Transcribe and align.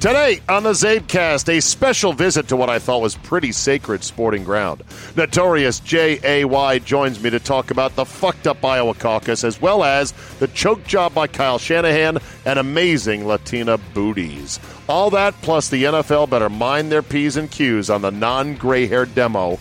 Today 0.00 0.40
on 0.48 0.62
the 0.62 0.74
Zabecast, 0.74 1.48
a 1.48 1.60
special 1.60 2.12
visit 2.12 2.46
to 2.48 2.56
what 2.56 2.70
I 2.70 2.78
thought 2.78 3.02
was 3.02 3.16
pretty 3.16 3.50
sacred 3.50 4.04
sporting 4.04 4.44
ground. 4.44 4.84
Notorious 5.16 5.80
J.A.Y. 5.80 6.78
joins 6.78 7.20
me 7.20 7.30
to 7.30 7.40
talk 7.40 7.72
about 7.72 7.96
the 7.96 8.04
fucked 8.04 8.46
up 8.46 8.64
Iowa 8.64 8.94
caucus 8.94 9.42
as 9.42 9.60
well 9.60 9.82
as 9.82 10.12
the 10.38 10.46
choke 10.46 10.84
job 10.84 11.14
by 11.14 11.26
Kyle 11.26 11.58
Shanahan 11.58 12.18
and 12.44 12.60
amazing 12.60 13.26
Latina 13.26 13.76
booties. 13.92 14.60
All 14.88 15.10
that 15.10 15.34
plus 15.42 15.68
the 15.68 15.82
NFL 15.82 16.30
better 16.30 16.48
mind 16.48 16.92
their 16.92 17.02
P's 17.02 17.36
and 17.36 17.50
Q's 17.50 17.90
on 17.90 18.00
the 18.00 18.12
non 18.12 18.54
gray 18.54 18.86
haired 18.86 19.12
demo 19.16 19.58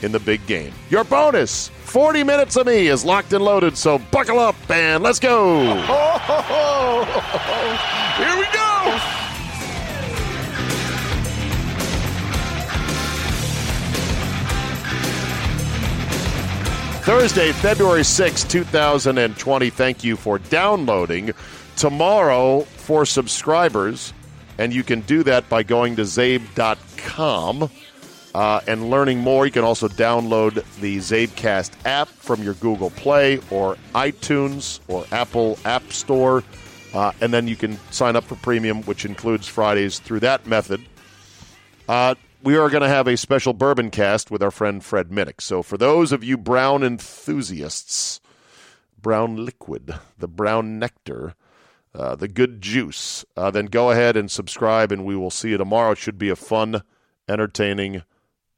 in 0.00 0.12
the 0.12 0.20
big 0.20 0.46
game. 0.46 0.72
Your 0.88 1.04
bonus 1.04 1.68
40 1.68 2.24
minutes 2.24 2.56
of 2.56 2.66
me 2.66 2.86
is 2.86 3.04
locked 3.04 3.34
and 3.34 3.44
loaded, 3.44 3.76
so 3.76 3.98
buckle 3.98 4.38
up 4.38 4.56
and 4.70 5.02
let's 5.02 5.20
go. 5.20 5.62
Here 8.16 8.38
we 8.38 8.46
go. 8.46 8.53
Thursday, 17.04 17.52
February 17.52 18.02
6, 18.02 18.44
2020. 18.44 19.68
Thank 19.68 20.04
you 20.04 20.16
for 20.16 20.38
downloading. 20.38 21.32
Tomorrow, 21.76 22.62
for 22.62 23.04
subscribers, 23.04 24.14
and 24.56 24.72
you 24.72 24.82
can 24.82 25.02
do 25.02 25.22
that 25.24 25.46
by 25.50 25.64
going 25.64 25.96
to 25.96 26.02
zabe.com 26.02 27.70
uh, 28.34 28.60
and 28.66 28.88
learning 28.88 29.18
more. 29.18 29.44
You 29.44 29.52
can 29.52 29.64
also 29.64 29.86
download 29.86 30.64
the 30.80 30.96
Zabecast 30.96 31.72
app 31.84 32.08
from 32.08 32.42
your 32.42 32.54
Google 32.54 32.88
Play 32.88 33.38
or 33.50 33.76
iTunes 33.94 34.80
or 34.88 35.04
Apple 35.12 35.58
App 35.66 35.92
Store. 35.92 36.42
Uh, 36.94 37.12
and 37.20 37.34
then 37.34 37.46
you 37.46 37.56
can 37.56 37.78
sign 37.90 38.16
up 38.16 38.24
for 38.24 38.36
premium, 38.36 38.80
which 38.84 39.04
includes 39.04 39.46
Fridays 39.46 39.98
through 39.98 40.20
that 40.20 40.46
method. 40.46 40.80
Uh, 41.86 42.14
we 42.44 42.56
are 42.56 42.68
going 42.68 42.82
to 42.82 42.88
have 42.88 43.08
a 43.08 43.16
special 43.16 43.54
bourbon 43.54 43.90
cast 43.90 44.30
with 44.30 44.42
our 44.42 44.50
friend 44.50 44.84
Fred 44.84 45.08
Minnick. 45.08 45.40
So 45.40 45.62
for 45.62 45.78
those 45.78 46.12
of 46.12 46.22
you 46.22 46.36
brown 46.36 46.82
enthusiasts, 46.82 48.20
brown 49.00 49.46
liquid, 49.46 49.94
the 50.18 50.28
brown 50.28 50.78
nectar, 50.78 51.34
uh, 51.94 52.16
the 52.16 52.28
good 52.28 52.60
juice, 52.60 53.24
uh, 53.34 53.50
then 53.50 53.66
go 53.66 53.90
ahead 53.90 54.14
and 54.14 54.30
subscribe, 54.30 54.92
and 54.92 55.06
we 55.06 55.16
will 55.16 55.30
see 55.30 55.50
you 55.50 55.56
tomorrow. 55.56 55.92
It 55.92 55.98
should 55.98 56.18
be 56.18 56.28
a 56.28 56.36
fun, 56.36 56.82
entertaining 57.26 58.02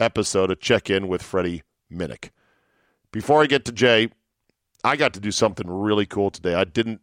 episode 0.00 0.48
to 0.48 0.56
check 0.56 0.90
in 0.90 1.06
with 1.06 1.22
Freddie 1.22 1.62
Minnick. 1.90 2.30
Before 3.12 3.40
I 3.40 3.46
get 3.46 3.64
to 3.66 3.72
Jay, 3.72 4.08
I 4.82 4.96
got 4.96 5.14
to 5.14 5.20
do 5.20 5.30
something 5.30 5.68
really 5.68 6.06
cool 6.06 6.30
today. 6.30 6.54
I 6.54 6.64
didn't. 6.64 7.00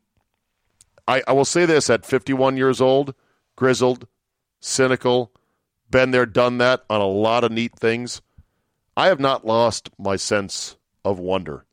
I, 1.07 1.23
I 1.27 1.31
will 1.31 1.45
say 1.45 1.66
this: 1.66 1.89
at 1.89 2.05
51 2.05 2.57
years 2.57 2.81
old, 2.81 3.16
grizzled, 3.55 4.07
cynical 4.59 5.31
been 5.93 6.09
there, 6.09 6.25
done 6.25 6.57
that 6.57 6.83
on 6.89 7.01
a 7.01 7.07
lot 7.07 7.43
of 7.43 7.51
neat 7.51 7.77
things. 7.77 8.21
I 8.97 9.07
have 9.07 9.19
not 9.19 9.45
lost 9.45 9.91
my 9.99 10.15
sense 10.15 10.75
of 11.05 11.19
wonder 11.19 11.65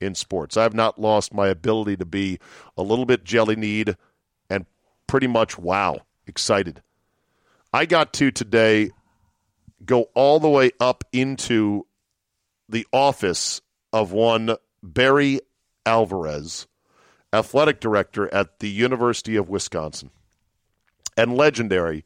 in 0.00 0.14
sports. 0.14 0.56
I 0.56 0.62
have 0.62 0.72
not 0.72 1.00
lost 1.00 1.34
my 1.34 1.48
ability 1.48 1.96
to 1.96 2.06
be 2.06 2.38
a 2.78 2.82
little 2.84 3.06
bit 3.06 3.24
jelly 3.24 3.56
need 3.56 3.96
and 4.48 4.66
pretty 5.08 5.26
much 5.26 5.58
wow, 5.58 5.98
excited. 6.28 6.80
I 7.72 7.86
got 7.86 8.12
to 8.14 8.30
today 8.30 8.90
go 9.84 10.06
all 10.14 10.38
the 10.38 10.48
way 10.48 10.70
up 10.78 11.02
into 11.12 11.86
the 12.68 12.86
office 12.92 13.60
of 13.92 14.12
one 14.12 14.56
Barry 14.80 15.40
Alvarez, 15.84 16.68
athletic 17.32 17.80
director 17.80 18.32
at 18.32 18.60
the 18.60 18.70
University 18.70 19.34
of 19.34 19.48
Wisconsin, 19.48 20.10
and 21.16 21.36
legendary 21.36 22.04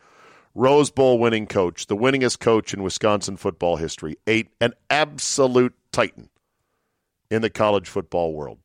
Rose 0.61 0.91
Bowl 0.91 1.19
winning 1.19 1.47
coach, 1.47 1.87
the 1.87 1.97
winningest 1.97 2.39
coach 2.39 2.75
in 2.75 2.83
Wisconsin 2.83 3.39
football 3.39 3.77
history, 3.77 4.19
a, 4.29 4.45
an 4.61 4.75
absolute 4.91 5.75
titan 5.91 6.29
in 7.31 7.41
the 7.41 7.49
college 7.49 7.89
football 7.89 8.35
world. 8.35 8.59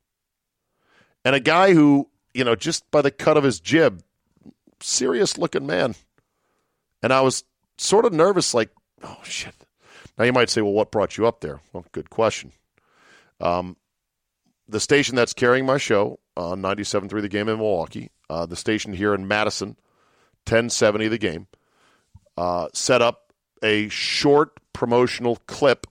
And 1.24 1.36
a 1.36 1.40
guy 1.40 1.74
who, 1.74 2.10
you 2.34 2.44
know, 2.44 2.54
just 2.54 2.92
by 2.92 3.02
the 3.02 3.12
cut 3.12 3.38
of 3.38 3.46
his 3.46 3.62
jib, 3.62 4.04
serious 4.82 5.38
looking 5.38 5.66
man. 5.66 5.96
And 7.02 7.14
I 7.14 7.22
was 7.22 7.46
sort 7.78 8.04
of 8.04 8.12
nervous, 8.12 8.54
like, 8.54 8.72
oh, 9.02 9.22
shit. 9.24 9.56
Now 10.18 10.26
you 10.26 10.34
might 10.34 10.50
say, 10.50 10.62
well, 10.62 10.74
what 10.74 10.92
brought 10.92 11.16
you 11.16 11.26
up 11.26 11.40
there? 11.40 11.62
Well, 11.72 11.86
good 11.94 12.10
question. 12.10 12.52
Um, 13.40 13.78
the 14.68 14.82
station 14.82 15.16
that's 15.16 15.32
carrying 15.32 15.66
my 15.66 15.78
show 15.78 16.20
on 16.36 16.62
97.3 16.62 17.22
The 17.22 17.30
Game 17.30 17.48
in 17.48 17.58
Milwaukee, 17.58 18.12
uh, 18.30 18.46
the 18.46 18.58
station 18.58 18.92
here 18.92 19.16
in 19.16 19.30
Madison, 19.30 19.78
1070 20.46 21.08
The 21.08 21.18
Game– 21.18 21.48
uh, 22.38 22.68
set 22.74 23.02
up 23.02 23.34
a 23.64 23.90
short 23.90 24.60
promotional 24.74 25.38
clip 25.48 25.88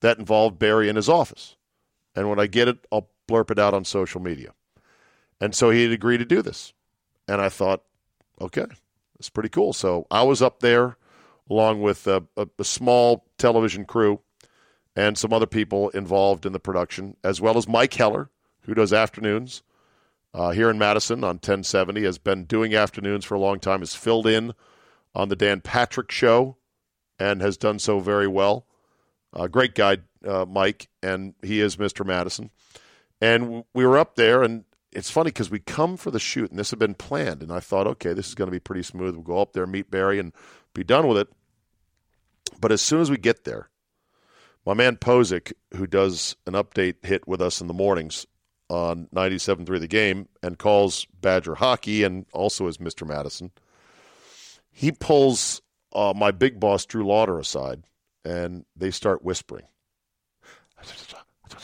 that 0.00 0.18
involved 0.18 0.58
Barry 0.58 0.88
in 0.88 0.96
his 0.96 1.08
office. 1.08 1.56
And 2.14 2.28
when 2.28 2.38
I 2.38 2.46
get 2.46 2.68
it, 2.68 2.86
I'll 2.90 3.08
blurb 3.28 3.50
it 3.50 3.58
out 3.58 3.74
on 3.74 3.84
social 3.84 4.20
media. 4.20 4.52
And 5.40 5.54
so 5.54 5.70
he 5.70 5.82
had 5.82 5.92
agreed 5.92 6.18
to 6.18 6.24
do 6.24 6.42
this. 6.42 6.72
And 7.28 7.40
I 7.40 7.48
thought, 7.48 7.82
okay, 8.40 8.66
that's 9.16 9.30
pretty 9.30 9.48
cool. 9.48 9.72
So 9.72 10.06
I 10.10 10.22
was 10.22 10.40
up 10.40 10.60
there 10.60 10.96
along 11.50 11.82
with 11.82 12.06
a, 12.06 12.24
a, 12.36 12.48
a 12.58 12.64
small 12.64 13.26
television 13.38 13.84
crew 13.84 14.20
and 14.94 15.18
some 15.18 15.32
other 15.32 15.46
people 15.46 15.90
involved 15.90 16.46
in 16.46 16.52
the 16.52 16.58
production, 16.58 17.16
as 17.22 17.40
well 17.40 17.58
as 17.58 17.68
Mike 17.68 17.94
Heller, 17.94 18.30
who 18.62 18.74
does 18.74 18.92
afternoons 18.92 19.62
uh, 20.32 20.50
here 20.50 20.70
in 20.70 20.78
Madison 20.78 21.22
on 21.22 21.36
1070, 21.36 22.02
has 22.02 22.18
been 22.18 22.44
doing 22.44 22.74
afternoons 22.74 23.24
for 23.24 23.34
a 23.34 23.40
long 23.40 23.60
time, 23.60 23.80
has 23.80 23.94
filled 23.94 24.26
in 24.26 24.54
on 25.16 25.30
the 25.30 25.34
Dan 25.34 25.62
Patrick 25.62 26.12
Show 26.12 26.58
and 27.18 27.40
has 27.40 27.56
done 27.56 27.78
so 27.78 27.98
very 28.00 28.28
well. 28.28 28.66
Uh, 29.32 29.46
great 29.46 29.74
guy, 29.74 29.96
uh, 30.24 30.44
Mike, 30.46 30.88
and 31.02 31.34
he 31.42 31.60
is 31.60 31.76
Mr. 31.76 32.04
Madison. 32.04 32.50
And 33.20 33.64
we 33.72 33.86
were 33.86 33.96
up 33.96 34.16
there, 34.16 34.42
and 34.42 34.64
it's 34.92 35.10
funny 35.10 35.28
because 35.28 35.50
we 35.50 35.58
come 35.58 35.96
for 35.96 36.10
the 36.10 36.20
shoot, 36.20 36.50
and 36.50 36.58
this 36.58 36.68
had 36.68 36.78
been 36.78 36.94
planned. 36.94 37.42
And 37.42 37.50
I 37.50 37.60
thought, 37.60 37.86
okay, 37.86 38.12
this 38.12 38.28
is 38.28 38.34
going 38.34 38.48
to 38.48 38.52
be 38.52 38.60
pretty 38.60 38.82
smooth. 38.82 39.14
We'll 39.14 39.24
go 39.24 39.40
up 39.40 39.54
there, 39.54 39.66
meet 39.66 39.90
Barry, 39.90 40.18
and 40.18 40.34
be 40.74 40.84
done 40.84 41.08
with 41.08 41.16
it. 41.16 41.28
But 42.60 42.70
as 42.70 42.82
soon 42.82 43.00
as 43.00 43.10
we 43.10 43.16
get 43.16 43.44
there, 43.44 43.70
my 44.66 44.74
man 44.74 44.96
Posick, 44.96 45.54
who 45.74 45.86
does 45.86 46.36
an 46.46 46.52
update 46.52 47.06
hit 47.06 47.26
with 47.26 47.40
us 47.40 47.62
in 47.62 47.68
the 47.68 47.74
mornings 47.74 48.26
on 48.68 49.08
97.3 49.14 49.80
The 49.80 49.88
Game 49.88 50.28
and 50.42 50.58
calls 50.58 51.06
Badger 51.20 51.54
Hockey 51.54 52.04
and 52.04 52.26
also 52.34 52.66
is 52.66 52.76
Mr. 52.76 53.06
Madison– 53.08 53.50
he 54.76 54.92
pulls 54.92 55.62
uh, 55.94 56.12
my 56.14 56.30
big 56.32 56.60
boss, 56.60 56.84
Drew 56.84 57.06
Lauder, 57.06 57.38
aside, 57.38 57.84
and 58.26 58.66
they 58.76 58.90
start 58.90 59.24
whispering. 59.24 59.64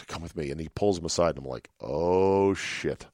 Come 0.07 0.23
with 0.23 0.35
me. 0.35 0.51
And 0.51 0.59
he 0.59 0.71
pulls 0.71 0.99
him 0.99 1.05
aside, 1.05 1.37
and 1.37 1.45
I'm 1.45 1.51
like, 1.51 1.69
oh, 1.79 2.55
shit. 2.55 3.05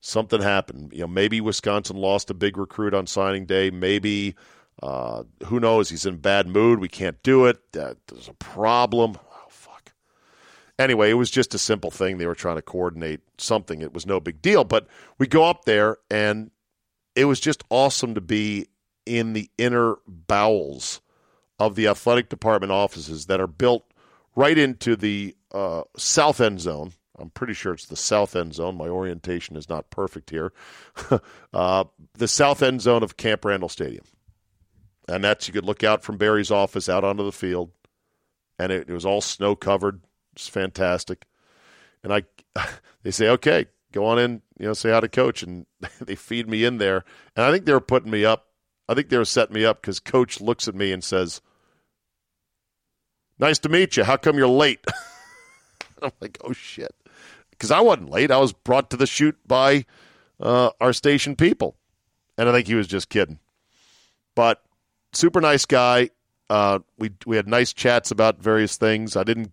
Something 0.00 0.40
happened. 0.40 0.92
You 0.92 1.00
know, 1.00 1.08
maybe 1.08 1.40
Wisconsin 1.40 1.96
lost 1.96 2.30
a 2.30 2.34
big 2.34 2.56
recruit 2.56 2.94
on 2.94 3.08
signing 3.08 3.44
day. 3.44 3.70
Maybe, 3.70 4.36
uh, 4.80 5.24
who 5.46 5.58
knows? 5.58 5.90
He's 5.90 6.06
in 6.06 6.18
bad 6.18 6.46
mood. 6.46 6.78
We 6.78 6.88
can't 6.88 7.20
do 7.24 7.46
it. 7.46 7.58
Uh, 7.76 7.94
there's 8.06 8.28
a 8.28 8.34
problem. 8.34 9.18
Oh, 9.18 9.46
fuck. 9.48 9.92
anyway, 10.78 11.10
it 11.10 11.14
was 11.14 11.32
just 11.32 11.54
a 11.54 11.58
simple 11.58 11.90
thing. 11.90 12.18
They 12.18 12.28
were 12.28 12.36
trying 12.36 12.56
to 12.56 12.62
coordinate 12.62 13.20
something. 13.38 13.82
It 13.82 13.92
was 13.92 14.06
no 14.06 14.20
big 14.20 14.40
deal. 14.40 14.62
But 14.62 14.86
we 15.18 15.26
go 15.26 15.42
up 15.42 15.64
there, 15.64 15.96
and 16.08 16.52
it 17.16 17.24
was 17.24 17.40
just 17.40 17.64
awesome 17.68 18.14
to 18.14 18.20
be 18.20 18.68
in 19.06 19.32
the 19.32 19.50
inner 19.58 19.96
bowels 20.06 21.00
of 21.58 21.74
the 21.74 21.86
athletic 21.86 22.28
department 22.28 22.72
offices 22.72 23.26
that 23.26 23.40
are 23.40 23.46
built 23.46 23.84
right 24.36 24.58
into 24.58 24.96
the 24.96 25.36
uh, 25.52 25.82
south 25.96 26.40
end 26.40 26.60
zone. 26.60 26.92
I'm 27.18 27.30
pretty 27.30 27.54
sure 27.54 27.72
it's 27.72 27.86
the 27.86 27.96
south 27.96 28.34
end 28.34 28.54
zone. 28.54 28.76
My 28.76 28.88
orientation 28.88 29.56
is 29.56 29.68
not 29.68 29.90
perfect 29.90 30.30
here. 30.30 30.52
uh, 31.54 31.84
the 32.14 32.28
south 32.28 32.62
end 32.62 32.80
zone 32.80 33.02
of 33.02 33.16
Camp 33.16 33.44
Randall 33.44 33.68
Stadium. 33.68 34.04
And 35.06 35.22
that's, 35.22 35.46
you 35.46 35.54
could 35.54 35.64
look 35.64 35.84
out 35.84 36.02
from 36.02 36.16
Barry's 36.16 36.50
office 36.50 36.88
out 36.88 37.04
onto 37.04 37.24
the 37.24 37.32
field. 37.32 37.70
And 38.58 38.72
it, 38.72 38.88
it 38.88 38.92
was 38.92 39.04
all 39.04 39.20
snow 39.20 39.54
covered. 39.54 40.00
It's 40.34 40.48
fantastic. 40.48 41.26
And 42.02 42.12
I, 42.12 42.24
they 43.02 43.10
say, 43.10 43.28
okay, 43.28 43.66
go 43.92 44.06
on 44.06 44.18
in, 44.18 44.42
you 44.58 44.66
know, 44.66 44.72
say 44.72 44.90
hi 44.90 45.00
to 45.00 45.08
coach. 45.08 45.42
And 45.42 45.66
they 46.00 46.16
feed 46.16 46.48
me 46.48 46.64
in 46.64 46.78
there. 46.78 47.04
And 47.36 47.44
I 47.44 47.52
think 47.52 47.64
they 47.64 47.72
were 47.72 47.80
putting 47.80 48.10
me 48.10 48.24
up. 48.24 48.48
I 48.88 48.94
think 48.94 49.08
they 49.08 49.18
were 49.18 49.24
setting 49.24 49.54
me 49.54 49.64
up 49.64 49.80
because 49.80 50.00
coach 50.00 50.40
looks 50.40 50.68
at 50.68 50.74
me 50.74 50.92
and 50.92 51.02
says, 51.02 51.40
nice 53.38 53.58
to 53.60 53.68
meet 53.68 53.96
you. 53.96 54.04
How 54.04 54.16
come 54.16 54.36
you're 54.36 54.48
late? 54.48 54.80
I'm 56.02 56.12
like, 56.20 56.38
oh, 56.44 56.52
shit 56.52 56.94
because 57.54 57.70
I 57.70 57.80
wasn't 57.80 58.10
late. 58.10 58.30
I 58.30 58.38
was 58.38 58.52
brought 58.52 58.90
to 58.90 58.96
the 58.96 59.06
shoot 59.06 59.36
by 59.46 59.86
uh, 60.40 60.70
our 60.80 60.92
station 60.92 61.36
people, 61.36 61.76
and 62.36 62.48
I 62.48 62.52
think 62.52 62.66
he 62.66 62.74
was 62.74 62.86
just 62.86 63.08
kidding. 63.08 63.38
But 64.34 64.62
super 65.12 65.40
nice 65.40 65.64
guy. 65.64 66.10
Uh, 66.50 66.80
we 66.98 67.10
we 67.24 67.36
had 67.36 67.48
nice 67.48 67.72
chats 67.72 68.10
about 68.10 68.38
various 68.38 68.76
things. 68.76 69.16
I 69.16 69.24
didn't 69.24 69.52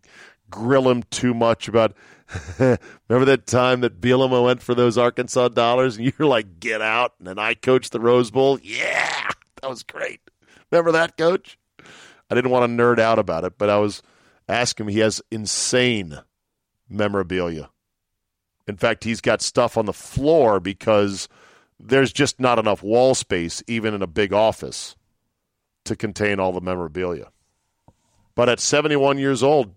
grill 0.51 0.89
him 0.89 1.03
too 1.09 1.33
much 1.33 1.67
about. 1.67 1.95
remember 2.59 3.25
that 3.25 3.47
time 3.47 3.81
that 3.81 3.99
Bielema 3.99 4.43
went 4.43 4.61
for 4.61 4.75
those 4.75 4.97
Arkansas 4.97 5.49
dollars, 5.49 5.97
and 5.97 6.05
you're 6.05 6.27
like, 6.27 6.59
"Get 6.59 6.81
out!" 6.81 7.13
And 7.17 7.27
then 7.27 7.39
I 7.39 7.55
coached 7.55 7.91
the 7.91 7.99
Rose 7.99 8.29
Bowl. 8.29 8.59
Yeah, 8.61 9.29
that 9.61 9.69
was 9.69 9.83
great. 9.83 10.21
Remember 10.69 10.91
that, 10.91 11.17
Coach? 11.17 11.57
I 12.29 12.35
didn't 12.35 12.51
want 12.51 12.69
to 12.69 12.83
nerd 12.83 12.99
out 12.99 13.19
about 13.19 13.43
it, 13.43 13.57
but 13.57 13.69
I 13.69 13.77
was 13.79 14.03
asking 14.47 14.85
him. 14.85 14.93
He 14.93 14.99
has 14.99 15.21
insane 15.31 16.19
memorabilia 16.87 17.69
in 18.67 18.77
fact, 18.77 19.03
he's 19.03 19.21
got 19.21 19.41
stuff 19.41 19.77
on 19.77 19.85
the 19.85 19.93
floor 19.93 20.59
because 20.59 21.27
there's 21.79 22.13
just 22.13 22.39
not 22.39 22.59
enough 22.59 22.83
wall 22.83 23.15
space, 23.15 23.63
even 23.67 23.93
in 23.93 24.01
a 24.01 24.07
big 24.07 24.31
office, 24.31 24.95
to 25.85 25.95
contain 25.95 26.39
all 26.39 26.51
the 26.51 26.61
memorabilia. 26.61 27.27
But 28.35 28.49
at 28.49 28.59
71 28.59 29.17
years 29.17 29.43
old, 29.43 29.75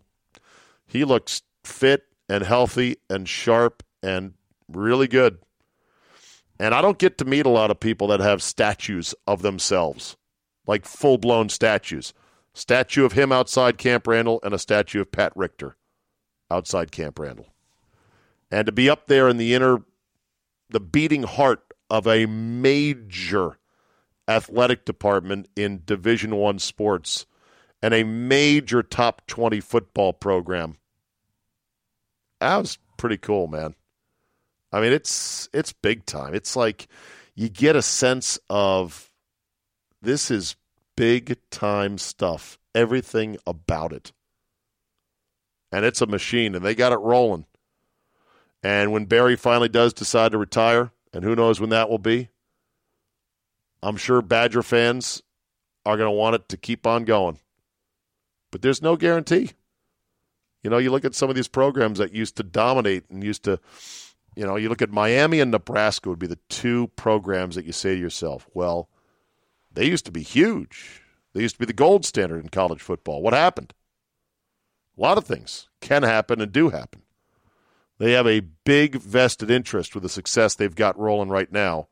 he 0.86 1.04
looks 1.04 1.42
fit 1.64 2.04
and 2.28 2.44
healthy 2.44 2.96
and 3.08 3.28
sharp 3.28 3.82
and 4.02 4.34
really 4.68 5.08
good. 5.08 5.38
And 6.58 6.74
I 6.74 6.80
don't 6.80 6.98
get 6.98 7.18
to 7.18 7.24
meet 7.24 7.46
a 7.46 7.50
lot 7.50 7.70
of 7.70 7.80
people 7.80 8.06
that 8.08 8.20
have 8.20 8.42
statues 8.42 9.14
of 9.26 9.42
themselves, 9.42 10.16
like 10.66 10.84
full 10.84 11.18
blown 11.18 11.48
statues. 11.48 12.14
Statue 12.54 13.04
of 13.04 13.12
him 13.12 13.32
outside 13.32 13.78
Camp 13.78 14.06
Randall 14.06 14.38
and 14.44 14.54
a 14.54 14.58
statue 14.58 15.00
of 15.00 15.10
Pat 15.10 15.32
Richter 15.34 15.76
outside 16.50 16.92
Camp 16.92 17.18
Randall 17.18 17.48
and 18.54 18.66
to 18.66 18.72
be 18.72 18.88
up 18.88 19.08
there 19.08 19.28
in 19.28 19.36
the 19.36 19.52
inner, 19.52 19.82
the 20.70 20.78
beating 20.78 21.24
heart 21.24 21.74
of 21.90 22.06
a 22.06 22.26
major 22.26 23.58
athletic 24.28 24.84
department 24.84 25.48
in 25.56 25.82
Division 25.84 26.36
One 26.36 26.60
sports 26.60 27.26
and 27.84 27.92
a 27.92 28.02
major 28.02 28.82
top 28.82 29.26
20 29.26 29.60
football 29.60 30.14
program. 30.14 30.78
That 32.40 32.56
was 32.56 32.78
pretty 32.96 33.18
cool, 33.18 33.46
man. 33.46 33.74
I 34.72 34.80
mean, 34.80 34.94
it's 34.94 35.50
it's 35.52 35.74
big 35.74 36.06
time. 36.06 36.34
It's 36.34 36.56
like 36.56 36.88
you 37.34 37.50
get 37.50 37.76
a 37.76 37.82
sense 37.82 38.38
of 38.48 39.12
this 40.00 40.30
is 40.30 40.56
big 40.96 41.36
time 41.50 41.98
stuff. 41.98 42.58
Everything 42.74 43.36
about 43.46 43.92
it. 43.92 44.12
And 45.70 45.84
it's 45.84 46.00
a 46.00 46.06
machine 46.06 46.54
and 46.54 46.64
they 46.64 46.74
got 46.74 46.92
it 46.92 47.00
rolling. 47.00 47.44
And 48.62 48.92
when 48.92 49.04
Barry 49.04 49.36
finally 49.36 49.68
does 49.68 49.92
decide 49.92 50.32
to 50.32 50.38
retire, 50.38 50.90
and 51.12 51.22
who 51.22 51.36
knows 51.36 51.60
when 51.60 51.68
that 51.68 51.90
will 51.90 51.98
be, 51.98 52.30
I'm 53.82 53.98
sure 53.98 54.22
Badger 54.22 54.62
fans 54.62 55.22
are 55.84 55.98
going 55.98 56.08
to 56.08 56.16
want 56.16 56.36
it 56.36 56.48
to 56.48 56.56
keep 56.56 56.86
on 56.86 57.04
going. 57.04 57.40
But 58.54 58.62
there's 58.62 58.80
no 58.80 58.94
guarantee. 58.94 59.50
You 60.62 60.70
know, 60.70 60.78
you 60.78 60.92
look 60.92 61.04
at 61.04 61.16
some 61.16 61.28
of 61.28 61.34
these 61.34 61.48
programs 61.48 61.98
that 61.98 62.14
used 62.14 62.36
to 62.36 62.44
dominate 62.44 63.02
and 63.10 63.24
used 63.24 63.42
to, 63.42 63.58
you 64.36 64.46
know, 64.46 64.54
you 64.54 64.68
look 64.68 64.80
at 64.80 64.92
Miami 64.92 65.40
and 65.40 65.50
Nebraska 65.50 66.08
would 66.08 66.20
be 66.20 66.28
the 66.28 66.38
two 66.48 66.86
programs 66.94 67.56
that 67.56 67.64
you 67.64 67.72
say 67.72 67.96
to 67.96 68.00
yourself, 68.00 68.48
well, 68.54 68.88
they 69.72 69.86
used 69.86 70.04
to 70.04 70.12
be 70.12 70.22
huge. 70.22 71.02
They 71.32 71.42
used 71.42 71.56
to 71.56 71.58
be 71.58 71.66
the 71.66 71.72
gold 71.72 72.04
standard 72.04 72.44
in 72.44 72.48
college 72.48 72.80
football. 72.80 73.22
What 73.22 73.34
happened? 73.34 73.74
A 74.96 75.00
lot 75.00 75.18
of 75.18 75.24
things 75.24 75.68
can 75.80 76.04
happen 76.04 76.40
and 76.40 76.52
do 76.52 76.70
happen. 76.70 77.02
They 77.98 78.12
have 78.12 78.28
a 78.28 78.46
big 78.64 78.94
vested 78.94 79.50
interest 79.50 79.96
with 79.96 80.04
the 80.04 80.08
success 80.08 80.54
they've 80.54 80.72
got 80.72 80.96
rolling 80.96 81.28
right 81.28 81.50
now 81.50 81.88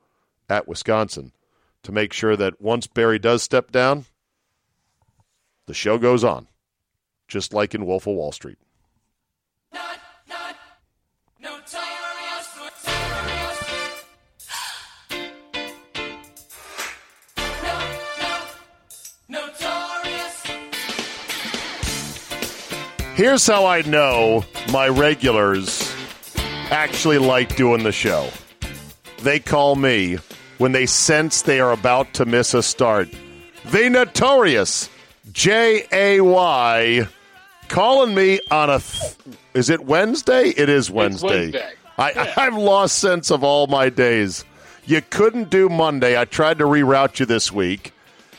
at 0.48 0.68
Wisconsin 0.68 1.32
to 1.82 1.90
make 1.90 2.12
sure 2.12 2.36
that 2.36 2.60
once 2.60 2.86
Barry 2.86 3.18
does 3.18 3.42
step 3.42 3.72
down, 3.72 4.04
the 5.66 5.74
show 5.74 5.96
goes 5.96 6.24
on, 6.24 6.48
just 7.32 7.54
like 7.54 7.74
in 7.74 7.86
Wolf 7.86 8.06
of 8.06 8.14
Wall 8.14 8.30
Street. 8.30 8.58
Not, 9.72 9.98
not, 10.28 10.56
no 11.40 11.58
Here's 23.14 23.46
how 23.46 23.66
I 23.66 23.82
know 23.82 24.44
my 24.70 24.88
regulars 24.88 25.94
actually 26.70 27.18
like 27.18 27.56
doing 27.56 27.82
the 27.82 27.92
show. 27.92 28.28
They 29.20 29.38
call 29.38 29.76
me 29.76 30.18
when 30.58 30.72
they 30.72 30.86
sense 30.86 31.42
they 31.42 31.60
are 31.60 31.72
about 31.72 32.12
to 32.14 32.26
miss 32.26 32.52
a 32.52 32.62
start. 32.62 33.08
The 33.66 33.88
notorious 33.88 34.90
J 35.32 35.86
A 35.92 36.20
Y 36.20 37.06
calling 37.72 38.14
me 38.14 38.38
on 38.50 38.70
a. 38.70 38.78
Th- 38.78 39.16
is 39.54 39.70
it 39.70 39.84
Wednesday? 39.84 40.50
It 40.50 40.68
is 40.68 40.90
Wednesday. 40.90 41.50
Wednesday. 41.50 41.72
I, 41.98 42.12
yeah. 42.12 42.34
I've 42.36 42.56
lost 42.56 42.98
sense 42.98 43.30
of 43.30 43.42
all 43.42 43.66
my 43.66 43.88
days. 43.88 44.44
You 44.84 45.02
couldn't 45.02 45.50
do 45.50 45.68
Monday. 45.68 46.18
I 46.18 46.24
tried 46.24 46.58
to 46.58 46.64
reroute 46.64 47.18
you 47.18 47.26
this 47.26 47.50
week. 47.50 47.92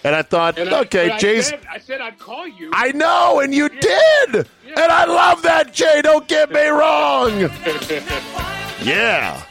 And 0.05 0.13
I 0.15 0.21
thought, 0.21 0.59
and 0.59 0.69
okay, 0.69 1.11
I, 1.11 1.17
Said, 1.17 1.61
I 1.71 1.79
said 1.79 2.01
I'd 2.01 2.19
call 2.19 2.45
you. 2.45 2.71
I 2.73 2.91
know, 2.91 3.39
and 3.39 3.55
you 3.55 3.69
yeah. 3.73 3.79
did. 3.79 4.47
Yeah. 4.67 4.81
And 4.81 4.91
I 4.91 5.05
love 5.05 5.43
that, 5.43 5.73
Jay. 5.73 6.01
Don't 6.01 6.27
get 6.27 6.51
me 6.51 6.67
wrong. 6.67 7.39
yeah. 8.83 9.41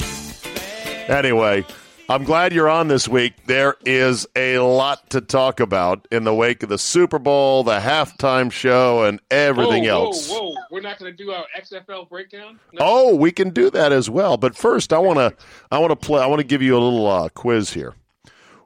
Anyway, 1.09 1.65
I'm 2.13 2.25
glad 2.25 2.53
you're 2.53 2.69
on 2.69 2.89
this 2.89 3.09
week. 3.09 3.33
There 3.47 3.75
is 3.87 4.27
a 4.37 4.59
lot 4.59 5.09
to 5.11 5.23
talk 5.23 5.61
about 5.61 6.07
in 6.11 6.25
the 6.25 6.35
wake 6.35 6.63
of 6.63 6.69
the 6.69 6.77
Super 6.77 7.19
Bowl, 7.19 7.65
the 7.65 7.79
halftime 7.79 8.53
show, 8.53 9.05
and 9.05 9.19
everything 9.31 9.85
whoa, 9.85 10.09
else. 10.09 10.29
Whoa, 10.29 10.51
whoa! 10.51 10.55
We're 10.71 10.83
not 10.83 10.99
going 10.99 11.11
to 11.11 11.17
do 11.17 11.31
our 11.31 11.47
XFL 11.59 12.11
breakdown. 12.11 12.61
No. 12.75 12.81
Oh, 12.83 13.17
we 13.17 13.33
can 13.33 13.49
do 13.49 13.71
that 13.71 13.93
as 13.93 14.11
well. 14.11 14.37
But 14.37 14.55
first, 14.55 14.93
I 14.93 14.99
want 14.99 15.21
to, 15.21 15.35
I 15.71 15.79
want 15.79 15.91
to 15.93 15.97
play. 15.97 16.23
I 16.23 16.27
want 16.27 16.41
to 16.41 16.47
give 16.47 16.61
you 16.61 16.75
a 16.75 16.81
little 16.81 17.07
uh, 17.07 17.31
quiz 17.31 17.73
here. 17.73 17.95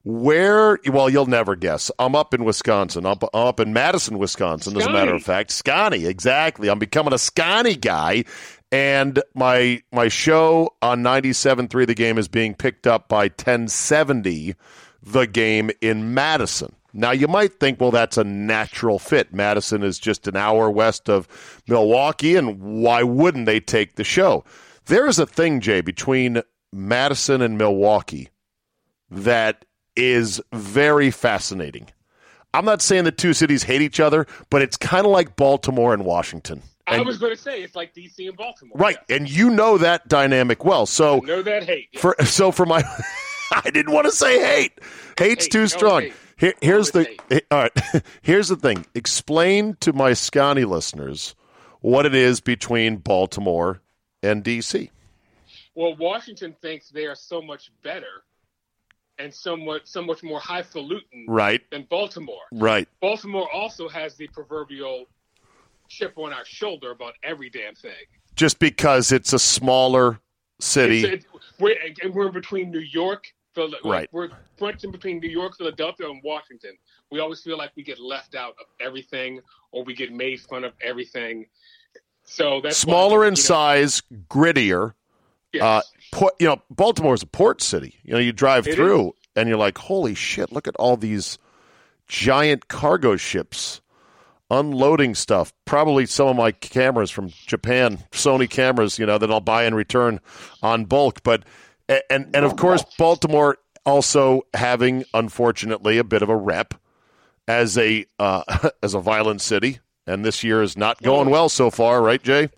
Where, 0.03 0.79
well, 0.87 1.09
you'll 1.09 1.27
never 1.27 1.55
guess. 1.55 1.91
I'm 2.01 2.15
up 2.15 2.35
in 2.35 2.45
Wisconsin. 2.45 3.07
I'm, 3.07 3.19
I'm 3.33 3.47
up 3.47 3.61
in 3.61 3.73
Madison, 3.73 4.19
Wisconsin, 4.19 4.77
as 4.77 4.87
a 4.87 4.91
matter 4.91 5.15
of 5.15 5.23
fact. 5.23 5.51
Scotty, 5.51 6.07
exactly. 6.07 6.69
I'm 6.69 6.79
becoming 6.79 7.13
a 7.13 7.19
Scotty 7.19 7.75
guy. 7.75 8.25
And 8.73 9.23
my 9.35 9.83
my 9.93 10.09
show 10.09 10.75
on 10.83 11.03
97.3 11.03 11.87
The 11.87 11.95
Game 11.95 12.19
is 12.19 12.29
being 12.29 12.55
picked 12.55 12.87
up 12.87 13.09
by 13.09 13.25
1070 13.25 14.55
The 15.03 15.27
Game 15.27 15.71
in 15.81 16.15
Madison. 16.15 16.75
Now, 16.93 17.11
you 17.11 17.29
might 17.29 17.61
think, 17.61 17.79
well, 17.79 17.91
that's 17.91 18.17
a 18.17 18.25
natural 18.25 18.99
fit. 18.99 19.33
Madison 19.33 19.83
is 19.83 19.99
just 19.99 20.27
an 20.27 20.35
hour 20.35 20.71
west 20.71 21.11
of 21.11 21.29
Milwaukee, 21.69 22.37
and 22.37 22.59
why 22.59 23.03
wouldn't 23.03 23.45
they 23.45 23.61
take 23.61 23.97
the 23.97 24.05
show? 24.05 24.45
There 24.87 25.07
is 25.07 25.19
a 25.19 25.27
thing, 25.27 25.61
Jay, 25.61 25.83
between 25.83 26.41
Madison 26.73 27.43
and 27.43 27.59
Milwaukee 27.59 28.31
that 29.11 29.67
is 29.95 30.41
very 30.53 31.11
fascinating. 31.11 31.89
I'm 32.55 32.65
not 32.65 32.81
saying 32.81 33.05
the 33.05 33.13
two 33.13 33.35
cities 33.35 33.65
hate 33.65 33.83
each 33.83 34.01
other, 34.01 34.27
but 34.49 34.63
it's 34.63 34.79
kind 34.79 35.05
of 35.05 35.13
like 35.13 35.37
Baltimore 35.37 35.93
and 35.93 36.05
Washington. 36.07 36.63
And, 36.89 37.01
I 37.01 37.05
was 37.05 37.19
going 37.19 37.35
to 37.35 37.41
say 37.41 37.63
it's 37.63 37.75
like 37.75 37.95
DC 37.95 38.29
and 38.29 38.37
Baltimore, 38.37 38.77
right? 38.79 38.97
Yes. 39.09 39.19
And 39.19 39.31
you 39.31 39.51
know 39.51 39.79
that 39.79 40.07
dynamic 40.09 40.65
well. 40.65 40.87
So 40.87 41.17
I 41.17 41.27
know 41.27 41.43
that 41.43 41.65
hate. 41.65 41.99
For 41.99 42.15
so 42.25 42.53
for 42.53 42.65
my, 42.65 42.83
I 43.53 43.71
didn't 43.71 43.93
want 43.93 44.07
to 44.07 44.13
say 44.13 44.39
hate. 44.39 44.73
Hate's 45.19 45.45
hate, 45.47 45.53
too 45.53 45.67
strong. 45.67 46.03
Hate. 46.03 46.15
Here, 46.39 46.55
here's 46.61 46.91
the 46.93 47.09
all 47.51 47.59
right. 47.63 48.05
Here's 48.23 48.49
the 48.49 48.57
thing. 48.57 48.87
Explain 48.95 49.77
to 49.81 49.93
my 49.93 50.13
Scotty 50.13 50.65
listeners 50.65 51.35
what 51.81 52.07
it 52.07 52.15
is 52.15 52.41
between 52.41 52.97
Baltimore 52.99 53.81
and 54.23 54.45
D.C. 54.45 54.91
Well, 55.75 55.97
Washington 55.97 56.55
thinks 56.61 56.91
they 56.91 57.07
are 57.07 57.15
so 57.15 57.41
much 57.43 57.71
better 57.83 58.25
and 59.19 59.33
somewhat 59.33 59.89
so 59.89 60.03
much 60.03 60.23
more 60.23 60.39
highfalutin 60.41 61.25
Right, 61.27 61.63
than 61.71 61.85
Baltimore. 61.89 62.43
right. 62.53 62.87
Baltimore 63.01 63.51
also 63.51 63.89
has 63.89 64.15
the 64.17 64.29
proverbial 64.29 65.07
chip 65.89 66.15
on 66.17 66.33
our 66.33 66.45
shoulder 66.45 66.91
about 66.91 67.15
every 67.23 67.51
damn 67.51 67.75
thing. 67.75 67.93
Just 68.35 68.59
because 68.59 69.13
it's 69.13 69.33
a 69.33 69.39
smaller 69.39 70.21
city. 70.61 71.05
It's, 71.05 71.25
it, 71.25 71.31
we're, 71.59 71.77
and 72.03 72.15
we're 72.15 72.31
between 72.31 72.71
New 72.71 72.81
York, 72.81 73.25
Phil- 73.55 73.73
Right. 73.85 74.09
We're 74.13 74.31
in 74.61 74.91
between 74.91 75.21
New 75.21 75.31
York, 75.31 75.57
Philadelphia, 75.57 76.09
and 76.09 76.21
Washington. 76.23 76.77
We 77.11 77.21
always 77.21 77.43
feel 77.43 77.57
like 77.57 77.71
we 77.77 77.83
get 77.83 77.99
left 78.01 78.35
out 78.35 78.55
of 78.61 78.67
everything, 78.81 79.41
or 79.73 79.85
we 79.85 79.95
get 79.95 80.13
made 80.13 80.41
fun 80.41 80.65
of 80.65 80.73
everything. 80.81 81.47
So 82.25 82.61
that's 82.61 82.85
why, 82.85 82.93
smaller 82.93 83.25
in 83.25 83.31
know, 83.31 83.35
size, 83.37 84.03
grittier. 84.29 84.95
yes. 85.53 85.63
Uh, 85.63 85.81
port, 86.13 86.35
you 86.41 86.47
know, 86.49 86.61
Baltimore's 86.71 87.23
a 87.23 87.27
port 87.27 87.63
city. 87.63 87.95
You 88.03 88.15
know, 88.15 88.19
you 88.19 88.33
drive 88.33 88.67
It 88.67 88.75
through 88.75 89.15
and 89.37 89.49
you're 89.49 89.59
like, 89.59 89.79
holy 89.79 90.15
shit, 90.15 90.51
look 90.53 90.67
at 90.67 90.75
all 90.77 90.97
these 90.97 91.39
giant 92.09 92.69
cargo 92.69 93.17
ships 93.17 93.81
unloading 94.51 95.15
stuff. 95.15 95.53
Probably 95.65 96.07
some 96.07 96.29
of 96.29 96.37
my 96.37 96.53
cameras 96.53 97.11
from 97.11 97.29
Japan, 97.47 97.99
Sony 98.13 98.49
cameras, 98.49 98.99
you 98.99 99.07
know, 99.07 99.19
that 99.19 99.31
I'll 99.31 99.41
buy 99.41 99.65
and 99.65 99.75
return 99.77 100.21
on 100.63 100.85
bulk. 100.85 101.23
But 101.23 101.45
and 101.89 102.35
and, 102.35 102.45
of 102.45 102.57
course, 102.57 102.85
Baltimore 102.99 103.59
also 103.85 104.43
having, 104.55 105.05
unfortunately, 105.15 105.99
a 105.99 106.05
bit 106.05 106.23
of 106.23 106.29
a 106.29 106.37
rep 106.37 106.75
as 107.49 107.79
a 107.79 108.07
uh, 108.19 108.71
as 108.83 108.95
a 108.95 109.01
violent 109.01 109.41
city. 109.41 109.81
And 110.07 110.25
this 110.25 110.45
year 110.45 110.63
is 110.63 110.77
not 110.77 111.03
going 111.03 111.31
well 111.31 111.49
so 111.49 111.69
far, 111.69 112.01
right, 112.01 112.23
Jay? 112.23 112.49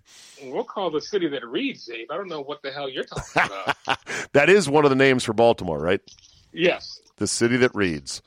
We'll 0.43 0.63
call 0.63 0.91
the 0.91 1.01
city 1.01 1.27
that 1.29 1.45
reads, 1.45 1.85
Dave. 1.85 2.07
I 2.11 2.15
don't 2.15 2.27
know 2.27 2.41
what 2.41 2.61
the 2.61 2.71
hell 2.71 2.87
you're 2.87 3.03
talking 3.03 3.43
about. 3.43 3.99
That 4.33 4.49
is 4.49 4.69
one 4.69 4.85
of 4.85 4.91
the 4.91 4.95
names 4.95 5.23
for 5.23 5.33
Baltimore, 5.33 5.79
right? 5.79 6.01
yes. 6.53 7.01
The 7.17 7.27
city 7.27 7.57
that 7.57 7.73
reads. 7.73 8.21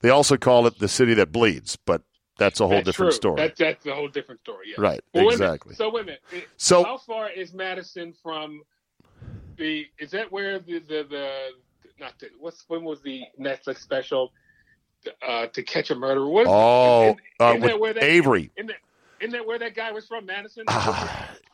They 0.00 0.10
also 0.10 0.36
call 0.36 0.66
it 0.68 0.78
the 0.78 0.88
city 0.88 1.12
that 1.14 1.32
bleeds, 1.32 1.76
but 1.76 2.02
that's 2.38 2.60
a 2.60 2.64
whole 2.66 2.76
that's 2.76 2.86
different 2.86 3.12
true. 3.12 3.16
story. 3.16 3.36
That, 3.36 3.56
that's 3.56 3.84
a 3.86 3.94
whole 3.94 4.08
different 4.08 4.40
story. 4.40 4.68
Yeah. 4.70 4.80
Right, 4.82 5.00
Well, 5.12 5.26
wait 5.26 5.32
exactly. 5.34 5.74
So 5.74 5.90
wait 5.90 6.02
a 6.02 6.06
minute. 6.06 6.22
So- 6.56 6.82
how 6.84 6.96
far 6.98 7.28
is 7.30 7.52
Madison 7.52 8.14
from 8.22 8.62
the? 9.56 9.84
Is 9.98 10.10
that 10.12 10.32
where 10.32 10.58
the 10.58 10.78
the, 10.78 11.06
the 11.08 11.30
not 12.00 12.14
the, 12.18 12.28
what's 12.38 12.64
when 12.68 12.84
was 12.84 13.02
the 13.02 13.24
Netflix 13.38 13.78
special? 13.80 14.32
Uh, 15.26 15.46
to 15.46 15.62
catch 15.62 15.90
a 15.90 15.94
murderer. 15.94 16.26
What 16.28 16.42
is, 16.42 16.48
Oh, 16.50 17.02
isn't- 17.04 17.20
uh, 17.38 17.52
that 17.52 17.60
with 17.60 17.80
where 17.80 17.92
that, 17.94 18.02
Avery. 18.02 18.50
Isn't 18.56 18.66
that, 18.66 18.76
isn't 19.20 19.32
that 19.32 19.46
where 19.46 19.58
that 19.58 19.74
guy 19.76 19.92
was 19.92 20.06
from, 20.08 20.26
Madison? 20.26 20.64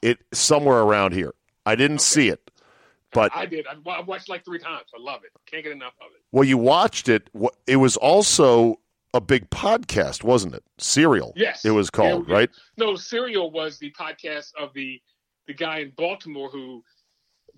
it 0.03 0.19
somewhere 0.33 0.79
around 0.79 1.13
here. 1.13 1.35
I 1.67 1.77
didn't 1.77 2.01
see 2.01 2.29
it, 2.31 2.51
but 3.13 3.33
I 3.35 3.45
did. 3.47 3.67
I, 3.67 3.75
I 3.91 4.01
watched 4.01 4.31
like 4.31 4.45
three 4.47 4.59
times. 4.59 4.87
I 4.99 5.01
love 5.01 5.21
it. 5.25 5.31
Can't 5.45 5.63
get 5.63 5.73
enough 5.73 5.93
of 6.01 6.07
it. 6.15 6.23
well, 6.33 6.45
you 6.45 6.57
watched 6.57 7.09
it. 7.11 7.29
It 7.67 7.77
was 7.77 7.97
also 7.99 8.81
a 9.15 9.21
big 9.21 9.49
podcast, 9.49 10.23
wasn't 10.25 10.55
it? 10.55 10.63
Serial. 10.77 11.33
Yes. 11.37 11.65
it 11.65 11.71
was 11.71 11.89
called 11.89 12.29
Yeah, 12.29 12.35
right. 12.35 12.51
No, 12.77 12.97
Serial 12.97 13.51
was 13.51 13.79
the 13.79 13.91
podcast 13.93 14.53
of 14.61 14.75
the 14.75 15.01
the 15.47 15.55
guy 15.55 15.79
in 15.79 15.93
Baltimore 15.97 16.49
who 16.51 16.83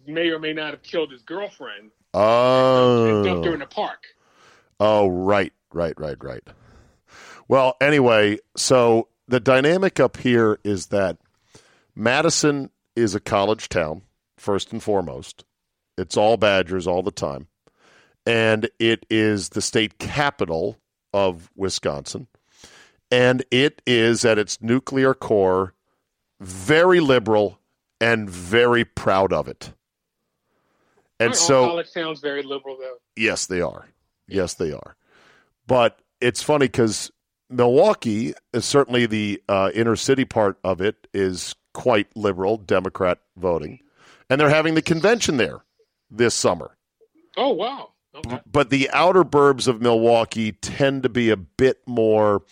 may 0.06 0.28
or 0.28 0.38
may 0.38 0.52
not 0.52 0.70
have 0.72 0.82
killed 0.82 1.10
his 1.10 1.22
girlfriend 1.22 1.90
and 2.14 3.24
dumped 3.24 3.44
her 3.46 3.52
Oh, 3.52 3.54
in 3.54 3.62
a 3.62 3.66
park. 3.66 4.04
oh, 4.80 5.08
right, 5.08 5.52
right, 5.72 5.94
right, 5.98 6.22
right. 6.22 6.42
Well, 7.48 7.76
anyway, 7.80 8.38
so 8.56 9.08
the 9.28 9.40
dynamic 9.40 9.98
up 10.00 10.16
here 10.18 10.58
is 10.64 10.86
that 10.86 11.18
Madison 11.94 12.70
is 12.94 13.14
a 13.14 13.20
college 13.20 13.68
town, 13.68 14.02
first 14.36 14.72
and 14.72 14.82
foremost. 14.82 15.44
It's 15.96 16.16
all 16.16 16.36
Badgers 16.36 16.86
all 16.86 17.02
the 17.02 17.10
time. 17.10 17.46
And 18.26 18.68
it 18.80 19.06
is 19.08 19.50
the 19.50 19.62
state 19.62 19.98
capital 19.98 20.76
of 21.12 21.50
Wisconsin. 21.56 22.26
And 23.10 23.44
it 23.50 23.82
is 23.86 24.24
at 24.24 24.38
its 24.38 24.60
nuclear 24.60 25.14
core 25.14 25.74
very 26.40 27.00
liberal 27.00 27.58
and 28.00 28.28
very 28.28 28.84
proud 28.84 29.32
of 29.32 29.48
it. 29.48 29.72
And 31.18 31.28
Aren't 31.28 31.36
so 31.36 31.66
college 31.66 31.92
towns 31.92 32.20
very 32.20 32.42
liberal 32.42 32.76
though. 32.78 32.96
Yes, 33.16 33.46
they 33.46 33.60
are. 33.60 33.88
Yes, 34.28 34.54
they 34.54 34.72
are. 34.72 34.96
But 35.66 36.00
it's 36.20 36.42
funny 36.42 36.66
because 36.66 37.10
Milwaukee 37.48 38.34
is 38.52 38.64
certainly 38.64 39.06
the 39.06 39.42
uh, 39.48 39.70
inner 39.72 39.96
city 39.96 40.24
part 40.24 40.58
of 40.64 40.80
it 40.80 41.06
is 41.14 41.54
quite 41.72 42.14
liberal, 42.16 42.56
Democrat 42.58 43.18
voting, 43.36 43.80
and 44.28 44.40
they're 44.40 44.50
having 44.50 44.74
the 44.74 44.82
convention 44.82 45.36
there 45.36 45.60
this 46.10 46.34
summer. 46.34 46.76
Oh 47.36 47.50
wow. 47.52 47.90
But 48.50 48.70
the 48.70 48.90
outer 48.90 49.24
burbs 49.24 49.68
of 49.68 49.80
Milwaukee 49.80 50.52
tend 50.52 51.02
to 51.02 51.08
be 51.08 51.30
a 51.30 51.36
bit 51.36 51.78
more 51.86 52.42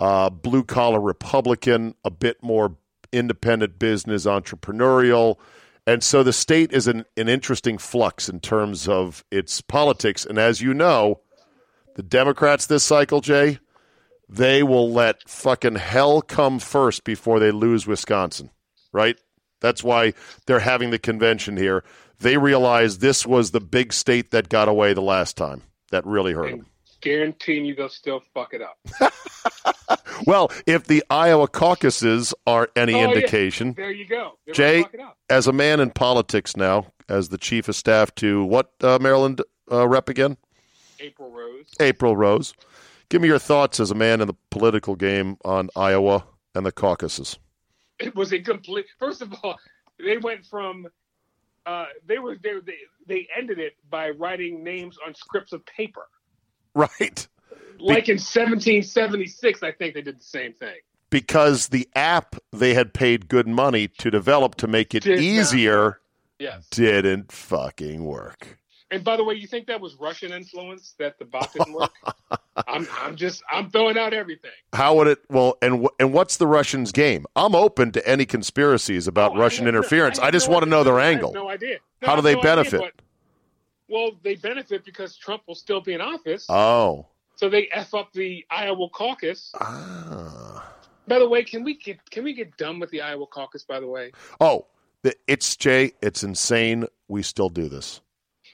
uh, 0.00 0.30
blue 0.30 0.64
collar 0.64 1.00
Republican, 1.00 1.94
a 2.04 2.10
bit 2.10 2.42
more 2.42 2.76
independent 3.12 3.78
business, 3.78 4.26
entrepreneurial. 4.26 5.38
And 5.86 6.02
so 6.02 6.22
the 6.22 6.32
state 6.32 6.72
is 6.72 6.88
an, 6.88 7.04
an 7.16 7.28
interesting 7.28 7.78
flux 7.78 8.28
in 8.28 8.40
terms 8.40 8.88
of 8.88 9.24
its 9.30 9.60
politics. 9.60 10.26
And 10.26 10.38
as 10.38 10.60
you 10.60 10.74
know, 10.74 11.20
the 11.94 12.02
Democrats 12.02 12.66
this 12.66 12.84
cycle, 12.84 13.20
Jay, 13.20 13.58
they 14.28 14.62
will 14.62 14.90
let 14.90 15.28
fucking 15.28 15.76
hell 15.76 16.20
come 16.20 16.58
first 16.58 17.04
before 17.04 17.38
they 17.38 17.52
lose 17.52 17.86
Wisconsin, 17.86 18.50
right? 18.92 19.16
That's 19.60 19.82
why 19.82 20.14
they're 20.46 20.58
having 20.58 20.90
the 20.90 20.98
convention 20.98 21.56
here. 21.56 21.84
They 22.20 22.36
realized 22.38 23.00
this 23.00 23.26
was 23.26 23.50
the 23.50 23.60
big 23.60 23.92
state 23.92 24.30
that 24.30 24.48
got 24.48 24.68
away 24.68 24.92
the 24.94 25.02
last 25.02 25.36
time. 25.36 25.62
That 25.90 26.04
really 26.06 26.32
hurt 26.32 26.50
them. 26.50 26.66
Guaranteeing 27.02 27.64
you 27.66 27.74
they'll 27.74 27.88
still 27.88 28.22
fuck 28.34 28.54
it 28.54 28.62
up. 28.62 28.78
Well, 30.26 30.50
if 30.66 30.84
the 30.86 31.04
Iowa 31.10 31.46
caucuses 31.46 32.32
are 32.46 32.70
any 32.74 32.94
Oh, 32.94 32.98
yeah. 33.00 33.08
indication, 33.08 33.74
There 33.74 33.90
you 33.92 34.06
go. 34.06 34.38
They're 34.46 34.54
Jay, 34.54 34.82
fuck 34.82 34.94
it 34.94 35.00
up. 35.00 35.18
as 35.28 35.46
a 35.46 35.52
man 35.52 35.78
in 35.78 35.90
politics 35.90 36.56
now, 36.56 36.86
as 37.08 37.28
the 37.28 37.36
chief 37.38 37.68
of 37.68 37.76
staff 37.76 38.14
to 38.16 38.42
what 38.44 38.72
uh, 38.80 38.98
Maryland 39.00 39.42
uh, 39.70 39.86
rep 39.86 40.08
again? 40.08 40.38
April 41.00 41.30
Rose. 41.30 41.66
April 41.80 42.16
Rose. 42.16 42.54
Give 43.10 43.20
me 43.20 43.28
your 43.28 43.38
thoughts 43.38 43.78
as 43.78 43.90
a 43.90 43.94
man 43.94 44.22
in 44.22 44.26
the 44.26 44.34
political 44.50 44.96
game 44.96 45.36
on 45.44 45.68
Iowa 45.76 46.24
and 46.54 46.64
the 46.64 46.72
caucuses. 46.72 47.38
It 48.00 48.14
was 48.16 48.32
a 48.32 48.40
complete. 48.40 48.86
First 48.98 49.20
of 49.20 49.32
all, 49.44 49.58
they 49.98 50.16
went 50.16 50.46
from. 50.46 50.86
Uh, 51.66 51.86
they 52.06 52.18
were 52.18 52.36
they, 52.42 52.52
they 52.64 52.78
they 53.06 53.28
ended 53.36 53.58
it 53.58 53.74
by 53.90 54.10
writing 54.10 54.62
names 54.62 54.96
on 55.06 55.14
scripts 55.14 55.52
of 55.52 55.64
paper. 55.66 56.06
Right. 56.74 57.26
Like 57.78 58.08
in 58.08 58.14
1776, 58.14 59.62
I 59.62 59.72
think 59.72 59.94
they 59.94 60.00
did 60.00 60.18
the 60.18 60.24
same 60.24 60.52
thing. 60.54 60.76
Because 61.10 61.68
the 61.68 61.88
app 61.94 62.36
they 62.52 62.74
had 62.74 62.94
paid 62.94 63.28
good 63.28 63.46
money 63.46 63.88
to 63.88 64.10
develop 64.10 64.54
to 64.56 64.66
make 64.66 64.94
it 64.94 65.02
Did 65.02 65.20
easier 65.20 66.00
Yes. 66.38 66.68
didn't 66.68 67.32
fucking 67.32 68.04
work. 68.04 68.58
And 68.92 69.02
by 69.02 69.16
the 69.16 69.24
way, 69.24 69.34
you 69.34 69.48
think 69.48 69.66
that 69.66 69.80
was 69.80 69.96
Russian 69.96 70.32
influence 70.32 70.94
that 71.00 71.18
the 71.18 71.24
bot 71.24 71.52
didn't 71.52 71.72
work? 71.72 71.90
I'm 72.68 72.86
I'm 73.00 73.16
just 73.16 73.42
I'm 73.50 73.68
throwing 73.70 73.98
out 73.98 74.14
everything. 74.14 74.52
How 74.72 74.94
would 74.94 75.08
it? 75.08 75.18
Well, 75.28 75.58
and 75.60 75.88
and 75.98 76.12
what's 76.12 76.36
the 76.36 76.46
Russians' 76.46 76.92
game? 76.92 77.26
I'm 77.34 77.54
open 77.56 77.90
to 77.92 78.08
any 78.08 78.24
conspiracies 78.26 79.08
about 79.08 79.32
Oh, 79.32 79.38
Russian 79.38 79.64
no- 79.64 79.70
interference. 79.70 80.18
I, 80.20 80.26
have 80.26 80.32
just 80.34 80.46
no 80.48 80.52
want 80.54 80.64
to 80.64 80.70
know 80.70 80.84
their 80.84 81.00
I 81.00 81.06
have 81.06 81.14
angle. 81.16 81.32
no 81.32 81.48
idea. 81.50 81.78
No, 82.00 82.08
How 82.08 82.16
do 82.16 82.22
they 82.22 82.34
no 82.34 82.38
idea, 82.40 82.54
benefit? 82.56 82.80
but- 82.80 82.92
well, 83.88 84.10
they 84.22 84.34
benefit 84.36 84.84
because 84.84 85.16
Trump 85.16 85.42
will 85.46 85.54
still 85.54 85.80
be 85.80 85.92
in 85.94 86.00
office, 86.00 86.46
Oh, 86.48 87.06
so 87.36 87.48
they 87.48 87.68
f 87.72 87.92
up 87.94 88.12
the 88.12 88.44
Iowa 88.50 88.88
caucus. 88.90 89.52
ah. 89.60 90.72
By 91.08 91.18
the 91.20 91.28
way, 91.28 91.44
can 91.44 91.62
we 91.62 91.74
get 91.76 92.08
can 92.10 92.24
we 92.24 92.34
get 92.34 92.56
done 92.56 92.80
with 92.80 92.90
the 92.90 93.00
Iowa 93.00 93.26
caucus? 93.26 93.62
By 93.64 93.78
the 93.80 93.86
way, 93.86 94.12
oh, 94.40 94.66
it's 95.28 95.56
Jay. 95.56 95.92
It's 96.02 96.22
insane. 96.24 96.86
We 97.08 97.22
still 97.22 97.48
do 97.48 97.68
this. 97.68 98.00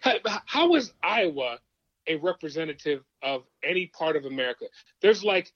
How, 0.03 0.15
how 0.47 0.75
is 0.75 0.93
Iowa 1.03 1.59
a 2.07 2.17
representative 2.17 3.03
of 3.23 3.45
any 3.65 3.87
part 3.87 4.17
of 4.17 4.25
America? 4.25 4.67
There's 5.01 5.25
like 5.25 5.51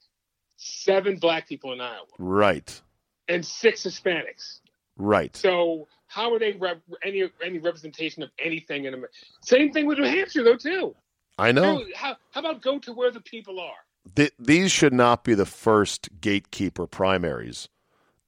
seven 0.56 1.16
black 1.18 1.48
people 1.48 1.72
in 1.72 1.80
Iowa 1.80 2.06
Right, 2.18 2.80
and 3.28 3.44
six 3.44 3.82
Hispanics. 3.84 4.60
right. 4.96 5.34
So 5.36 5.88
how 6.06 6.32
are 6.32 6.38
they 6.38 6.52
rep- 6.52 6.80
any 7.04 7.24
any 7.44 7.58
representation 7.58 8.22
of 8.22 8.30
anything 8.38 8.84
in 8.84 8.94
America? 8.94 9.12
Same 9.42 9.72
thing 9.72 9.86
with 9.86 9.98
New 9.98 10.04
Hampshire, 10.04 10.44
though, 10.44 10.56
too. 10.56 10.94
I 11.38 11.52
know. 11.52 11.84
How, 11.94 12.16
how 12.30 12.40
about 12.40 12.62
go 12.62 12.78
to 12.78 12.92
where 12.94 13.10
the 13.10 13.20
people 13.20 13.60
are? 13.60 13.74
Th- 14.14 14.32
these 14.38 14.70
should 14.72 14.94
not 14.94 15.24
be 15.24 15.34
the 15.34 15.44
first 15.44 16.08
gatekeeper 16.20 16.86
primaries 16.86 17.68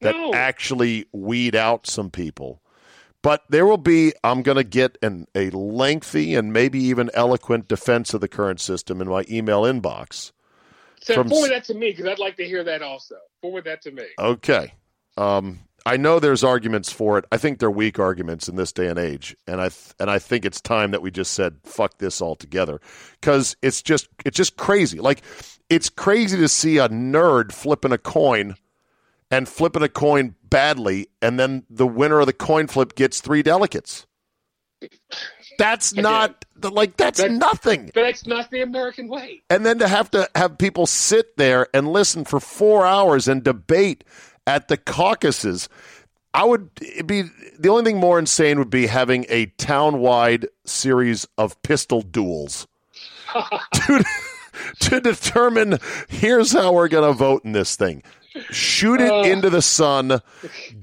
that 0.00 0.14
No. 0.14 0.34
actually 0.34 1.06
weed 1.12 1.54
out 1.56 1.86
some 1.86 2.10
people. 2.10 2.60
But 3.22 3.42
there 3.48 3.66
will 3.66 3.78
be, 3.78 4.12
I'm 4.22 4.42
going 4.42 4.56
to 4.56 4.64
get 4.64 4.96
an, 5.02 5.26
a 5.34 5.50
lengthy 5.50 6.34
and 6.34 6.52
maybe 6.52 6.78
even 6.84 7.10
eloquent 7.14 7.68
defense 7.68 8.14
of 8.14 8.20
the 8.20 8.28
current 8.28 8.60
system 8.60 9.00
in 9.00 9.08
my 9.08 9.24
email 9.28 9.62
inbox. 9.62 10.32
So 11.00 11.14
From 11.14 11.28
forward 11.28 11.50
that 11.50 11.64
to 11.64 11.74
me 11.74 11.90
because 11.90 12.06
I'd 12.06 12.18
like 12.18 12.36
to 12.36 12.44
hear 12.44 12.62
that 12.64 12.82
also. 12.82 13.16
Forward 13.40 13.64
that 13.64 13.82
to 13.82 13.90
me. 13.90 14.04
Okay. 14.18 14.74
Um, 15.16 15.60
I 15.86 15.96
know 15.96 16.20
there's 16.20 16.44
arguments 16.44 16.92
for 16.92 17.18
it. 17.18 17.24
I 17.32 17.38
think 17.38 17.58
they're 17.58 17.70
weak 17.70 17.98
arguments 17.98 18.48
in 18.48 18.56
this 18.56 18.72
day 18.72 18.88
and 18.88 18.98
age, 18.98 19.34
and 19.46 19.60
I 19.60 19.70
th- 19.70 19.94
and 19.98 20.10
I 20.10 20.18
think 20.18 20.44
it's 20.44 20.60
time 20.60 20.90
that 20.90 21.00
we 21.00 21.10
just 21.10 21.32
said 21.32 21.56
fuck 21.64 21.96
this 21.98 22.20
altogether 22.20 22.80
because 23.20 23.56
it's 23.62 23.80
just 23.80 24.08
it's 24.26 24.36
just 24.36 24.56
crazy. 24.56 25.00
Like 25.00 25.22
it's 25.70 25.88
crazy 25.88 26.36
to 26.36 26.48
see 26.48 26.78
a 26.78 26.88
nerd 26.88 27.52
flipping 27.52 27.92
a 27.92 27.98
coin 27.98 28.56
and 29.30 29.48
flipping 29.48 29.82
a 29.82 29.88
coin 29.88 30.34
badly, 30.44 31.08
and 31.20 31.38
then 31.38 31.64
the 31.68 31.86
winner 31.86 32.20
of 32.20 32.26
the 32.26 32.32
coin 32.32 32.66
flip 32.66 32.94
gets 32.94 33.20
three 33.20 33.42
delegates. 33.42 34.06
That's 35.58 35.92
not 35.92 36.44
like 36.62 36.96
that's, 36.96 37.20
that's 37.20 37.32
nothing. 37.32 37.90
That's 37.94 38.26
not 38.26 38.50
the 38.50 38.62
American 38.62 39.08
way. 39.08 39.42
And 39.50 39.66
then 39.66 39.80
to 39.80 39.88
have 39.88 40.10
to 40.12 40.28
have 40.34 40.56
people 40.56 40.86
sit 40.86 41.36
there 41.36 41.66
and 41.74 41.88
listen 41.88 42.24
for 42.24 42.38
four 42.38 42.86
hours 42.86 43.26
and 43.26 43.42
debate 43.42 44.04
at 44.46 44.68
the 44.68 44.76
caucuses. 44.76 45.68
I 46.32 46.44
would 46.44 46.72
be 47.06 47.24
the 47.58 47.68
only 47.70 47.84
thing 47.84 47.98
more 47.98 48.18
insane 48.18 48.58
would 48.58 48.70
be 48.70 48.86
having 48.86 49.26
a 49.28 49.46
town-wide 49.46 50.46
series 50.64 51.26
of 51.36 51.60
pistol 51.62 52.02
duels 52.02 52.68
to, 53.74 54.04
to 54.80 55.00
determine 55.00 55.78
here's 56.08 56.52
how 56.52 56.72
we're 56.74 56.88
going 56.88 57.10
to 57.10 57.16
vote 57.16 57.44
in 57.44 57.52
this 57.52 57.76
thing 57.76 58.02
shoot 58.50 59.00
it 59.00 59.10
uh, 59.10 59.22
into 59.22 59.50
the 59.50 59.62
sun, 59.62 60.20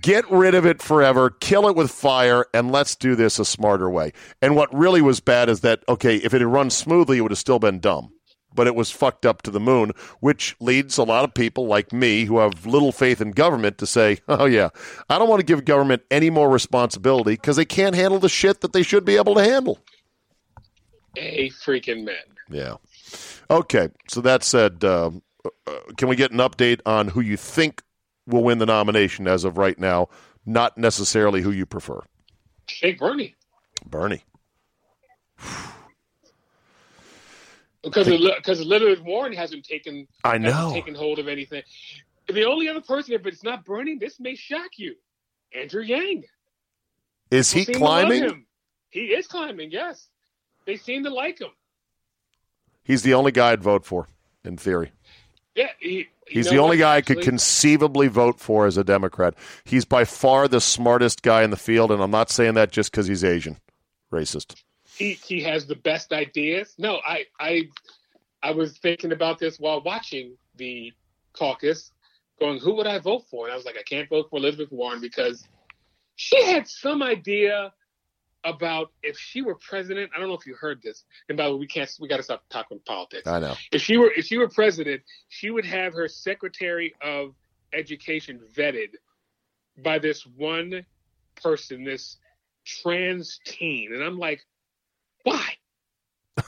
get 0.01 0.29
rid 0.29 0.55
of 0.55 0.65
it 0.65 0.81
forever, 0.81 1.29
kill 1.29 1.67
it 1.67 1.75
with 1.75 1.91
fire, 1.91 2.45
and 2.53 2.71
let's 2.71 2.95
do 2.95 3.15
this 3.15 3.39
a 3.39 3.45
smarter 3.45 3.89
way. 3.89 4.13
And 4.41 4.55
what 4.55 4.73
really 4.73 5.01
was 5.01 5.19
bad 5.19 5.49
is 5.49 5.61
that, 5.61 5.83
okay, 5.87 6.17
if 6.17 6.33
it 6.33 6.41
had 6.41 6.47
run 6.47 6.69
smoothly, 6.69 7.17
it 7.17 7.21
would 7.21 7.31
have 7.31 7.37
still 7.37 7.59
been 7.59 7.79
dumb. 7.79 8.11
But 8.53 8.67
it 8.67 8.75
was 8.75 8.89
fucked 8.89 9.25
up 9.25 9.41
to 9.41 9.51
the 9.51 9.59
moon, 9.59 9.91
which 10.21 10.55
leads 10.61 10.97
a 10.97 11.03
lot 11.03 11.25
of 11.25 11.33
people 11.33 11.67
like 11.67 11.91
me 11.91 12.23
who 12.23 12.39
have 12.39 12.65
little 12.65 12.93
faith 12.93 13.19
in 13.19 13.31
government 13.31 13.77
to 13.79 13.85
say, 13.85 14.19
oh, 14.29 14.45
yeah, 14.45 14.69
I 15.09 15.19
don't 15.19 15.29
want 15.29 15.41
to 15.41 15.45
give 15.45 15.65
government 15.65 16.03
any 16.09 16.29
more 16.29 16.49
responsibility 16.49 17.31
because 17.31 17.57
they 17.57 17.65
can't 17.65 17.95
handle 17.95 18.19
the 18.19 18.29
shit 18.29 18.61
that 18.61 18.71
they 18.71 18.83
should 18.83 19.03
be 19.03 19.17
able 19.17 19.35
to 19.35 19.43
handle. 19.43 19.79
A 21.17 21.49
freaking 21.49 22.05
man. 22.05 22.15
Yeah. 22.49 22.75
Okay. 23.49 23.89
So 24.09 24.21
that 24.21 24.43
said, 24.43 24.83
uh, 24.83 25.11
can 25.97 26.07
we 26.07 26.15
get 26.15 26.31
an 26.31 26.37
update 26.37 26.81
on 26.85 27.09
who 27.09 27.21
you 27.21 27.37
think 27.37 27.81
will 28.27 28.43
win 28.43 28.57
the 28.57 28.65
nomination 28.65 29.27
as 29.27 29.43
of 29.43 29.57
right 29.57 29.77
now, 29.77 30.09
not 30.45 30.77
necessarily 30.77 31.41
who 31.41 31.51
you 31.51 31.65
prefer? 31.65 32.01
Hey, 32.67 32.93
Bernie. 32.93 33.35
Bernie. 33.85 34.23
because 37.83 38.07
because 38.07 38.59
Elizabeth 38.59 39.01
Warren 39.03 39.33
hasn't 39.33 39.65
taken 39.65 40.07
I 40.23 40.37
know 40.37 40.71
taken 40.73 40.95
hold 40.95 41.19
of 41.19 41.27
anything. 41.27 41.63
The 42.27 42.45
only 42.45 42.67
other 42.67 42.81
person, 42.81 43.13
if 43.13 43.25
it's 43.27 43.43
not 43.43 43.63
Bernie, 43.63 43.97
this 43.97 44.19
may 44.19 44.35
shock 44.35 44.71
you. 44.77 44.95
Andrew 45.53 45.83
Yang. 45.83 46.25
Is 47.29 47.51
he 47.51 47.65
climbing? 47.65 48.45
He 48.89 49.07
is 49.07 49.27
climbing. 49.27 49.71
Yes, 49.71 50.07
they 50.65 50.77
seem 50.77 51.03
to 51.03 51.09
like 51.09 51.39
him. 51.39 51.49
He's 52.83 53.03
the 53.03 53.13
only 53.13 53.31
guy 53.31 53.51
I'd 53.51 53.63
vote 53.63 53.85
for, 53.85 54.07
in 54.43 54.57
theory. 54.57 54.91
Yeah, 55.55 55.69
he, 55.79 56.09
he's 56.27 56.49
the 56.49 56.57
only 56.57 56.77
guy 56.77 56.97
actually, 56.97 57.15
I 57.15 57.15
could 57.15 57.23
conceivably 57.23 58.07
vote 58.07 58.39
for 58.39 58.67
as 58.67 58.77
a 58.77 58.83
Democrat. 58.83 59.35
He's 59.63 59.85
by 59.85 60.03
far 60.03 60.47
the 60.47 60.59
smartest 60.59 61.21
guy 61.21 61.43
in 61.43 61.49
the 61.49 61.57
field, 61.57 61.91
and 61.91 62.03
I'm 62.03 62.11
not 62.11 62.29
saying 62.29 62.55
that 62.55 62.71
just 62.71 62.91
because 62.91 63.07
he's 63.07 63.23
Asian, 63.23 63.57
racist. 64.11 64.61
He 64.83 65.13
he 65.13 65.41
has 65.43 65.65
the 65.65 65.75
best 65.75 66.11
ideas. 66.11 66.75
No, 66.77 66.99
I 67.05 67.25
I 67.39 67.69
I 68.43 68.51
was 68.51 68.77
thinking 68.77 69.11
about 69.11 69.39
this 69.39 69.57
while 69.57 69.81
watching 69.81 70.37
the 70.57 70.91
caucus, 71.33 71.91
going, 72.39 72.59
who 72.59 72.75
would 72.75 72.87
I 72.87 72.99
vote 72.99 73.23
for? 73.29 73.45
And 73.45 73.53
I 73.53 73.55
was 73.55 73.65
like, 73.65 73.77
I 73.77 73.83
can't 73.83 74.09
vote 74.09 74.27
for 74.29 74.39
Elizabeth 74.39 74.71
Warren 74.71 75.01
because 75.01 75.47
she 76.15 76.43
had 76.45 76.67
some 76.67 77.01
idea 77.01 77.73
about 78.45 78.91
if 79.03 79.17
she 79.17 79.41
were 79.41 79.55
president. 79.55 80.11
I 80.15 80.19
don't 80.19 80.29
know 80.29 80.35
if 80.35 80.45
you 80.45 80.55
heard 80.55 80.81
this. 80.81 81.03
And 81.27 81.37
by 81.37 81.45
the 81.45 81.53
way, 81.53 81.59
we 81.59 81.67
can't. 81.67 81.91
We 81.99 82.07
got 82.07 82.17
to 82.17 82.23
stop 82.23 82.43
talking 82.49 82.79
politics. 82.85 83.27
I 83.27 83.39
know. 83.39 83.55
If 83.71 83.81
she 83.81 83.97
were 83.97 84.11
if 84.15 84.25
she 84.25 84.37
were 84.37 84.47
president, 84.47 85.01
she 85.27 85.49
would 85.49 85.65
have 85.65 85.93
her 85.93 86.07
Secretary 86.07 86.93
of 87.01 87.33
Education 87.73 88.39
vetted 88.55 88.89
by 89.83 89.99
this 89.99 90.25
one 90.25 90.85
person, 91.41 91.83
this 91.83 92.17
trans 92.65 93.39
teen, 93.45 93.93
and 93.93 94.01
I'm 94.03 94.17
like, 94.17 94.41
why? 95.23 95.57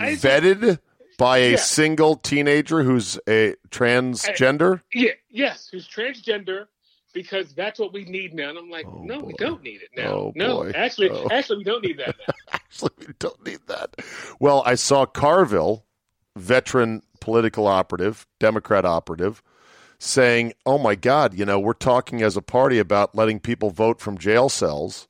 vetted 0.00 0.78
by 1.18 1.38
a 1.38 1.50
yeah. 1.52 1.56
single 1.56 2.16
teenager 2.16 2.82
who's 2.82 3.18
a 3.28 3.54
transgender. 3.70 4.78
I, 4.78 4.82
yeah. 4.94 5.10
Yes, 5.30 5.68
who's 5.70 5.86
transgender 5.88 6.66
because 7.12 7.54
that's 7.54 7.78
what 7.78 7.92
we 7.92 8.04
need 8.04 8.34
now. 8.34 8.50
And 8.50 8.58
I'm 8.58 8.70
like, 8.70 8.86
oh, 8.86 9.02
no, 9.02 9.20
boy. 9.20 9.26
we 9.26 9.32
don't 9.34 9.62
need 9.62 9.82
it 9.82 9.90
now. 9.96 10.10
Oh, 10.10 10.32
no, 10.34 10.64
boy. 10.64 10.72
actually, 10.74 11.10
oh. 11.10 11.28
actually, 11.30 11.58
we 11.58 11.64
don't 11.64 11.82
need 11.82 11.98
that 11.98 12.14
now. 12.26 12.34
actually, 12.52 12.90
we 12.98 13.14
don't 13.18 13.46
need 13.46 13.60
that. 13.66 13.96
Well, 14.40 14.62
I 14.66 14.74
saw 14.74 15.06
Carville, 15.06 15.84
veteran 16.36 17.02
political 17.20 17.66
operative, 17.66 18.26
Democrat 18.38 18.84
operative, 18.84 19.42
saying, 19.98 20.52
"Oh 20.64 20.78
my 20.78 20.94
God, 20.94 21.34
you 21.34 21.44
know, 21.44 21.58
we're 21.58 21.72
talking 21.72 22.22
as 22.22 22.36
a 22.36 22.42
party 22.42 22.78
about 22.78 23.14
letting 23.14 23.40
people 23.40 23.70
vote 23.70 24.00
from 24.00 24.18
jail 24.18 24.48
cells." 24.48 25.08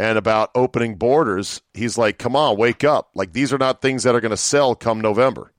And 0.00 0.16
about 0.16 0.52
opening 0.54 0.94
borders, 0.94 1.60
he's 1.74 1.98
like, 1.98 2.18
"Come 2.18 2.36
on, 2.36 2.56
wake 2.56 2.84
up! 2.84 3.10
Like 3.14 3.32
these 3.32 3.52
are 3.52 3.58
not 3.58 3.82
things 3.82 4.04
that 4.04 4.14
are 4.14 4.20
going 4.20 4.30
to 4.30 4.36
sell 4.36 4.74
come 4.74 5.00
November." 5.00 5.52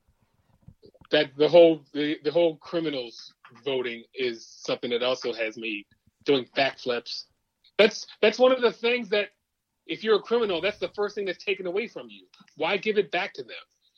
That 1.11 1.35
the 1.37 1.49
whole 1.49 1.81
the, 1.93 2.17
the 2.23 2.31
whole 2.31 2.57
criminals 2.57 3.33
voting 3.63 4.03
is 4.13 4.45
something 4.47 4.89
that 4.91 5.03
also 5.03 5.33
has 5.33 5.57
me 5.57 5.85
doing 6.25 6.45
backflips. 6.55 7.25
That's 7.77 8.07
that's 8.21 8.39
one 8.39 8.51
of 8.51 8.61
the 8.61 8.71
things 8.71 9.09
that 9.09 9.29
if 9.87 10.03
you're 10.03 10.17
a 10.17 10.21
criminal, 10.21 10.61
that's 10.61 10.79
the 10.79 10.89
first 10.89 11.15
thing 11.15 11.25
that's 11.25 11.43
taken 11.43 11.65
away 11.65 11.87
from 11.87 12.09
you. 12.09 12.25
Why 12.57 12.77
give 12.77 12.97
it 12.97 13.11
back 13.11 13.33
to 13.33 13.43
them? 13.43 13.51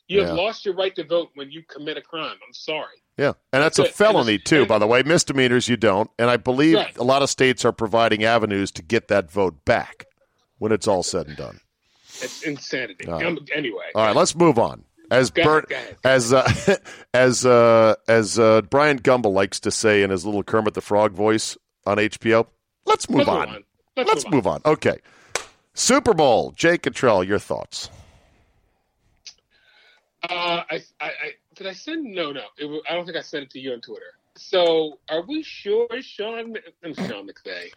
You 0.07 0.19
yeah. 0.19 0.27
have 0.27 0.35
lost 0.35 0.65
your 0.65 0.75
right 0.75 0.95
to 0.95 1.03
vote 1.03 1.29
when 1.35 1.51
you 1.51 1.63
commit 1.63 1.97
a 1.97 2.01
crime. 2.01 2.35
I'm 2.45 2.53
sorry. 2.53 3.01
Yeah, 3.17 3.33
and 3.53 3.61
that's 3.61 3.79
a 3.79 3.85
felony 3.85 4.39
too, 4.39 4.65
by 4.65 4.79
the 4.79 4.87
way. 4.87 5.03
Misdemeanors 5.03 5.67
you 5.67 5.77
don't, 5.77 6.09
and 6.17 6.29
I 6.29 6.37
believe 6.37 6.75
right. 6.75 6.97
a 6.97 7.03
lot 7.03 7.21
of 7.21 7.29
states 7.29 7.63
are 7.65 7.71
providing 7.71 8.23
avenues 8.23 8.71
to 8.71 8.81
get 8.81 9.09
that 9.09 9.31
vote 9.31 9.63
back 9.65 10.05
when 10.57 10.71
it's 10.71 10.87
all 10.87 11.03
said 11.03 11.27
and 11.27 11.37
done. 11.37 11.59
It's 12.21 12.43
insanity. 12.43 13.05
Right. 13.07 13.25
Um, 13.25 13.39
anyway, 13.53 13.85
all 13.95 14.05
right, 14.05 14.15
let's 14.15 14.35
move 14.35 14.57
on. 14.59 14.85
As 15.11 15.29
Bert, 15.29 15.69
as 16.05 16.31
uh, 16.31 16.49
as 17.13 17.45
uh, 17.45 17.95
as 18.07 18.39
uh, 18.39 18.61
Bryant 18.61 19.03
Gumbel 19.03 19.33
likes 19.33 19.59
to 19.59 19.69
say 19.69 20.03
in 20.03 20.09
his 20.09 20.25
little 20.25 20.41
Kermit 20.41 20.73
the 20.73 20.79
Frog 20.79 21.11
voice 21.11 21.57
on 21.85 21.97
HBO, 21.97 22.47
let's 22.85 23.09
move 23.09 23.27
let's 23.27 23.29
on. 23.29 23.39
Move 23.39 23.49
on. 23.49 23.63
Let's, 23.97 24.09
let's 24.09 24.29
move, 24.29 24.47
on. 24.47 24.61
on. 24.63 24.73
Okay, 24.73 24.99
Super 25.73 26.13
Bowl. 26.13 26.53
Jake 26.55 26.83
Cottrell, 26.83 27.25
your 27.25 27.39
thoughts? 27.39 27.89
Uh, 30.23 30.63
I, 30.69 30.81
I, 31.01 31.05
I, 31.05 31.31
did 31.55 31.67
I 31.67 31.73
send? 31.73 32.05
No, 32.05 32.31
no. 32.31 32.43
Was, 32.61 32.81
I 32.89 32.95
don't 32.95 33.05
think 33.05 33.17
I 33.17 33.21
sent 33.21 33.43
it 33.43 33.49
to 33.51 33.59
you 33.59 33.73
on 33.73 33.81
Twitter. 33.81 34.13
So, 34.37 34.99
are 35.09 35.23
we 35.25 35.43
sure 35.43 35.89
Sean? 35.99 36.55
I'm 36.85 36.93
Sean 36.93 37.27
McVay, 37.27 37.69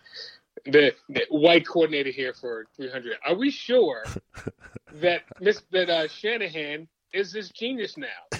the, 0.67 0.95
the, 1.09 1.27
white 1.31 1.67
coordinator 1.67 2.11
here 2.11 2.33
for 2.33 2.67
300. 2.77 3.17
Are 3.27 3.35
we 3.35 3.51
sure 3.51 4.05
that 4.95 5.23
Miss 5.41 5.63
that 5.73 5.91
uh, 5.91 6.07
Shanahan 6.07 6.87
is 7.15 7.33
this 7.33 7.51
genius 7.51 7.97
now. 7.97 8.39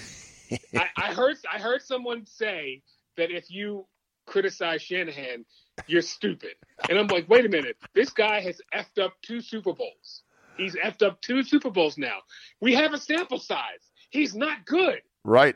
I, 0.75 0.87
I 0.97 1.13
heard 1.13 1.37
I 1.51 1.59
heard 1.59 1.81
someone 1.81 2.25
say 2.25 2.83
that 3.17 3.31
if 3.31 3.49
you 3.49 3.87
criticize 4.27 4.81
Shanahan, 4.81 5.45
you're 5.87 6.01
stupid. 6.01 6.51
And 6.89 6.99
I'm 6.99 7.07
like, 7.07 7.27
wait 7.29 7.45
a 7.45 7.49
minute, 7.49 7.77
this 7.93 8.11
guy 8.11 8.41
has 8.41 8.61
effed 8.73 9.01
up 9.01 9.13
two 9.21 9.41
Super 9.41 9.73
Bowls. 9.73 10.23
He's 10.57 10.75
effed 10.75 11.05
up 11.05 11.21
two 11.21 11.43
Super 11.43 11.69
Bowls 11.69 11.97
now. 11.97 12.19
We 12.61 12.75
have 12.75 12.93
a 12.93 12.97
sample 12.97 13.39
size. 13.39 13.89
He's 14.09 14.35
not 14.35 14.65
good. 14.65 15.01
Right. 15.23 15.55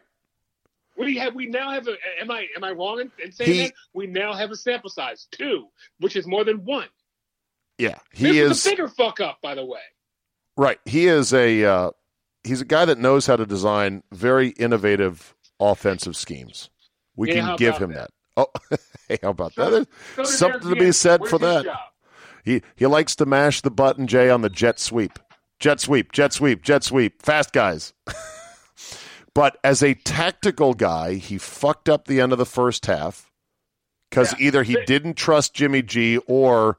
We 0.97 1.17
have 1.17 1.35
we 1.35 1.45
now 1.45 1.71
have 1.71 1.87
a 1.87 1.95
am 2.21 2.31
I 2.31 2.47
am 2.55 2.63
I 2.63 2.71
wrong 2.71 2.99
in, 2.99 3.11
in 3.23 3.31
saying 3.31 3.51
he, 3.51 3.63
that? 3.63 3.73
We 3.93 4.07
now 4.07 4.33
have 4.33 4.51
a 4.51 4.55
sample 4.55 4.89
size, 4.89 5.27
two, 5.31 5.67
which 5.99 6.15
is 6.15 6.27
more 6.27 6.43
than 6.43 6.65
one. 6.65 6.87
Yeah. 7.77 7.99
He 8.11 8.39
this 8.39 8.57
is 8.57 8.65
a 8.65 8.69
bigger 8.71 8.87
fuck 8.89 9.21
up, 9.21 9.39
by 9.41 9.55
the 9.55 9.63
way. 9.63 9.79
Right. 10.57 10.79
He 10.83 11.07
is 11.07 11.33
a 11.33 11.63
uh, 11.63 11.91
he's 12.43 12.61
a 12.61 12.65
guy 12.65 12.85
that 12.85 12.97
knows 12.97 13.27
how 13.27 13.35
to 13.35 13.45
design 13.45 14.03
very 14.11 14.49
innovative 14.49 15.35
offensive 15.59 16.15
schemes. 16.15 16.69
We 17.15 17.33
can 17.33 17.57
give 17.57 17.77
him 17.77 17.91
that. 17.91 18.11
that. 18.35 18.47
Oh, 18.71 18.77
hey, 19.09 19.19
how 19.21 19.29
about 19.29 19.53
so, 19.53 19.69
that? 19.69 19.87
So 20.15 20.23
something 20.23 20.69
to 20.69 20.75
be 20.75 20.91
said 20.91 21.27
for 21.27 21.37
that. 21.39 21.65
He 22.45 22.61
he 22.75 22.85
likes 22.85 23.15
to 23.17 23.25
mash 23.25 23.61
the 23.61 23.71
button 23.71 24.07
Jay 24.07 24.29
on 24.29 24.41
the 24.41 24.49
jet 24.49 24.79
sweep. 24.79 25.19
Jet 25.59 25.81
sweep, 25.81 26.13
jet 26.13 26.31
sweep, 26.31 26.63
jet 26.63 26.83
sweep. 26.83 27.21
Fast 27.21 27.51
guys. 27.51 27.93
but 29.33 29.57
as 29.63 29.83
a 29.83 29.93
tactical 29.93 30.73
guy, 30.73 31.15
he 31.15 31.37
fucked 31.37 31.89
up 31.89 32.07
the 32.07 32.21
end 32.21 32.31
of 32.31 32.37
the 32.37 32.45
first 32.45 32.85
half 32.85 33.29
because 34.09 34.33
yeah. 34.39 34.47
either 34.47 34.63
he 34.63 34.77
didn't 34.85 35.17
trust 35.17 35.53
Jimmy 35.53 35.81
G 35.81 36.17
or 36.27 36.77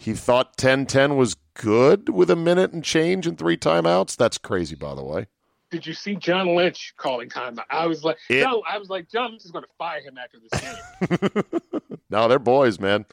he 0.00 0.14
thought 0.14 0.56
10 0.56 0.86
10 0.86 1.16
was 1.16 1.36
good 1.54 2.08
with 2.08 2.30
a 2.30 2.36
minute 2.36 2.72
and 2.72 2.82
change 2.82 3.26
and 3.26 3.36
three 3.36 3.56
timeouts. 3.56 4.16
That's 4.16 4.38
crazy, 4.38 4.74
by 4.74 4.94
the 4.94 5.04
way. 5.04 5.26
did 5.70 5.86
you 5.86 5.92
see 5.92 6.14
John 6.16 6.56
Lynch 6.56 6.94
calling 6.96 7.28
time? 7.28 7.58
I 7.70 7.86
was 7.86 8.02
like, 8.02 8.16
It- 8.30 8.40
John, 8.42 8.62
I 8.68 8.78
was 8.78 8.88
like, 8.88 9.08
John 9.10 9.32
Lynch 9.32 9.44
is 9.44 9.50
going 9.50 9.64
to 9.64 9.70
fire 9.76 10.00
him 10.00 10.16
after 10.18 10.38
this 10.40 10.60
game. 10.60 11.60
no, 12.10 12.28
they're 12.28 12.38
boys, 12.38 12.80
man. 12.80 13.04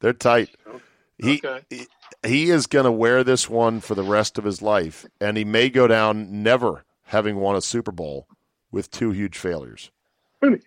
They're 0.00 0.12
tight. 0.12 0.50
He 1.18 1.40
Okay. 1.44 1.60
he, 1.70 1.86
he 2.26 2.50
is 2.50 2.66
going 2.66 2.84
to 2.84 2.92
wear 2.92 3.22
this 3.24 3.48
one 3.48 3.80
for 3.80 3.94
the 3.94 4.02
rest 4.02 4.36
of 4.36 4.44
his 4.44 4.60
life, 4.60 5.06
and 5.20 5.36
he 5.36 5.44
may 5.44 5.70
go 5.70 5.86
down 5.86 6.42
never 6.42 6.84
having 7.04 7.36
won 7.36 7.54
a 7.56 7.60
Super 7.62 7.92
Bowl 7.92 8.26
with 8.72 8.90
two 8.90 9.12
huge 9.12 9.38
failures. 9.38 9.90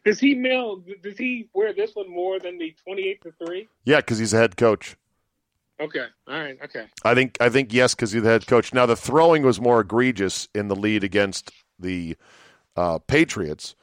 Does 0.04 0.20
he 0.20 0.34
mail? 0.34 0.82
Does 1.04 1.18
he 1.18 1.48
wear 1.54 1.74
this 1.74 1.96
one 1.96 2.10
more 2.10 2.40
than 2.40 2.58
the 2.58 2.76
twenty-eight 2.84 3.22
to 3.22 3.32
three? 3.46 3.68
Yeah, 3.86 3.98
because 3.98 4.18
he's 4.18 4.34
a 4.34 4.38
head 4.38 4.58
coach. 4.58 4.96
Okay, 5.80 6.06
all 6.28 6.40
right, 6.40 6.58
okay. 6.64 6.88
I 7.06 7.16
think 7.16 7.38
I 7.40 7.50
think 7.50 7.74
yes, 7.74 7.96
because 7.96 8.12
he's 8.12 8.22
the 8.22 8.30
head 8.30 8.48
coach. 8.48 8.74
Now 8.74 8.86
the 8.86 8.98
throwing 8.98 9.44
was 9.44 9.62
more 9.62 9.80
egregious 9.80 10.50
in 10.54 10.68
the 10.68 10.76
lead 10.76 11.04
against 11.04 11.52
the 11.80 12.18
uh, 12.76 13.00
Patriots, 13.00 13.76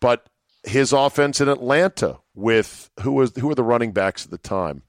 but 0.00 0.28
his 0.64 0.92
offense 0.92 1.40
in 1.40 1.48
Atlanta 1.48 2.18
with 2.34 2.90
who 3.00 3.12
was 3.12 3.32
who 3.36 3.46
were 3.46 3.54
the 3.54 3.62
running 3.62 3.92
backs 3.92 4.24
at 4.24 4.32
the 4.32 4.38
time, 4.38 4.82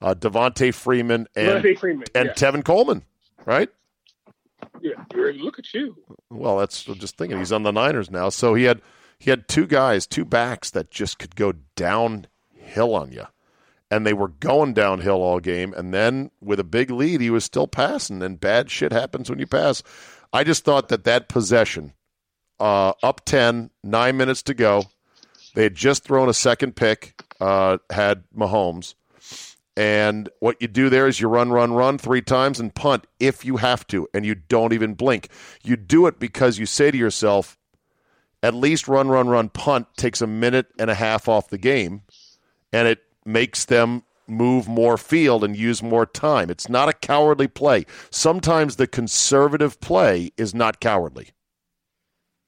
uh, 0.00 0.14
Devonta 0.14 0.72
Freeman 0.72 1.26
and 1.34 1.64
Devonta 1.64 1.78
Freeman, 1.78 2.06
and 2.14 2.26
yeah. 2.28 2.32
Tevin 2.34 2.64
Coleman, 2.64 3.02
right? 3.44 3.68
Yeah, 4.80 4.92
look 5.14 5.58
at 5.58 5.72
you. 5.74 5.96
Well, 6.30 6.58
that's 6.58 6.86
I'm 6.86 6.98
just 6.98 7.16
thinking 7.16 7.38
he's 7.38 7.52
on 7.52 7.64
the 7.64 7.72
Niners 7.72 8.10
now, 8.10 8.28
so 8.28 8.54
he 8.54 8.64
had 8.64 8.80
he 9.18 9.30
had 9.30 9.48
two 9.48 9.66
guys, 9.66 10.06
two 10.06 10.24
backs 10.24 10.70
that 10.70 10.90
just 10.90 11.18
could 11.18 11.34
go 11.34 11.54
downhill 11.74 12.94
on 12.94 13.10
you, 13.12 13.26
and 13.90 14.06
they 14.06 14.12
were 14.12 14.28
going 14.28 14.72
downhill 14.74 15.22
all 15.22 15.40
game. 15.40 15.72
And 15.74 15.94
then 15.94 16.30
with 16.40 16.60
a 16.60 16.64
big 16.64 16.90
lead, 16.90 17.20
he 17.20 17.30
was 17.30 17.44
still 17.44 17.68
passing, 17.68 18.22
and 18.22 18.40
bad 18.40 18.70
shit 18.70 18.92
happens 18.92 19.30
when 19.30 19.38
you 19.38 19.46
pass. 19.46 19.82
I 20.32 20.44
just 20.44 20.64
thought 20.64 20.88
that 20.88 21.04
that 21.04 21.28
possession, 21.28 21.92
uh, 22.58 22.92
up 23.02 23.24
10, 23.24 23.70
nine 23.82 24.16
minutes 24.16 24.42
to 24.44 24.54
go, 24.54 24.84
they 25.54 25.62
had 25.62 25.74
just 25.74 26.04
thrown 26.04 26.28
a 26.28 26.34
second 26.34 26.76
pick, 26.76 27.22
uh, 27.40 27.78
had 27.90 28.24
Mahomes. 28.36 28.94
And 29.76 30.30
what 30.40 30.60
you 30.60 30.68
do 30.68 30.88
there 30.88 31.06
is 31.06 31.20
you 31.20 31.28
run, 31.28 31.50
run, 31.50 31.72
run 31.72 31.98
three 31.98 32.22
times 32.22 32.58
and 32.58 32.74
punt 32.74 33.06
if 33.20 33.44
you 33.44 33.58
have 33.58 33.86
to, 33.88 34.08
and 34.14 34.24
you 34.24 34.34
don't 34.34 34.72
even 34.72 34.94
blink. 34.94 35.28
You 35.62 35.76
do 35.76 36.06
it 36.06 36.18
because 36.18 36.58
you 36.58 36.64
say 36.64 36.90
to 36.90 36.96
yourself, 36.96 37.58
at 38.42 38.54
least 38.54 38.88
run, 38.88 39.08
run, 39.08 39.28
run, 39.28 39.50
punt 39.50 39.86
takes 39.96 40.22
a 40.22 40.26
minute 40.26 40.68
and 40.78 40.90
a 40.90 40.94
half 40.94 41.28
off 41.28 41.50
the 41.50 41.58
game, 41.58 42.02
and 42.72 42.88
it 42.88 43.00
makes 43.26 43.64
them 43.64 44.02
move 44.28 44.66
more 44.68 44.96
field 44.98 45.44
and 45.44 45.56
use 45.56 45.82
more 45.82 46.06
time. 46.06 46.50
It's 46.50 46.68
not 46.68 46.88
a 46.88 46.92
cowardly 46.92 47.48
play. 47.48 47.86
Sometimes 48.10 48.76
the 48.76 48.86
conservative 48.86 49.80
play 49.80 50.32
is 50.36 50.54
not 50.54 50.80
cowardly. 50.80 51.30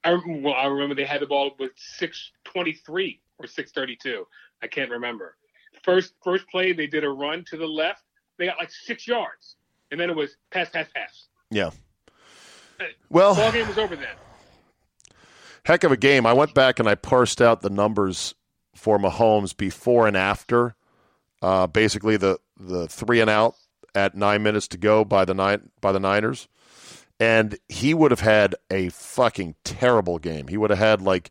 I 0.05 0.19
well, 0.27 0.55
I 0.55 0.67
remember 0.67 0.95
they 0.95 1.05
had 1.05 1.21
the 1.21 1.27
ball 1.27 1.51
with 1.59 1.73
six 1.77 2.33
twenty-three 2.45 3.21
or 3.38 3.47
six 3.47 3.73
thirty-two. 3.73 4.27
I 4.62 4.67
can't 4.67 4.91
remember. 4.91 5.37
First 5.83 6.14
first 6.23 6.49
play, 6.49 6.73
they 6.73 6.87
did 6.87 7.05
a 7.05 7.09
run 7.09 7.45
to 7.51 7.57
the 7.57 7.67
left. 7.67 8.03
They 8.38 8.47
got 8.47 8.59
like 8.59 8.71
six 8.71 9.07
yards, 9.07 9.57
and 9.91 10.01
then 10.01 10.11
it 10.11 10.17
was 10.17 10.37
pass, 10.51 10.71
pass, 10.71 10.87
pass. 10.95 11.27
Yeah. 11.51 11.71
Uh, 12.81 12.85
well, 13.11 13.35
ball 13.35 13.53
game 13.53 13.67
was 13.67 13.79
over 13.79 13.97
then. 13.97 14.07
heck 15.64 15.85
of 15.85 15.93
a 15.93 15.97
game. 15.97 16.27
I 16.27 16.33
went 16.33 16.55
back 16.55 16.79
and 16.79 16.88
I 16.88 16.95
parsed 16.95 17.43
out 17.43 17.61
the 17.61 17.71
numbers 17.71 18.35
for 18.79 18.99
Mahomes 18.99 19.57
before 19.57 20.07
and 20.07 20.17
after. 20.17 20.75
Uh, 21.43 21.67
basically, 21.67 22.17
the 22.17 22.38
the 22.59 22.88
three 22.88 23.21
and 23.21 23.31
out 23.31 23.55
at 23.95 24.14
nine 24.14 24.43
minutes 24.43 24.69
to 24.69 24.79
go 24.79 25.05
by 25.05 25.25
the 25.25 25.35
nine 25.35 25.71
by 25.81 25.93
the 25.93 26.01
Niners, 26.01 26.49
and 27.21 27.59
he 27.69 27.95
would 27.95 28.11
have 28.11 28.21
had 28.21 28.55
a 28.71 28.88
fucking 28.91 29.55
terrible 29.64 30.19
game. 30.19 30.49
He 30.49 30.57
would 30.57 30.71
have 30.71 30.79
had 30.79 31.03
like 31.03 31.31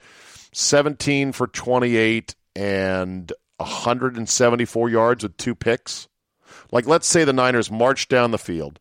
seventeen 0.51 1.31
for 1.31 1.47
twenty 1.47 1.97
eight 1.97 2.35
and 2.55 3.31
hundred 3.59 4.17
and 4.17 4.29
seventy 4.29 4.65
four 4.65 4.89
yards 4.89 5.23
with 5.23 5.37
two 5.37 5.55
picks. 5.55 6.07
Like, 6.71 6.85
let's 6.85 7.07
say 7.07 7.23
the 7.23 7.33
Niners 7.33 7.71
march 7.71 8.07
down 8.07 8.31
the 8.31 8.37
field, 8.37 8.79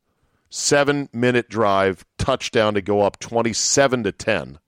seven 0.51 1.09
minute 1.13 1.49
drive, 1.49 2.05
touchdown 2.19 2.75
to 2.75 2.83
go 2.83 3.03
up 3.03 3.19
twenty 3.19 3.53
seven 3.53 4.03
to 4.05 4.13
ten 4.13 4.59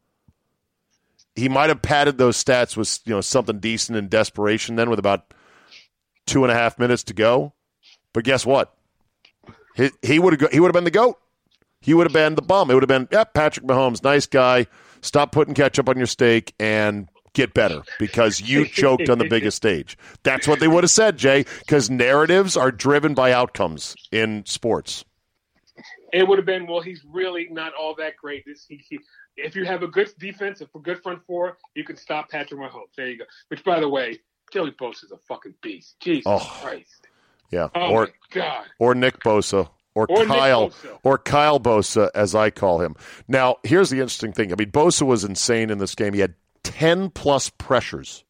he 1.39 1.49
might 1.49 1.69
have 1.69 1.83
padded 1.83 2.19
those 2.19 2.43
stats 2.43 2.77
with 2.77 3.01
you 3.05 3.15
know 3.15 3.21
something 3.21 3.61
decent 3.61 3.97
in 3.97 4.09
desperation 4.09 4.77
then 4.77 4.91
with 4.91 4.99
about 4.99 5.33
two 6.27 6.45
and 6.45 6.53
a 6.53 6.55
half 6.55 6.79
minutes 6.79 7.05
to 7.05 7.15
go. 7.15 7.55
But 8.13 8.25
guess 8.25 8.45
what? 8.45 8.75
He, 9.77 9.91
he 10.03 10.19
would 10.19 10.41
have 10.41 10.53
he 10.53 10.61
would 10.61 10.69
have 10.69 10.75
been 10.75 10.85
the 10.85 10.91
goat. 10.91 11.19
He 11.81 11.95
would 11.95 12.07
have 12.07 12.13
been 12.13 12.35
the 12.35 12.43
bum. 12.43 12.71
It 12.71 12.75
would 12.75 12.83
have 12.83 12.89
been, 12.89 13.09
yep, 13.13 13.35
Patrick 13.35 13.65
Mahomes, 13.65 14.03
nice 14.03 14.27
guy. 14.27 14.67
Stop 15.01 15.31
putting 15.31 15.55
ketchup 15.55 15.89
on 15.89 15.97
your 15.97 16.07
steak 16.07 16.53
and 16.59 17.09
get 17.35 17.55
better 17.55 17.83
because 18.01 18.41
you 18.41 18.67
choked 18.67 19.09
on 19.09 19.19
the 19.19 19.29
biggest 19.29 19.57
stage. 19.57 19.97
That's 20.25 20.49
what 20.49 20.59
they 20.59 20.67
would 20.67 20.83
have 20.83 20.91
said, 20.91 21.17
Jay, 21.17 21.45
because 21.61 21.89
narratives 21.89 22.57
are 22.57 22.73
driven 22.73 23.15
by 23.15 23.33
outcomes 23.33 23.95
in 24.11 24.45
sports. 24.45 25.05
It 26.13 26.27
would 26.27 26.39
have 26.39 26.47
been 26.47 26.67
well. 26.67 26.81
He's 26.81 27.05
really 27.09 27.47
not 27.51 27.75
all 27.79 27.95
that 27.97 28.17
great. 28.17 28.43
This 28.45 28.65
he, 28.69 28.83
he 28.89 28.99
if 29.39 29.57
you 29.57 29.65
have 29.65 29.83
a 29.83 29.89
good 29.89 30.11
defense, 30.19 30.61
if 30.61 30.75
a 30.75 30.79
good 30.79 31.03
front 31.03 31.25
four, 31.27 31.57
you 31.75 31.85
can 31.85 31.97
stop 31.97 32.29
Patrick 32.31 32.61
Mahomes. 32.61 32.89
There 32.97 33.09
you 33.09 33.19
go. 33.19 33.25
Which, 33.49 33.65
by 33.65 33.81
the 33.81 33.89
way, 33.89 34.19
Joey 34.53 34.71
is 34.81 35.13
a 35.13 35.17
fucking 35.29 35.55
beast. 35.63 35.97
Jesus 36.01 36.25
Oh. 36.27 36.59
Christ. 36.63 37.07
Yeah. 37.51 37.69
Oh 37.75 37.91
or 37.91 38.05
my 38.07 38.13
God. 38.31 38.67
or 38.79 38.95
Nick 38.95 39.21
Bosa 39.21 39.69
or, 39.95 40.07
Or 40.11 40.25
Kyle 40.27 40.69
Bosa. 40.71 40.99
or 41.03 41.19
Kyle 41.19 41.59
Bosa 41.61 42.11
as 42.15 42.35
I 42.35 42.51
call 42.51 42.81
him. 42.81 42.95
Now, 43.27 43.57
here's 43.63 43.91
the 43.91 43.97
interesting 44.01 44.33
thing. 44.33 44.53
I 44.53 44.57
mean, 44.57 44.71
Bosa 44.71 45.03
was 45.07 45.25
insane 45.25 45.71
in 45.71 45.79
this 45.79 45.95
game. 45.95 46.13
He 46.15 46.21
had 46.21 46.35
10 46.65 47.11
plus 47.11 47.49
pressures. 47.51 48.25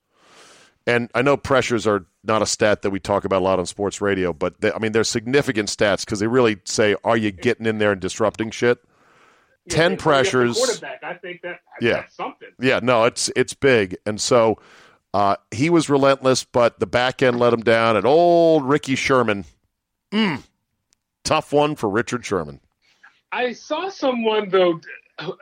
And 0.87 1.11
I 1.15 1.21
know 1.23 1.37
pressures 1.37 1.87
are 1.87 2.07
not 2.25 2.41
a 2.43 2.47
stat 2.47 2.83
that 2.83 2.91
we 2.91 3.01
talk 3.01 3.25
about 3.25 3.43
a 3.43 3.45
lot 3.45 3.59
on 3.59 3.67
sports 3.67 4.01
radio, 4.01 4.33
but 4.33 4.61
they, 4.61 4.73
I 4.73 4.79
mean, 4.79 4.93
they're 4.93 5.05
significant 5.05 5.69
stats 5.69 6.05
because 6.05 6.21
they 6.21 6.27
really 6.27 6.59
say, 6.65 6.97
are 7.05 7.17
you 7.17 7.31
getting 7.31 7.67
in 7.67 7.79
there 7.79 7.93
and 7.93 8.01
disrupting 8.01 8.51
shit? 8.51 8.79
Yeah, 9.69 9.77
10 9.77 9.81
if 9.81 9.81
you 9.81 9.89
have 9.89 9.99
the 9.99 10.03
pressures. 10.03 10.57
Quarterback. 10.57 11.03
I 11.05 11.15
think 11.15 11.43
that 11.43 11.61
Yeah. 11.81 11.93
that's 11.95 12.15
something. 12.17 12.49
Yeah, 12.61 12.81
no, 12.83 13.05
it's 13.05 13.31
it's 13.37 13.55
big, 13.55 13.97
and 14.07 14.21
so 14.21 14.59
uh, 15.15 15.37
he 15.51 15.71
was 15.71 15.89
relentless, 15.89 16.45
but 16.45 16.79
the 16.81 16.87
back 16.87 17.23
end 17.23 17.39
let 17.39 17.53
him 17.53 17.63
down. 17.63 17.97
And 17.97 18.07
old 18.07 18.65
Ricky 18.69 18.95
Sherman, 18.95 19.45
mm, 20.13 20.43
tough 21.25 21.53
one 21.53 21.77
for 21.77 21.89
Richard 21.89 22.25
Sherman. 22.25 22.61
I 23.33 23.53
saw 23.53 23.89
someone 23.89 24.49
though. 24.51 24.81
Uh, 25.19 25.33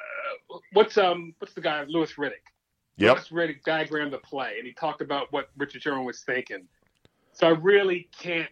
what's 0.72 0.96
um 0.98 1.34
what's 1.38 1.54
the 1.54 1.60
guy 1.60 1.84
Louis 1.88 2.12
Riddick? 2.14 2.42
Yep. 2.98 3.16
Louis 3.16 3.28
Riddick 3.48 3.62
diagrammed 3.64 4.12
the 4.12 4.18
play, 4.18 4.54
and 4.58 4.66
he 4.66 4.72
talked 4.72 5.00
about 5.02 5.32
what 5.32 5.50
Richard 5.56 5.82
Sherman 5.82 6.04
was 6.04 6.20
thinking. 6.20 6.66
So 7.32 7.46
I 7.46 7.50
really 7.50 8.08
can't 8.18 8.48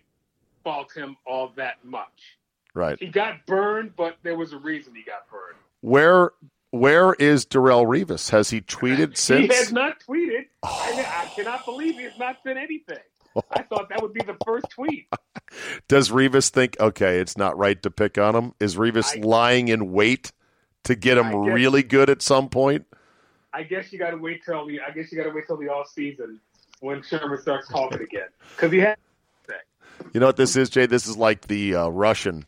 fault 0.62 0.92
him 0.94 1.16
all 1.26 1.52
that 1.56 1.84
much. 1.84 2.38
Right. 2.74 2.98
He 3.00 3.06
got 3.06 3.46
burned, 3.46 3.94
but 3.96 4.16
there 4.22 4.36
was 4.36 4.52
a 4.52 4.58
reason 4.58 4.94
he 4.94 5.02
got 5.02 5.28
burned. 5.30 5.58
Where 5.84 6.30
where 6.70 7.12
is 7.12 7.44
Darrelle 7.44 7.84
Revis? 7.84 8.30
Has 8.30 8.48
he 8.48 8.62
tweeted 8.62 9.16
since? 9.18 9.52
He 9.52 9.58
has 9.58 9.70
not 9.70 9.96
tweeted. 10.08 10.46
I, 10.62 11.26
I 11.26 11.30
cannot 11.36 11.66
believe 11.66 11.96
he 11.96 12.04
has 12.04 12.18
not 12.18 12.38
said 12.42 12.56
anything. 12.56 12.96
I 13.50 13.62
thought 13.64 13.90
that 13.90 14.00
would 14.00 14.14
be 14.14 14.22
the 14.22 14.36
first 14.46 14.64
tweet. 14.70 15.08
Does 15.88 16.08
Revis 16.08 16.48
think 16.48 16.78
okay, 16.80 17.18
it's 17.18 17.36
not 17.36 17.58
right 17.58 17.82
to 17.82 17.90
pick 17.90 18.16
on 18.16 18.34
him? 18.34 18.54
Is 18.60 18.76
Revis 18.76 19.14
I- 19.14 19.20
lying 19.26 19.68
in 19.68 19.92
wait 19.92 20.32
to 20.84 20.94
get 20.94 21.18
him 21.18 21.30
guess- 21.30 21.54
really 21.54 21.82
good 21.82 22.08
at 22.08 22.22
some 22.22 22.48
point? 22.48 22.86
I 23.52 23.62
guess 23.62 23.92
you 23.92 23.98
got 23.98 24.10
to 24.12 24.16
wait 24.16 24.42
till 24.42 24.66
the. 24.66 24.80
I 24.80 24.90
guess 24.90 25.12
you 25.12 25.18
got 25.18 25.24
to 25.24 25.34
wait 25.34 25.46
till 25.46 25.58
the 25.58 25.68
off 25.68 25.90
season 25.90 26.40
when 26.80 27.02
Sherman 27.02 27.42
starts 27.42 27.68
talking 27.68 28.00
again 28.00 28.28
because 28.56 28.72
he 28.72 28.78
had. 28.78 28.96
You 30.14 30.20
know 30.20 30.26
what 30.26 30.36
this 30.36 30.56
is, 30.56 30.70
Jay? 30.70 30.86
This 30.86 31.06
is 31.06 31.16
like 31.18 31.46
the 31.46 31.74
uh, 31.74 31.88
Russian 31.88 32.46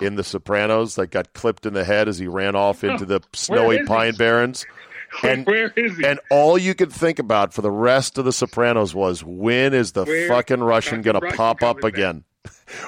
in 0.00 0.16
The 0.16 0.24
Sopranos 0.24 0.94
that 0.96 1.08
got 1.08 1.32
clipped 1.32 1.64
in 1.66 1.74
the 1.74 1.84
head 1.84 2.08
as 2.08 2.18
he 2.18 2.26
ran 2.26 2.56
off 2.56 2.82
into 2.84 3.04
the 3.04 3.20
snowy 3.32 3.76
is 3.76 3.80
he? 3.82 3.86
pine 3.86 4.14
barrens. 4.14 4.64
And- 5.22 5.46
Where 5.46 5.68
is 5.76 5.98
he? 5.98 6.06
And 6.06 6.18
all 6.30 6.56
you 6.56 6.74
could 6.74 6.90
think 6.90 7.18
about 7.18 7.52
for 7.52 7.60
the 7.60 7.70
rest 7.70 8.16
of 8.16 8.24
The 8.24 8.32
Sopranos 8.32 8.94
was 8.94 9.22
when 9.22 9.74
is 9.74 9.92
the 9.92 10.04
Where 10.06 10.26
fucking 10.26 10.60
Russian 10.62 11.02
going 11.02 11.20
to 11.20 11.32
pop 11.36 11.62
up 11.62 11.84
again? 11.84 12.24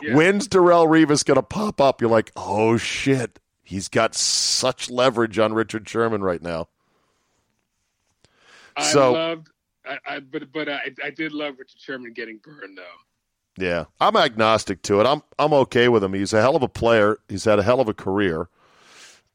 Yeah. 0.03 0.15
When's 0.15 0.49
Darrelle 0.49 0.87
Revis 0.89 1.23
going 1.23 1.37
to 1.37 1.43
pop 1.43 1.83
up? 1.83 2.01
You're 2.01 2.09
like, 2.09 2.33
oh 2.35 2.79
shit, 2.79 3.39
he's 3.63 3.89
got 3.89 4.15
such 4.15 4.89
leverage 4.89 5.39
on 5.39 5.53
Richard 5.53 5.87
Sherman 5.87 6.23
right 6.23 6.41
now. 6.41 6.69
I 8.75 8.85
So- 8.85 9.13
loved, 9.13 9.49
I, 9.85 9.99
I 10.07 10.21
but 10.21 10.51
but 10.51 10.69
I, 10.69 10.81
I 11.05 11.11
did 11.11 11.33
love 11.33 11.57
Richard 11.59 11.79
Sherman 11.79 12.15
getting 12.15 12.39
burned 12.43 12.79
though. 12.79 12.83
Yeah, 13.57 13.85
I'm 14.01 14.17
agnostic 14.17 14.83
to 14.83 15.01
it. 15.01 15.07
I'm 15.07 15.23
I'm 15.39 15.53
okay 15.53 15.89
with 15.89 16.03
him. 16.03 16.13
He's 16.13 16.33
a 16.33 16.41
hell 16.41 16.57
of 16.57 16.63
a 16.63 16.69
player. 16.69 17.19
He's 17.29 17.45
had 17.45 17.59
a 17.59 17.63
hell 17.63 17.81
of 17.81 17.89
a 17.89 17.95
career, 17.95 18.49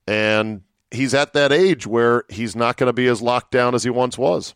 and 0.08 0.64
he's 0.92 1.14
at 1.14 1.34
that 1.34 1.52
age 1.52 1.88
where 1.88 2.26
he's 2.30 2.56
not 2.56 2.78
going 2.78 2.90
to 2.90 2.94
be 2.94 3.08
as 3.08 3.22
locked 3.22 3.52
down 3.52 3.76
as 3.76 3.84
he 3.84 3.90
once 3.90 4.18
was. 4.18 4.56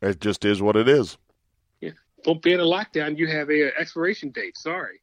It 0.00 0.20
just 0.20 0.44
is 0.44 0.62
what 0.62 0.76
it 0.76 0.88
is. 0.88 1.18
Yeah. 1.80 1.90
Don't 2.24 2.40
be 2.40 2.52
in 2.52 2.60
a 2.60 2.64
lockdown. 2.64 3.18
You 3.18 3.28
have 3.28 3.50
a, 3.50 3.78
expiration 3.78 4.30
date. 4.30 4.56
Sorry. 4.56 5.00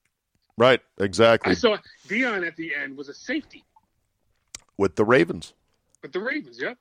Right, 0.57 0.81
I 0.99 1.03
exactly. 1.03 1.55
saw 1.55 1.77
Deion 2.07 2.45
at 2.45 2.57
the 2.57 2.75
end 2.75 2.97
was 2.97 3.07
a 3.07 3.13
safety. 3.13 3.63
With 4.77 4.95
the 4.95 5.05
Ravens. 5.05 5.53
With 6.01 6.11
the 6.11 6.19
Ravens, 6.19 6.59
yeah. 6.59 6.73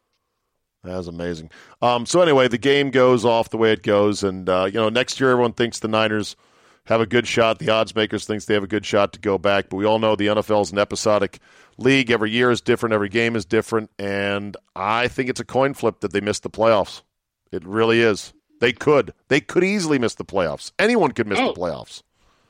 That 0.83 0.97
was 0.97 1.07
amazing. 1.07 1.51
Um, 1.83 2.07
so 2.07 2.21
anyway, 2.21 2.49
the 2.49 2.59
game 2.59 2.91
goes 2.91 3.25
off 3.25 3.51
the 3.51 3.57
way 3.57 3.73
it 3.73 3.83
goes, 3.83 4.25
and 4.25 4.49
uh, 4.49 4.65
you 4.65 4.81
know 4.81 4.89
next 4.89 5.21
year 5.21 5.31
everyone 5.31 5.53
thinks 5.53 5.79
the 5.81 5.89
Niners 5.89 6.35
have 6.89 7.01
a 7.01 7.07
good 7.07 7.27
shot. 7.27 7.59
The 7.59 7.71
odds 7.71 7.95
makers 7.95 8.27
thinks 8.27 8.45
they 8.47 8.55
have 8.55 8.63
a 8.65 8.69
good 8.69 8.85
shot 8.85 9.13
to 9.15 9.21
go 9.21 9.39
back, 9.39 9.69
but 9.71 9.77
we 9.77 9.85
all 9.85 9.99
know 9.99 10.17
the 10.17 10.27
NFL 10.27 10.63
is 10.63 10.73
an 10.73 10.79
episodic 10.79 11.39
league. 11.77 12.11
Every 12.11 12.31
year 12.31 12.51
is 12.51 12.61
different. 12.61 12.93
Every 12.95 13.09
game 13.09 13.37
is 13.37 13.45
different, 13.45 13.91
and 13.99 14.57
I 14.75 15.09
think 15.09 15.29
it's 15.31 15.41
a 15.41 15.45
coin 15.45 15.75
flip 15.75 16.01
that 16.01 16.13
they 16.13 16.21
missed 16.21 16.43
the 16.43 16.51
playoffs. 16.51 17.03
It 17.53 17.65
really 17.65 18.01
is. 18.01 18.33
They 18.61 18.73
could. 18.73 19.15
They 19.29 19.41
could 19.41 19.63
easily 19.65 19.99
miss 19.99 20.15
the 20.17 20.25
playoffs. 20.25 20.73
Anyone 20.79 21.13
could 21.13 21.27
miss 21.29 21.39
Oh. 21.39 21.53
the 21.53 21.61
playoffs. 21.61 22.03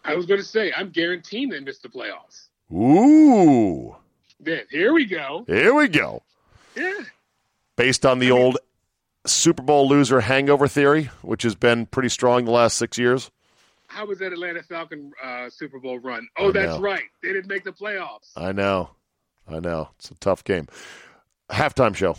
I 0.04 0.14
was 0.14 0.24
going 0.24 0.40
to 0.40 0.46
say, 0.46 0.72
I'm 0.74 0.88
guaranteeing 0.90 1.50
they 1.50 1.60
missed 1.60 1.82
the 1.82 1.88
playoffs. 1.90 2.46
Ooh, 2.72 3.94
Then 4.40 4.62
here 4.70 4.92
we 4.92 5.04
go. 5.04 5.44
here 5.46 5.74
we 5.74 5.88
go. 5.88 6.22
Yeah. 6.74 6.92
Based 7.76 8.06
on 8.06 8.18
the 8.18 8.30
old 8.30 8.58
Super 9.26 9.62
Bowl 9.62 9.88
loser 9.88 10.20
hangover 10.20 10.66
theory, 10.68 11.10
which 11.22 11.42
has 11.42 11.54
been 11.54 11.86
pretty 11.86 12.08
strong 12.08 12.44
the 12.44 12.50
last 12.50 12.76
six 12.78 12.96
years. 12.98 13.30
How 13.88 14.06
was 14.06 14.18
that 14.18 14.32
Atlanta 14.32 14.62
Falcon 14.62 15.10
uh, 15.22 15.48
Super 15.50 15.78
Bowl 15.80 15.98
run? 15.98 16.28
I 16.36 16.42
Oh, 16.42 16.52
that's 16.52 16.74
know. 16.76 16.80
right. 16.80 17.04
They 17.22 17.32
didn't 17.32 17.48
make 17.48 17.64
the 17.64 17.72
playoffs. 17.72 18.30
I 18.36 18.52
know. 18.52 18.90
I 19.48 19.60
know. 19.60 19.88
It's 19.98 20.10
a 20.10 20.14
tough 20.16 20.44
game. 20.44 20.66
Halftime 21.50 21.94
show. 21.96 22.16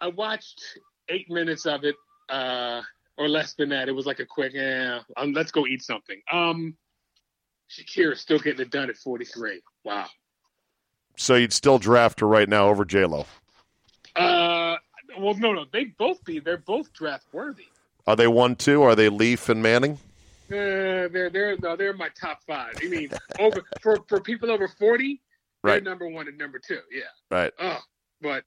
I 0.00 0.08
watched 0.08 0.62
eight 1.08 1.30
minutes 1.30 1.66
of 1.66 1.84
it, 1.84 1.94
uh, 2.28 2.80
or 3.18 3.28
less 3.28 3.54
than 3.54 3.68
that. 3.70 3.88
It 3.88 3.92
was 3.92 4.06
like 4.06 4.20
a 4.20 4.26
quick, 4.26 4.52
yeah, 4.54 5.00
um, 5.16 5.32
let's 5.32 5.50
go 5.50 5.66
eat 5.66 5.82
something. 5.82 6.20
Um, 6.32 6.76
Shakira's 7.70 8.20
still 8.20 8.38
getting 8.38 8.60
it 8.60 8.70
done 8.70 8.90
at 8.90 8.96
43. 8.96 9.60
Wow. 9.84 10.06
So 11.16 11.34
you'd 11.34 11.52
still 11.52 11.78
draft 11.78 12.20
her 12.20 12.26
right 12.26 12.48
now 12.48 12.68
over 12.68 12.84
J 12.84 13.04
Lo. 13.06 13.26
Uh, 14.14 14.76
well, 15.18 15.34
no, 15.34 15.52
no, 15.52 15.64
they 15.72 15.84
both 15.84 16.22
be. 16.24 16.40
They're 16.40 16.58
both 16.58 16.92
draft 16.92 17.26
worthy. 17.32 17.66
Are 18.06 18.16
they 18.16 18.26
one 18.26 18.56
two? 18.56 18.82
Are 18.82 18.94
they 18.94 19.08
Leaf 19.08 19.48
and 19.48 19.62
Manning? 19.62 19.98
Uh, 20.48 21.08
they're 21.08 21.30
they're 21.30 21.56
no, 21.58 21.74
they're 21.76 21.92
my 21.92 22.08
top 22.20 22.40
five. 22.46 22.74
I 22.82 22.86
mean, 22.88 23.10
over 23.38 23.62
for 23.82 23.98
for 24.08 24.20
people 24.20 24.50
over 24.50 24.68
40, 24.68 25.20
they're 25.64 25.72
Right. 25.74 25.82
number 25.82 26.08
one 26.08 26.28
and 26.28 26.38
number 26.38 26.60
two. 26.60 26.78
Yeah. 26.92 27.02
Right. 27.30 27.52
Oh, 27.58 27.78
but 28.20 28.44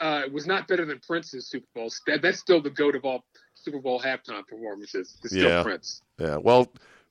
uh, 0.00 0.22
it 0.26 0.32
was 0.32 0.46
not 0.46 0.68
better 0.68 0.84
than 0.84 0.98
Prince's 1.06 1.46
Super 1.48 1.66
Bowl. 1.74 1.88
That, 2.06 2.20
that's 2.20 2.38
still 2.40 2.60
the 2.60 2.68
goat 2.70 2.94
of 2.94 3.04
all 3.06 3.24
Super 3.54 3.78
Bowl 3.80 4.00
halftime 4.00 4.46
performances. 4.46 5.16
It's 5.22 5.32
still 5.32 5.48
Yeah. 5.48 5.62
Prince. 5.62 6.02
Yeah. 6.18 6.36
Well, 6.36 6.70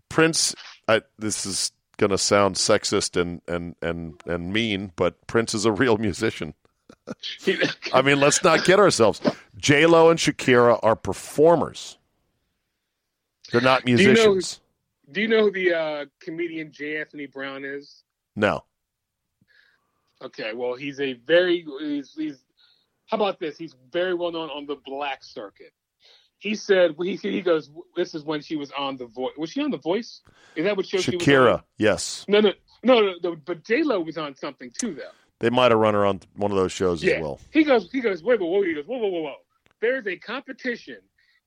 Prince. 0.09 0.53
I, 0.87 1.01
this 1.17 1.45
is 1.47 1.71
going 1.97 2.11
to 2.11 2.17
sound 2.19 2.55
sexist 2.55 3.19
and, 3.19 3.41
and 3.47 3.75
and 3.81 4.21
and 4.27 4.53
mean, 4.53 4.91
but 4.95 5.25
Prince 5.25 5.55
is 5.55 5.65
a 5.65 5.71
real 5.71 5.97
musician. 5.97 6.53
I 7.93 8.01
mean, 8.01 8.19
let's 8.19 8.43
not 8.43 8.63
kid 8.63 8.79
ourselves. 8.79 9.21
J 9.57 9.85
Lo 9.85 10.09
and 10.09 10.19
Shakira 10.19 10.79
are 10.83 10.95
performers. 10.95 11.97
They're 13.51 13.61
not 13.61 13.87
you 13.87 13.97
know- 13.97 14.03
musicians. 14.03 14.59
Do 15.11 15.21
you 15.21 15.27
know 15.27 15.41
who 15.43 15.51
the 15.51 15.73
uh, 15.73 16.05
comedian 16.19 16.71
J. 16.71 16.99
Anthony 16.99 17.27
Brown 17.27 17.65
is? 17.65 18.03
No. 18.35 18.63
Okay, 20.23 20.53
well, 20.53 20.75
he's 20.75 20.99
a 20.99 21.13
very 21.13 21.65
he's, 21.79 22.13
he's 22.15 22.39
how 23.07 23.17
about 23.17 23.39
this? 23.39 23.57
He's 23.57 23.75
very 23.91 24.13
well 24.13 24.31
known 24.31 24.49
on 24.49 24.65
the 24.65 24.77
black 24.85 25.23
circuit. 25.23 25.73
He 26.39 26.55
said 26.55 26.95
he 26.99 27.15
he 27.15 27.41
goes. 27.41 27.69
This 27.95 28.15
is 28.15 28.23
when 28.23 28.41
she 28.41 28.55
was 28.55 28.71
on 28.71 28.97
the 28.97 29.05
voice. 29.05 29.33
Was 29.37 29.51
she 29.51 29.61
on 29.61 29.71
the 29.71 29.77
Voice? 29.77 30.21
Is 30.55 30.65
that 30.65 30.75
what 30.75 30.85
show 30.85 30.97
she 30.97 31.15
was 31.15 31.27
on? 31.27 31.33
Shakira. 31.33 31.63
Yes. 31.77 32.25
No, 32.27 32.39
no, 32.39 32.53
no, 32.83 32.99
no, 33.01 33.13
no. 33.21 33.35
But 33.35 33.63
J 33.63 33.83
Lo 33.83 33.99
was 33.99 34.17
on 34.17 34.35
something 34.35 34.71
too, 34.77 34.95
though. 34.95 35.11
They 35.43 35.49
might 35.49 35.71
have 35.71 35.79
run 35.81 35.93
her 35.93 36.05
on 36.05 36.21
one 36.37 36.51
of 36.51 36.57
those 36.57 36.71
shows 36.71 37.03
Yeah. 37.03 37.15
as 37.15 37.21
well. 37.21 37.37
He 37.51 37.65
goes, 37.65 37.91
he 37.91 37.99
goes, 37.99 38.23
wait, 38.23 38.39
wait, 38.39 38.47
whoa, 38.49 38.63
he 38.63 38.73
goes, 38.75 38.85
whoa, 38.85 38.97
whoa, 38.97 39.09
whoa, 39.09 39.21
whoa. 39.23 39.35
There's 39.81 40.07
a 40.07 40.15
competition, 40.15 40.99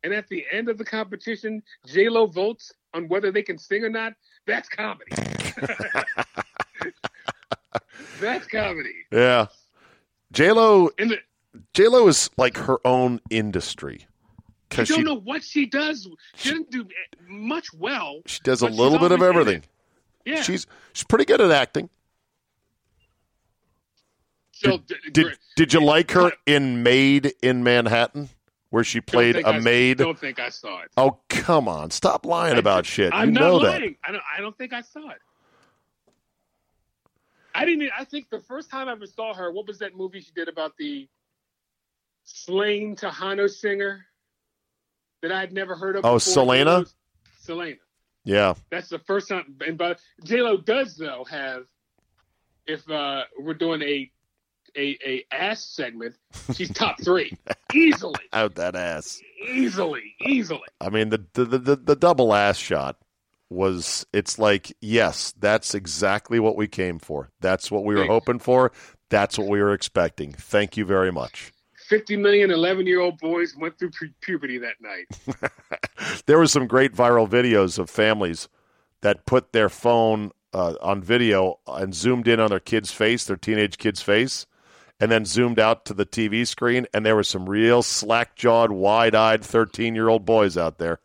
and 0.04 0.12
at 0.12 0.28
the 0.28 0.44
end 0.52 0.68
of 0.68 0.76
the 0.76 0.84
competition, 0.84 1.62
J 1.86 2.10
Lo 2.10 2.26
votes 2.26 2.70
on 2.92 3.08
whether 3.08 3.32
they 3.32 3.42
can 3.42 3.56
sing 3.56 3.84
or 3.84 3.88
not. 3.88 4.12
That's 4.46 4.68
comedy. 4.68 5.12
That's 8.20 8.46
comedy. 8.48 8.92
Yeah. 9.10 9.46
J 10.30 10.52
Lo 10.52 10.90
the, 10.98 11.16
J 11.72 11.88
Lo 11.88 12.06
is 12.06 12.28
like 12.36 12.58
her 12.58 12.76
own 12.86 13.22
industry 13.30 14.06
I 14.72 14.76
don't 14.76 14.86
she 14.86 15.02
know 15.04 15.14
what 15.20 15.42
she 15.42 15.64
does. 15.64 16.06
She 16.34 16.50
doesn't 16.50 16.70
do 16.70 16.86
much 17.26 17.72
well. 17.72 18.20
she 18.26 18.40
does 18.42 18.60
a 18.60 18.66
little 18.66 18.98
bit 18.98 19.12
of 19.12 19.22
everything. 19.22 19.62
Yeah. 20.26 20.42
She's 20.42 20.66
she's 20.92 21.04
pretty 21.04 21.24
good 21.24 21.40
at 21.40 21.50
acting. 21.50 21.88
So, 24.58 24.78
Did 24.78 24.98
did, 25.12 25.38
did 25.56 25.72
you 25.72 25.80
like 25.80 26.10
her 26.12 26.32
in 26.46 26.82
Maid 26.82 27.34
in 27.42 27.62
Manhattan, 27.62 28.28
where 28.70 28.84
she 28.84 29.00
played 29.00 29.36
a 29.36 29.46
I- 29.48 29.58
maid? 29.60 30.00
I 30.00 30.04
don't 30.04 30.18
think 30.18 30.38
I 30.38 30.48
saw 30.48 30.80
it. 30.82 30.90
Oh 30.96 31.18
come 31.28 31.68
on! 31.68 31.90
Stop 31.90 32.24
lying 32.24 32.56
about 32.58 32.86
shit. 32.86 33.12
I'm 33.12 33.28
you 33.28 33.34
not 33.34 33.40
know 33.40 33.58
that. 33.60 33.80
lying. 33.80 33.96
I 34.04 34.12
don't. 34.12 34.22
I 34.36 34.40
don't 34.40 34.56
think 34.56 34.72
I 34.72 34.80
saw 34.80 35.10
it. 35.10 35.18
I 37.54 37.64
didn't. 37.64 37.90
I 37.98 38.04
think 38.04 38.28
the 38.30 38.40
first 38.40 38.70
time 38.70 38.88
I 38.88 38.92
ever 38.92 39.06
saw 39.06 39.34
her, 39.34 39.50
what 39.52 39.66
was 39.66 39.78
that 39.78 39.96
movie 39.96 40.20
she 40.20 40.30
did 40.34 40.48
about 40.48 40.76
the 40.78 41.08
slain 42.24 42.96
Tejano 42.96 43.48
singer 43.48 44.04
that 45.22 45.32
I 45.32 45.40
had 45.40 45.52
never 45.52 45.74
heard 45.74 45.96
of? 45.96 46.04
Oh, 46.04 46.14
before? 46.14 46.20
Selena? 46.20 46.84
Selena. 47.40 47.76
Yeah, 48.24 48.54
That's 48.70 48.88
the 48.88 48.98
first 48.98 49.28
time. 49.28 49.54
And 49.66 49.78
but 49.78 50.00
J 50.24 50.42
Lo 50.42 50.56
does 50.56 50.96
though 50.96 51.24
have. 51.30 51.64
If 52.66 52.88
uh, 52.90 53.22
we're 53.38 53.54
doing 53.54 53.80
a 53.82 54.10
a 54.76 54.98
a 55.04 55.24
ass 55.32 55.64
segment, 55.64 56.16
she's 56.54 56.72
top 56.72 57.00
three 57.02 57.36
easily, 57.74 58.14
out 58.32 58.54
that 58.56 58.76
ass. 58.76 59.20
easily, 59.48 60.14
easily. 60.20 60.68
I 60.80 60.90
mean, 60.90 61.10
the 61.10 61.24
the 61.32 61.44
the, 61.44 61.76
the, 61.76 61.96
double 61.96 62.34
ass 62.34 62.56
shot 62.56 62.96
was. 63.50 64.06
It's 64.12 64.38
like 64.38 64.76
yes, 64.80 65.34
that's 65.38 65.74
exactly 65.74 66.38
what 66.40 66.56
we 66.56 66.68
came 66.68 66.98
for. 66.98 67.30
That's 67.40 67.70
what 67.70 67.84
we 67.84 67.94
were 67.94 68.06
hoping 68.06 68.38
for. 68.38 68.72
That's 69.08 69.38
what 69.38 69.48
we 69.48 69.60
were 69.60 69.72
expecting. 69.72 70.32
Thank 70.32 70.76
you 70.76 70.84
very 70.84 71.12
much. 71.12 71.52
50 71.88 72.16
million 72.16 72.50
11 72.50 72.86
year 72.86 73.00
old 73.00 73.18
boys 73.18 73.54
went 73.56 73.78
through 73.78 73.90
pu- 73.90 74.10
puberty 74.20 74.58
that 74.58 74.74
night. 74.80 75.52
there 76.26 76.38
were 76.38 76.48
some 76.48 76.66
great 76.66 76.92
viral 76.92 77.28
videos 77.28 77.78
of 77.78 77.88
families 77.88 78.48
that 79.02 79.24
put 79.24 79.52
their 79.52 79.68
phone 79.68 80.32
uh, 80.52 80.74
on 80.80 81.02
video 81.02 81.60
and 81.66 81.94
zoomed 81.94 82.26
in 82.26 82.40
on 82.40 82.48
their 82.48 82.60
kid's 82.60 82.90
face, 82.90 83.24
their 83.24 83.36
teenage 83.36 83.78
kid's 83.78 84.02
face, 84.02 84.46
and 85.00 85.10
then 85.10 85.24
zoomed 85.24 85.58
out 85.58 85.84
to 85.86 85.94
the 85.94 86.06
TV 86.06 86.46
screen. 86.46 86.86
And 86.94 87.04
there 87.04 87.16
were 87.16 87.22
some 87.22 87.48
real 87.48 87.82
slack 87.82 88.36
jawed, 88.36 88.70
wide 88.70 89.14
eyed 89.14 89.44
13 89.44 89.94
year 89.94 90.08
old 90.08 90.24
boys 90.24 90.56
out 90.56 90.78
there. 90.78 91.00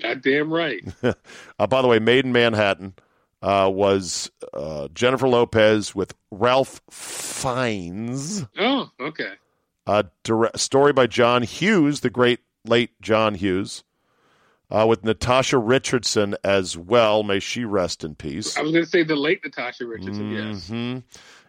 Goddamn 0.00 0.52
right. 0.52 0.82
Uh, 1.58 1.66
by 1.66 1.80
the 1.80 1.88
way, 1.88 1.98
Maid 1.98 2.26
in 2.26 2.32
Manhattan 2.32 2.92
uh, 3.40 3.70
was 3.72 4.30
uh, 4.52 4.88
Jennifer 4.92 5.26
Lopez 5.26 5.94
with 5.94 6.14
Ralph 6.30 6.82
Fiennes. 6.90 8.44
Oh, 8.58 8.90
okay. 9.00 9.32
A 9.86 10.04
dire- 10.22 10.50
story 10.56 10.92
by 10.92 11.06
John 11.06 11.42
Hughes, 11.42 12.00
the 12.00 12.10
great 12.10 12.40
late 12.66 12.90
John 13.00 13.34
Hughes, 13.34 13.84
uh, 14.70 14.84
with 14.86 15.02
Natasha 15.02 15.56
Richardson 15.56 16.34
as 16.44 16.76
well. 16.76 17.22
May 17.22 17.38
she 17.40 17.64
rest 17.64 18.04
in 18.04 18.14
peace. 18.16 18.58
I 18.58 18.60
was 18.60 18.72
going 18.72 18.84
to 18.84 18.90
say 18.90 19.02
the 19.02 19.16
late 19.16 19.42
Natasha 19.42 19.86
Richardson, 19.86 20.30
yes. 20.32 21.02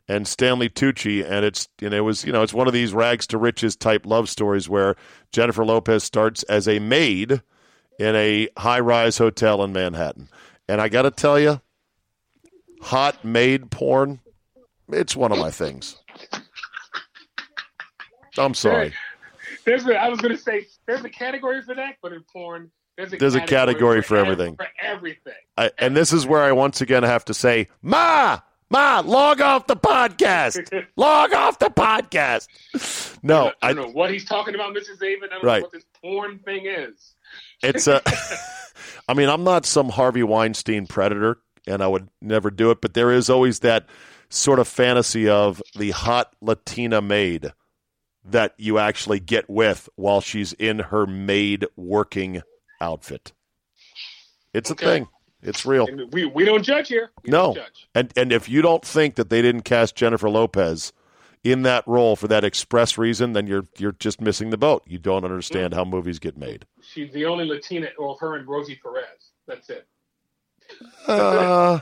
And 0.10 0.26
Stanley 0.26 0.70
Tucci, 0.70 1.30
and 1.30 1.44
it's 1.44 1.68
you 1.82 1.90
know 1.90 1.98
it 1.98 2.02
was 2.02 2.24
you 2.24 2.32
know 2.32 2.42
it's 2.42 2.54
one 2.54 2.68
of 2.68 2.74
these 2.74 2.94
rags 2.94 3.28
to 3.28 3.38
riches 3.38 3.76
type 3.76 4.06
love 4.06 4.30
stories 4.30 4.70
where 4.70 4.96
Jennifer 5.34 5.66
Lopez 5.66 6.04
starts 6.04 6.44
as 6.44 6.68
a 6.68 6.80
maid 6.80 7.42
in 8.00 8.16
a 8.16 8.48
high 8.58 8.80
rise 8.80 9.18
hotel 9.18 9.64
in 9.64 9.74
Manhattan, 9.74 10.30
and 10.70 10.80
I 10.80 10.88
got 10.88 11.02
to 11.02 11.12
tell 11.12 11.38
you, 11.38 11.60
hot 12.82 13.26
maid 13.26 13.70
porn, 13.70 14.22
it's 14.90 15.16
one 15.16 15.34
of 15.34 15.40
my 15.40 15.52
things. 15.52 15.98
I'm 18.38 18.54
sorry. 18.54 18.94
There's 19.66 19.86
a, 19.88 19.98
I 19.98 20.08
was 20.08 20.22
going 20.22 20.36
to 20.36 20.42
say 20.42 20.68
there's 20.86 21.04
a 21.04 21.10
category 21.10 21.62
for 21.62 21.76
that, 21.76 21.96
but 22.02 22.14
in 22.14 22.24
porn, 22.32 22.72
there's 22.96 23.14
a, 23.14 23.18
There's 23.18 23.36
a 23.36 23.42
category 23.42 24.02
for 24.02 24.16
ev- 24.18 24.26
everything. 24.26 24.56
For 24.56 24.68
everything. 24.82 25.34
I, 25.58 25.72
and 25.78 25.96
this 25.96 26.14
is 26.14 26.26
where 26.26 26.42
I 26.42 26.52
once 26.52 26.82
again 26.82 27.04
have 27.04 27.26
to 27.26 27.34
say, 27.34 27.68
Ma, 27.82 28.40
Ma, 28.70 29.02
log 29.06 29.40
off 29.42 29.66
the 29.68 29.78
podcast. 29.78 30.86
Log 30.98 31.34
off 31.34 31.58
the 31.60 31.70
podcast. 31.70 32.48
No, 33.24 33.54
I 33.62 33.70
I, 33.70 33.74
don't 33.74 33.88
know 33.88 33.92
what 33.94 34.12
he's 34.12 34.26
talking 34.26 34.56
about, 34.56 34.76
Mrs. 34.76 35.02
Avon. 35.02 35.30
I 35.30 35.36
don't 35.36 35.44
Right. 35.44 35.60
know 35.60 35.64
what 35.66 35.72
this 35.72 35.86
porn 36.02 36.40
thing 36.40 36.66
is. 36.66 37.14
it's 37.64 37.88
a. 37.88 38.02
I 39.10 39.14
mean, 39.14 39.30
I'm 39.30 39.44
not 39.46 39.66
some 39.66 39.90
Harvey 39.90 40.24
Weinstein 40.24 40.86
predator, 40.86 41.38
and 41.66 41.82
I 41.82 41.88
would 41.88 42.10
never 42.22 42.52
do 42.52 42.72
it. 42.72 42.82
But 42.82 42.94
there 42.94 43.12
is 43.12 43.30
always 43.30 43.60
that 43.60 43.86
sort 44.30 44.60
of 44.60 44.68
fantasy 44.68 45.30
of 45.30 45.62
the 45.78 45.92
hot 45.92 46.34
Latina 46.42 47.02
maid 47.02 47.54
that 48.26 48.54
you 48.58 48.78
actually 48.80 49.22
get 49.22 49.50
with 49.50 49.88
while 49.96 50.20
she's 50.20 50.52
in 50.54 50.80
her 50.80 51.08
maid 51.08 51.66
working 51.78 52.42
outfit. 52.82 53.32
It's 54.54 54.70
Okay. 54.72 54.86
a 54.86 54.90
thing. 54.90 55.08
It's 55.48 55.66
real. 55.66 55.88
And 55.88 56.12
we, 56.14 56.26
we 56.26 56.46
don't 56.46 56.64
judge 56.64 56.90
here. 56.90 57.10
We 57.24 57.32
No. 57.32 57.56
judge. 57.56 57.88
And 57.96 58.12
and 58.18 58.32
if 58.32 58.50
you 58.50 58.62
don't 58.62 58.84
think 58.86 59.16
that 59.16 59.30
they 59.30 59.42
didn't 59.42 59.62
cast 59.62 59.96
Jennifer 59.96 60.30
Lopez 60.30 60.92
in 61.44 61.62
that 61.64 61.88
role 61.88 62.16
for 62.16 62.28
that 62.28 62.44
express 62.44 62.98
reason, 62.98 63.34
then 63.34 63.48
you're 63.48 63.66
you're 63.78 63.94
just 63.94 64.20
missing 64.22 64.50
the 64.50 64.58
boat. 64.58 64.84
You 64.86 64.98
don't 64.98 65.24
understand 65.24 65.74
how 65.74 65.86
movies 65.86 66.20
get 66.20 66.38
made. 66.38 66.66
She's 66.82 67.12
the 67.14 67.26
only 67.26 67.46
Latina, 67.46 67.88
well, 67.98 68.18
her 68.20 68.36
and 68.36 68.48
Rosie 68.48 68.80
Perez. 68.84 69.06
That's 69.48 69.70
it. 69.70 69.88
Uh, 71.08 71.80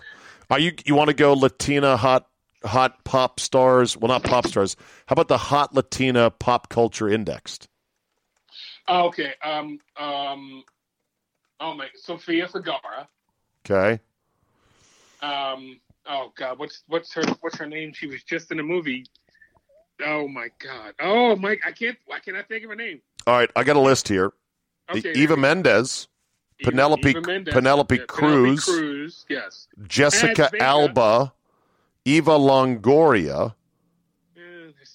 are 0.50 0.60
you 0.60 0.74
you 0.86 0.94
want 0.96 1.08
to 1.10 1.16
go 1.16 1.34
Latina 1.34 1.98
hot 1.98 2.28
hot 2.64 3.04
pop 3.04 3.40
stars? 3.40 3.98
Well, 3.98 4.10
not 4.10 4.24
pop 4.24 4.46
stars. 4.48 4.76
How 5.08 5.14
about 5.14 5.28
the 5.28 5.38
hot 5.38 5.74
Latina 5.74 6.30
pop 6.30 6.70
culture 6.70 7.10
indexed? 7.10 7.68
Oh, 8.88 9.08
okay. 9.08 9.34
Um. 9.44 9.80
Um. 9.98 10.64
Oh 11.60 11.74
my, 11.74 11.88
Sofia 11.96 12.48
Vergara. 12.48 13.08
Okay. 13.70 14.00
Um. 15.22 15.80
Oh 16.08 16.32
God, 16.38 16.60
what's 16.60 16.84
what's 16.88 17.14
her 17.14 17.24
what's 17.42 17.58
her 17.58 17.66
name? 17.66 17.94
She 17.94 18.08
was 18.08 18.24
just 18.24 18.52
in 18.52 18.60
a 18.60 18.64
movie. 18.64 19.06
Oh 20.06 20.28
my 20.28 20.50
God. 20.60 20.94
Oh 21.00 21.36
Mike, 21.36 21.62
I 21.66 21.72
can't. 21.72 21.98
Why 22.06 22.20
can't 22.20 22.38
I 22.38 22.44
think 22.44 22.64
of 22.64 22.70
her 22.70 22.76
name? 22.76 23.02
All 23.26 23.36
right, 23.36 23.50
I 23.56 23.64
got 23.64 23.76
a 23.76 23.80
list 23.80 24.08
here. 24.08 24.32
Okay, 24.90 25.14
Eva 25.14 25.36
Mendes, 25.36 26.08
Eva- 26.60 26.72
Penelope- 26.72 27.10
Eva 27.10 27.22
Mendes. 27.22 27.54
Penelope 27.54 27.96
Yeah, 27.96 28.04
Cruz. 28.08 28.66
Cruz. 28.66 29.26
Yes. 29.30 29.68
Jessica 29.88 30.52
Alba, 30.60 31.34
Eva 32.06 32.32
Longoria. 32.32 33.56
Eh, 34.38 34.42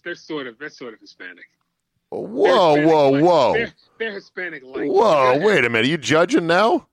they're 0.04 0.14
sort 0.14 0.46
of 0.46 0.58
they're 0.58 0.68
sort 0.70 0.94
of 0.94 1.00
Hispanic. 1.00 1.46
Whoa, 2.10 2.74
whoa, 2.86 3.20
whoa, 3.20 3.52
They're, 3.52 3.72
they're 3.98 4.12
Hispanic 4.12 4.62
like. 4.64 4.88
Whoa! 4.88 5.38
Wait 5.38 5.64
a 5.64 5.70
minute. 5.70 5.86
Are 5.86 5.88
you 5.88 5.98
judging 5.98 6.46
now? 6.46 6.86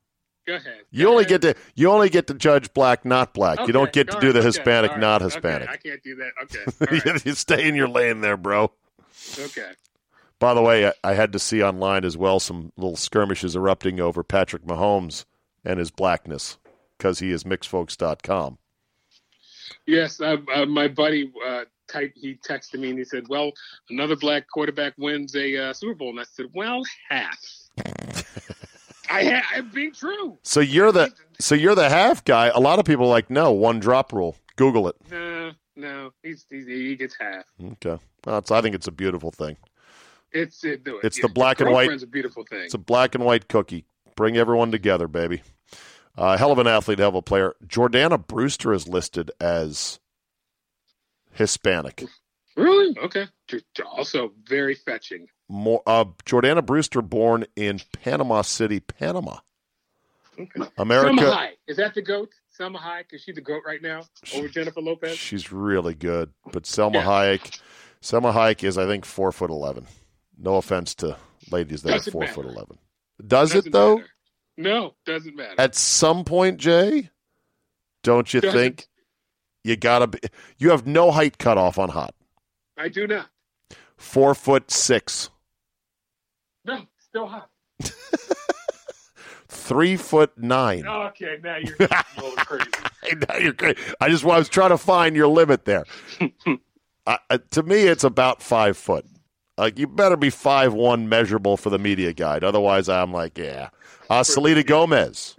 Go 0.48 0.56
ahead. 0.56 0.80
You 0.92 1.06
Go 1.06 1.12
only 1.12 1.26
ahead. 1.26 1.42
get 1.42 1.56
to 1.56 1.62
you 1.76 1.90
only 1.92 2.10
get 2.10 2.28
to 2.28 2.34
judge 2.34 2.74
black, 2.74 3.04
not 3.06 3.34
black. 3.34 3.60
you 3.68 3.74
don't 3.74 3.90
Okay, 3.90 4.00
get 4.04 4.08
to 4.12 4.16
all 4.16 4.22
do 4.22 4.28
right, 4.28 4.34
the 4.36 4.42
Hispanic, 4.44 4.92
right, 4.92 5.00
not 5.00 5.22
okay, 5.22 5.34
Hispanic. 5.36 5.70
I 5.70 5.76
can't 5.78 6.02
do 6.04 6.16
that. 6.16 6.32
Okay. 6.44 7.02
Right. 7.10 7.26
you 7.26 7.34
stay 7.34 7.68
in 7.68 7.76
your 7.76 7.90
lane 7.90 8.22
there, 8.22 8.38
bro. 8.38 8.72
okay. 9.38 9.72
By 10.40 10.54
the 10.54 10.62
way, 10.62 10.88
I, 10.88 10.94
I 11.04 11.14
had 11.16 11.34
to 11.34 11.40
see 11.40 11.62
online 11.64 12.06
as 12.06 12.16
well 12.16 12.40
some 12.40 12.72
little 12.78 12.96
skirmishes 12.96 13.56
erupting 13.56 14.00
over 14.00 14.24
Patrick 14.24 14.64
Mahomes 14.64 15.26
and 15.66 15.80
his 15.80 15.92
blackness 15.92 16.58
because 16.98 17.20
he 17.20 17.32
is 17.32 17.44
mixedfolks.com. 17.44 18.58
Yes, 19.86 20.22
uh, 20.22 20.38
uh, 20.54 20.66
my 20.66 20.88
buddy 20.88 21.32
uh, 21.46 21.64
type 21.90 22.14
he 22.16 22.36
texted 22.36 22.80
me 22.80 22.90
and 22.92 23.00
he 23.00 23.04
said, 23.06 23.28
"Well, 23.28 23.52
another 23.90 24.16
black 24.16 24.46
quarterback 24.54 24.94
wins 24.98 25.36
a 25.36 25.70
uh, 25.70 25.74
Super 25.74 25.96
Bowl," 25.96 26.10
and 26.12 26.20
I 26.20 26.24
said, 26.24 26.46
"Well, 26.54 26.84
half." 27.10 27.38
I 29.10 29.24
ha- 29.26 29.48
I'm 29.56 29.70
being 29.70 29.94
true. 29.94 30.38
So 30.44 30.60
you're 30.60 30.92
the 30.92 31.14
so 31.40 31.56
you're 31.56 31.76
the 31.76 31.90
half 31.90 32.24
guy. 32.24 32.48
A 32.48 32.60
lot 32.60 32.80
of 32.80 32.86
people 32.86 33.06
are 33.06 33.10
like 33.10 33.30
no 33.30 33.52
one 33.52 33.80
drop 33.80 34.14
rule. 34.14 34.36
Google 34.56 34.88
it. 34.88 34.96
No, 35.12 35.52
no, 35.76 36.12
he's, 36.24 36.46
he's 36.50 36.66
he 36.66 36.96
gets 36.96 37.16
half. 37.20 37.46
Okay, 37.64 37.98
well, 38.26 38.38
it's, 38.40 38.52
I 38.52 38.62
think 38.62 38.76
it's 38.76 38.88
a 38.88 38.92
beautiful 38.92 39.32
thing. 39.32 39.58
It's 40.32 40.64
it, 40.64 40.84
do 40.84 40.98
it. 40.98 41.06
It's 41.06 41.22
the 41.22 41.30
black 41.30 41.62
and 41.62 41.72
white- 41.72 42.02
a 42.02 42.08
beautiful 42.08 42.44
thing. 42.44 42.62
It's 42.66 42.74
a 42.74 42.80
black 42.80 43.16
and 43.16 43.24
white 43.24 43.48
cookie. 43.48 43.86
Bring 44.16 44.36
everyone 44.38 44.72
together, 44.72 45.08
baby. 45.08 45.44
Uh, 46.18 46.36
hell 46.36 46.52
of 46.52 46.58
an 46.58 46.66
athlete, 46.66 46.98
hell 46.98 47.10
of 47.10 47.16
a 47.16 47.22
player. 47.22 47.56
Jordana 47.66 48.26
Brewster 48.26 48.74
is 48.74 48.88
listed 48.88 49.30
as 49.40 50.00
Hispanic. 51.34 52.04
really 52.56 52.98
okay. 53.00 53.28
Also 53.86 54.32
very 54.44 54.74
fetching. 54.74 55.28
More, 55.50 55.82
uh, 55.88 56.06
Jordana 56.26 56.66
Brewster, 56.66 57.02
born 57.02 57.46
in 57.56 57.80
Panama 58.04 58.42
City, 58.42 58.80
Panama. 58.80 59.38
Okay. 60.40 60.70
America. 60.78 61.50
Is 61.68 61.78
that 61.78 61.94
the 61.96 62.02
goat? 62.02 62.30
Salma 62.60 62.78
Hayek 62.78 63.14
is 63.14 63.22
she 63.22 63.32
the 63.32 63.42
goat 63.42 63.62
right 63.66 63.82
now 63.82 64.02
over 64.36 64.48
Jennifer 64.48 64.82
Lopez? 64.82 65.18
She's 65.18 65.52
really 65.52 65.94
good, 65.94 66.32
but 66.52 66.64
Salma 66.64 66.96
Yeah. 66.96 67.06
Hayek, 67.06 67.60
Salma 68.02 68.34
Hayek 68.34 68.64
is, 68.64 68.78
I 68.78 68.86
think, 68.88 69.06
four 69.06 69.32
foot 69.32 69.50
eleven. 69.50 69.86
No 70.38 70.56
offense 70.56 70.94
to 70.96 71.18
ladies 71.52 71.84
that 71.84 71.92
Doesn't 71.92 72.12
are 72.12 72.12
four 72.12 72.22
matter. 72.22 72.34
foot 72.34 72.46
eleven. 72.46 72.78
Does 73.20 73.52
Doesn't 73.52 73.68
it 73.68 73.72
though? 73.72 73.96
matter. 73.98 74.10
No, 74.58 74.96
doesn't 75.06 75.36
matter. 75.36 75.56
At 75.60 75.76
some 75.76 76.24
point, 76.24 76.58
Jay, 76.58 77.10
don't 78.04 78.32
you 78.34 78.42
Doesn't. 78.42 78.58
think 78.60 78.88
you 79.64 79.76
gotta 79.76 80.08
be? 80.08 80.20
You 80.58 80.72
have 80.72 80.86
no 80.88 81.12
height 81.12 81.38
cutoff 81.38 81.78
on 81.78 81.90
hot. 81.90 82.16
I 82.78 82.90
do 82.90 83.06
not. 83.08 83.30
Four 83.98 84.34
foot 84.36 84.72
six, 84.72 85.30
still 87.18 87.28
hot. 87.28 87.50
three 89.48 89.98
foot 89.98 90.38
nine. 90.38 90.86
Okay, 90.88 91.38
now 91.44 91.58
you're 91.58 91.76
a 91.80 92.04
little 92.18 92.32
crazy. 92.38 92.70
Now 93.28 93.38
you're 93.38 93.54
great. 93.54 93.78
I 94.00 94.10
just 94.10 94.24
I 94.24 94.38
was 94.38 94.50
trying 94.50 94.70
to 94.70 94.78
find 94.78 95.16
your 95.16 95.28
limit 95.28 95.66
there. 95.66 95.86
I, 97.08 97.38
to 97.52 97.64
me, 97.64 97.84
it's 97.84 98.04
about 98.04 98.42
five 98.42 98.78
foot. 98.78 99.06
Like 99.58 99.80
you 99.80 99.88
better 99.88 100.18
be 100.18 100.30
five 100.30 100.74
one 100.74 101.10
measurable 101.10 101.58
for 101.58 101.70
the 101.70 101.80
media 101.80 102.14
guide. 102.14 102.44
Otherwise, 102.44 102.90
I'm 102.90 103.12
like, 103.12 103.38
yeah. 103.38 103.70
Uh, 104.10 104.24
Selena 104.24 104.64
Gomez, 104.64 105.36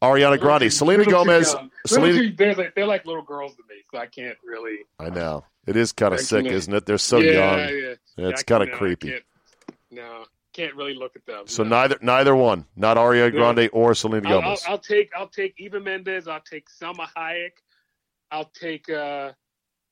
Ariana 0.00 0.38
Grande, 0.38 0.72
Selena 0.72 1.04
Gomez. 1.04 1.54
Selena, 1.86 2.32
they're, 2.36 2.54
like, 2.54 2.74
they're 2.74 2.86
like 2.86 3.04
little 3.04 3.22
girls 3.22 3.54
to 3.56 3.62
me, 3.68 3.76
so 3.90 3.98
I 3.98 4.06
can't 4.06 4.38
really. 4.44 4.78
I 4.98 5.10
know 5.10 5.44
it 5.66 5.76
is 5.76 5.92
kind 5.92 6.14
of 6.14 6.20
sick, 6.20 6.46
isn't 6.46 6.72
it? 6.72 6.86
They're 6.86 6.98
so 6.98 7.18
yeah, 7.18 7.32
young. 7.32 7.58
Yeah, 7.58 7.94
Yeah, 8.16 8.28
It's 8.28 8.42
kind 8.42 8.62
of 8.62 8.68
can't- 8.68 8.80
no, 8.80 8.86
I 8.86 8.94
creepy. 8.94 9.14
No, 9.94 10.24
can't 10.54 10.74
really 10.74 10.94
look 10.94 11.16
at 11.16 11.26
them. 11.26 11.46
So 11.46 11.64
neither 11.64 11.98
neither 12.00 12.34
one, 12.34 12.64
not 12.76 12.96
Ariana. 12.96 13.32
Grande 13.32 13.68
or 13.72 13.94
Selena 13.94 14.28
I'll, 14.28 14.34
I'll, 14.36 14.42
Gomez. 14.42 14.64
I'll 14.66 14.78
take 14.78 15.10
I'll 15.14 15.28
take 15.28 15.54
Eva 15.58 15.80
Mendes. 15.80 16.28
I'll 16.28 16.40
take 16.40 16.68
Salma 16.70 17.08
Hayek. 17.16 17.52
I'll 18.30 18.50
take 18.58 18.88
uh, 18.88 19.32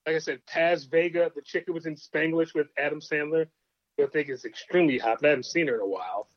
like 0.07 0.16
I 0.16 0.18
said, 0.18 0.44
Paz 0.46 0.85
Vega, 0.85 1.31
the 1.35 1.42
chick 1.42 1.64
who 1.66 1.72
was 1.72 1.87
in 1.87 1.96
Spanglish 1.96 2.55
with 2.55 2.68
Adam 2.79 3.01
Sandler, 3.01 3.46
who 3.96 4.05
I 4.05 4.07
think 4.07 4.29
is 4.29 4.44
extremely 4.44 4.98
hot. 4.98 5.18
But 5.20 5.27
I 5.27 5.31
haven't 5.31 5.46
seen 5.46 5.66
her 5.68 5.75
in 5.75 5.81
a 5.81 5.87
while. 5.87 6.29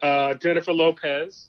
Uh, 0.00 0.34
Jennifer 0.34 0.72
Lopez. 0.72 1.48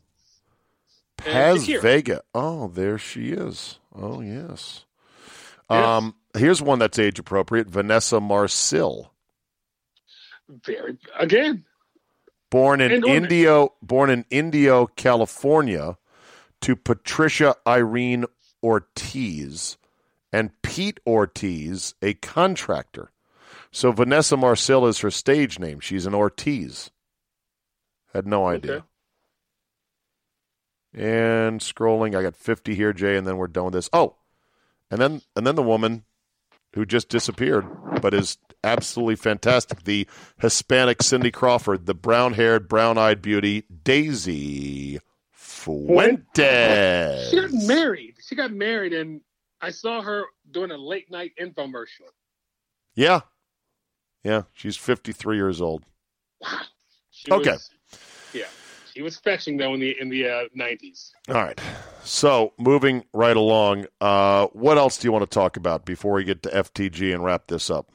Paz 1.18 1.68
Vega. 1.68 2.22
Oh, 2.34 2.68
there 2.70 2.98
she 2.98 3.32
is. 3.32 3.80
Oh 3.94 4.22
yes. 4.22 4.86
Yes. 5.70 5.86
Um, 5.88 6.16
here's 6.36 6.62
one 6.62 6.80
that's 6.80 6.98
age 6.98 7.20
appropriate. 7.20 7.68
Vanessa 7.68 8.20
Marcil. 8.20 9.14
Very 10.50 10.98
again. 11.18 11.66
Born 12.52 12.82
in 12.82 13.04
Indio, 13.08 13.74
born 13.82 14.12
in 14.12 14.26
Indio, 14.30 14.86
California, 14.86 15.98
to 16.62 16.76
Patricia 16.76 17.56
Irene 17.66 18.26
Ortiz 18.62 19.78
and 20.32 20.52
Pete 20.62 21.00
Ortiz, 21.08 21.96
a 22.02 22.14
contractor. 22.16 23.12
So 23.72 23.92
Vanessa 23.92 24.38
Marcil 24.38 24.86
is 24.86 25.00
her 25.00 25.12
stage 25.12 25.60
name. 25.60 25.80
She's 25.80 26.06
an 26.06 26.14
Ortiz. 26.14 26.92
Had 28.14 28.28
no 28.28 28.48
idea. 28.48 28.72
Okay. 28.72 28.86
And 30.94 31.62
scrolling, 31.62 32.16
I 32.16 32.22
got 32.22 32.36
50 32.36 32.76
here, 32.76 32.92
Jay, 32.92 33.16
and 33.16 33.26
then 33.26 33.38
we're 33.38 33.48
done 33.48 33.66
with 33.66 33.74
this. 33.76 33.90
Oh, 33.94 34.18
and 34.90 35.00
then 35.00 35.22
and 35.38 35.48
then 35.48 35.56
the 35.56 35.64
woman 35.64 36.04
who 36.74 36.86
just 36.86 37.10
disappeared, 37.10 37.66
but 38.02 38.14
is 38.14 38.38
absolutely 38.64 39.16
fantastic. 39.16 39.84
The 39.84 40.08
Hispanic 40.40 41.02
Cindy 41.04 41.32
Crawford, 41.32 41.86
the 41.86 41.94
brown-haired, 41.94 42.68
brown-eyed 42.68 43.22
beauty, 43.22 43.64
Daisy 43.84 45.00
Fuentes. 45.32 47.30
She 47.30 47.36
got 47.36 47.52
married. 47.52 48.16
She 48.26 48.36
got 48.36 48.52
married, 48.52 48.94
and 48.94 49.22
I 49.62 49.72
saw 49.72 50.02
her 50.02 50.26
doing 50.50 50.72
a 50.72 50.78
late 50.78 51.12
night 51.12 51.32
infomercial. 51.40 52.08
Yeah, 52.96 53.22
yeah, 54.24 54.44
she's 54.54 54.78
53 54.78 55.36
years 55.38 55.62
old. 55.62 55.84
Wow. 56.42 56.60
She 57.12 57.32
Okay. 57.32 57.52
Was, 57.52 57.70
yeah, 58.34 58.46
she 58.94 59.02
was 59.02 59.18
fetching 59.18 59.58
though 59.58 59.74
in 59.74 59.80
the 59.80 59.96
in 60.00 60.10
the 60.10 60.28
uh, 60.28 60.44
nineties. 60.56 61.12
All 61.30 61.36
right. 61.36 61.60
So 62.04 62.54
moving 62.58 63.04
right 63.14 63.36
along, 63.36 63.86
uh, 64.00 64.48
what 64.48 64.78
else 64.78 64.98
do 64.98 65.08
you 65.08 65.12
want 65.12 65.30
to 65.30 65.34
talk 65.34 65.58
about 65.58 65.86
before 65.86 66.14
we 66.14 66.24
get 66.24 66.44
to 66.44 66.50
FTG 66.50 67.14
and 67.14 67.24
wrap 67.24 67.48
this 67.48 67.70
up? 67.70 67.90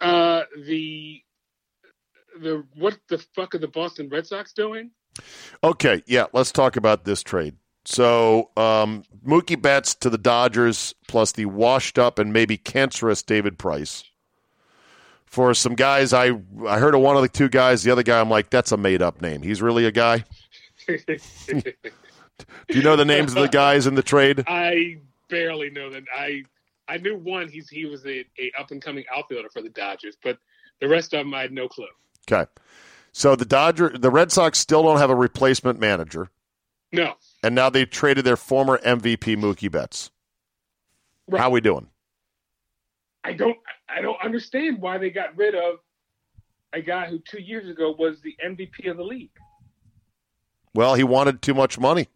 Uh, 0.00 0.42
the 0.66 1.22
the 2.40 2.64
what 2.74 2.98
the 3.08 3.18
fuck 3.18 3.54
are 3.54 3.58
the 3.58 3.68
Boston 3.68 4.08
Red 4.08 4.26
Sox 4.26 4.52
doing? 4.52 4.90
Okay, 5.62 6.02
yeah, 6.06 6.26
let's 6.32 6.52
talk 6.52 6.76
about 6.76 7.04
this 7.04 7.22
trade. 7.22 7.56
So 7.84 8.50
um, 8.56 9.04
Mookie 9.26 9.60
Betts 9.60 9.94
to 9.96 10.10
the 10.10 10.18
Dodgers, 10.18 10.94
plus 11.08 11.32
the 11.32 11.46
washed 11.46 11.98
up 11.98 12.18
and 12.18 12.32
maybe 12.32 12.56
cancerous 12.56 13.22
David 13.22 13.58
Price. 13.58 14.04
For 15.26 15.54
some 15.54 15.74
guys, 15.74 16.12
I 16.12 16.32
I 16.66 16.78
heard 16.78 16.94
of 16.94 17.00
one 17.00 17.16
of 17.16 17.22
the 17.22 17.28
two 17.28 17.48
guys. 17.48 17.82
The 17.82 17.90
other 17.90 18.02
guy, 18.02 18.20
I'm 18.20 18.30
like, 18.30 18.50
that's 18.50 18.72
a 18.72 18.76
made 18.76 19.02
up 19.02 19.20
name. 19.20 19.42
He's 19.42 19.62
really 19.62 19.86
a 19.86 19.92
guy. 19.92 20.24
Do 22.68 22.76
you 22.76 22.82
know 22.82 22.96
the 22.96 23.04
names 23.04 23.34
of 23.34 23.42
the 23.42 23.48
guys 23.48 23.86
in 23.86 23.94
the 23.94 24.02
trade? 24.02 24.44
I 24.46 24.98
barely 25.28 25.70
know 25.70 25.90
that. 25.90 26.04
I 26.14 26.44
I 26.88 26.98
knew 26.98 27.16
one. 27.16 27.48
He's 27.48 27.68
he 27.68 27.86
was 27.86 28.04
a, 28.06 28.24
a 28.38 28.52
up 28.58 28.70
and 28.70 28.82
coming 28.82 29.04
outfielder 29.14 29.48
for 29.50 29.62
the 29.62 29.68
Dodgers, 29.68 30.16
but 30.22 30.38
the 30.80 30.88
rest 30.88 31.14
of 31.14 31.20
them 31.24 31.34
I 31.34 31.42
had 31.42 31.52
no 31.52 31.68
clue. 31.68 31.86
Okay, 32.30 32.50
so 33.12 33.36
the 33.36 33.44
Dodger, 33.44 33.90
the 33.96 34.10
Red 34.10 34.32
Sox 34.32 34.58
still 34.58 34.82
don't 34.82 34.98
have 34.98 35.10
a 35.10 35.14
replacement 35.16 35.78
manager, 35.80 36.30
No, 36.92 37.14
and 37.42 37.54
now 37.54 37.70
they 37.70 37.84
traded 37.84 38.24
their 38.24 38.36
former 38.36 38.78
MVP 38.78 39.36
Mookie 39.36 39.70
Betts. 39.70 40.10
Right. 41.28 41.40
How 41.40 41.50
we 41.50 41.60
doing? 41.60 41.88
I 43.24 43.32
don't 43.34 43.56
I 43.88 44.00
don't 44.00 44.20
understand 44.22 44.80
why 44.80 44.98
they 44.98 45.10
got 45.10 45.36
rid 45.36 45.54
of 45.54 45.78
a 46.72 46.80
guy 46.80 47.06
who 47.06 47.18
two 47.18 47.40
years 47.40 47.68
ago 47.68 47.94
was 47.98 48.20
the 48.20 48.36
MVP 48.44 48.90
of 48.90 48.96
the 48.96 49.04
league. 49.04 49.30
Well, 50.74 50.94
he 50.94 51.02
wanted 51.02 51.42
too 51.42 51.54
much 51.54 51.78
money. 51.78 52.08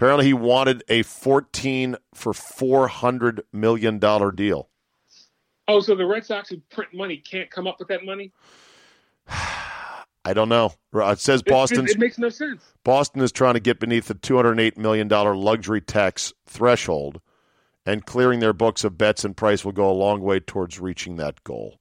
Apparently, 0.00 0.24
he 0.24 0.32
wanted 0.32 0.82
a 0.88 1.02
14 1.02 1.94
for 2.14 2.32
400 2.32 3.42
million 3.52 3.98
dollar 3.98 4.32
deal. 4.32 4.70
Oh, 5.68 5.80
so 5.80 5.94
the 5.94 6.06
Red 6.06 6.24
Sox 6.24 6.48
who 6.48 6.56
print 6.70 6.94
money 6.94 7.18
can't 7.18 7.50
come 7.50 7.66
up 7.66 7.78
with 7.78 7.88
that 7.88 8.02
money? 8.02 8.32
I 9.28 10.32
don't 10.32 10.48
know. 10.48 10.72
It 10.94 11.18
says 11.18 11.42
Boston. 11.42 11.84
It, 11.84 11.90
it, 11.90 11.98
makes 11.98 12.16
no 12.16 12.30
sense. 12.30 12.62
Boston 12.82 13.20
is 13.20 13.30
trying 13.30 13.52
to 13.54 13.60
get 13.60 13.78
beneath 13.78 14.08
the 14.08 14.14
208 14.14 14.78
million 14.78 15.06
dollar 15.06 15.36
luxury 15.36 15.82
tax 15.82 16.32
threshold, 16.46 17.20
and 17.84 18.06
clearing 18.06 18.40
their 18.40 18.54
books 18.54 18.84
of 18.84 18.96
Betts 18.96 19.22
and 19.22 19.36
Price 19.36 19.66
will 19.66 19.72
go 19.72 19.90
a 19.90 19.92
long 19.92 20.22
way 20.22 20.40
towards 20.40 20.80
reaching 20.80 21.16
that 21.16 21.44
goal. 21.44 21.78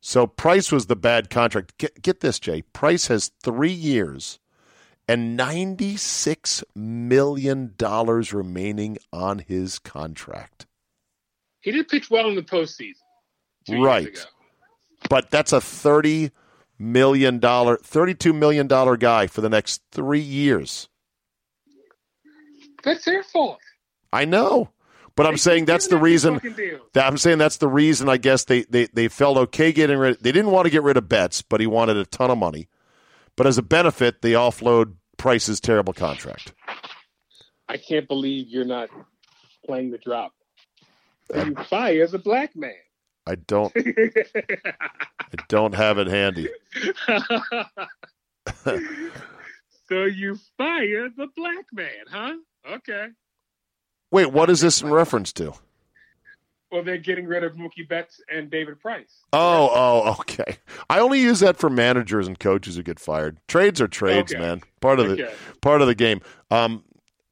So 0.00 0.26
Price 0.26 0.72
was 0.72 0.86
the 0.86 0.96
bad 0.96 1.30
contract. 1.30 1.78
Get, 1.78 2.02
get 2.02 2.20
this, 2.22 2.40
Jay. 2.40 2.62
Price 2.62 3.06
has 3.06 3.30
three 3.40 3.70
years 3.70 4.40
and 5.10 5.36
$96 5.36 6.62
million 6.76 7.74
remaining 8.32 8.96
on 9.12 9.40
his 9.40 9.80
contract. 9.80 10.66
He 11.62 11.72
did 11.72 11.88
pitch 11.88 12.08
well 12.08 12.28
in 12.28 12.36
the 12.36 12.42
postseason. 12.42 12.94
Right. 13.68 14.24
But 15.08 15.32
that's 15.32 15.52
a 15.52 15.60
30 15.60 16.30
million 16.78 17.40
dollar 17.40 17.76
32 17.78 18.32
million 18.32 18.68
dollar 18.68 18.96
guy 18.96 19.26
for 19.26 19.40
the 19.40 19.48
next 19.48 19.82
3 19.90 20.20
years. 20.20 20.88
That's 22.84 23.04
their 23.04 23.24
fault. 23.24 23.58
I 24.12 24.26
know. 24.26 24.70
But 25.16 25.26
I'm 25.26 25.36
saying 25.38 25.64
that's 25.64 25.88
the 25.88 25.98
reason. 25.98 26.40
That 26.92 27.06
I'm 27.08 27.18
saying 27.18 27.38
that's 27.38 27.56
the 27.56 27.68
reason. 27.68 28.08
I 28.08 28.16
guess 28.16 28.44
they, 28.44 28.62
they 28.62 28.86
they 28.86 29.08
felt 29.08 29.36
okay 29.36 29.72
getting 29.72 29.98
rid. 29.98 30.22
They 30.22 30.30
didn't 30.30 30.52
want 30.52 30.66
to 30.66 30.70
get 30.70 30.84
rid 30.84 30.96
of 30.96 31.08
Betts, 31.08 31.42
but 31.42 31.60
he 31.60 31.66
wanted 31.66 31.96
a 31.96 32.06
ton 32.06 32.30
of 32.30 32.38
money. 32.38 32.68
But 33.36 33.46
as 33.46 33.58
a 33.58 33.62
benefit, 33.62 34.22
they 34.22 34.32
offload 34.32 34.94
Price's 35.20 35.60
terrible 35.60 35.92
contract. 35.92 36.54
I 37.68 37.76
can't 37.76 38.08
believe 38.08 38.48
you're 38.48 38.64
not 38.64 38.88
playing 39.66 39.90
the 39.90 39.98
drop. 39.98 40.32
You 41.34 41.54
fire 41.68 42.02
as 42.02 42.14
a 42.14 42.18
black 42.18 42.56
man. 42.56 42.72
I 43.26 43.34
don't. 43.34 43.70
I 43.76 45.36
don't 45.48 45.74
have 45.74 45.98
it 45.98 46.06
handy. 46.06 46.48
so 49.90 50.04
you 50.04 50.38
fire 50.56 51.10
the 51.14 51.28
black 51.36 51.66
man, 51.70 52.06
huh? 52.08 52.36
Okay. 52.76 53.08
Wait, 54.10 54.32
what 54.32 54.48
is 54.48 54.62
this 54.62 54.80
in 54.80 54.90
reference 54.90 55.34
to? 55.34 55.52
Well, 56.70 56.84
they're 56.84 56.98
getting 56.98 57.26
rid 57.26 57.42
of 57.42 57.54
Mookie 57.54 57.88
Betts 57.88 58.20
and 58.32 58.48
David 58.48 58.80
Price. 58.80 59.22
Oh, 59.32 59.70
oh, 59.72 60.16
okay. 60.20 60.58
I 60.88 61.00
only 61.00 61.20
use 61.20 61.40
that 61.40 61.56
for 61.56 61.68
managers 61.68 62.28
and 62.28 62.38
coaches 62.38 62.76
who 62.76 62.82
get 62.82 63.00
fired. 63.00 63.38
Trades 63.48 63.80
are 63.80 63.88
trades, 63.88 64.32
okay. 64.32 64.40
man. 64.40 64.62
Part 64.80 65.00
of 65.00 65.08
the 65.08 65.32
part 65.60 65.80
of 65.80 65.88
the 65.88 65.96
game. 65.96 66.20
Um, 66.50 66.84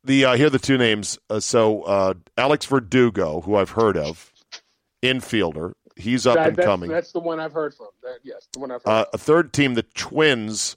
the 0.03 0.25
uh, 0.25 0.37
here 0.37 0.49
are 0.49 0.51
the 0.51 0.59
two 0.59 0.77
names. 0.77 1.19
Uh, 1.31 1.39
so 1.39 1.83
uh, 1.83 2.15
Alex 2.37 2.67
Verdugo, 2.67 3.41
who 3.43 3.55
I've 3.55 3.71
heard 3.71 3.97
of, 3.97 4.33
infielder. 5.03 5.75
He's 5.95 6.27
up 6.27 6.37
that, 6.37 6.49
and 6.49 6.57
that's, 6.57 6.67
coming. 6.67 6.91
That's 6.91 7.13
the 7.13 7.21
one 7.21 7.39
I've 7.39 7.53
heard 7.53 7.75
from. 7.75 7.89
That, 8.03 8.19
yes, 8.23 8.49
the 8.53 8.61
one 8.61 8.71
I've 8.71 8.83
heard. 8.83 8.91
Uh, 8.91 9.05
a 9.13 9.19
third 9.19 9.53
team, 9.53 9.75
the 9.75 9.83
Twins, 9.83 10.77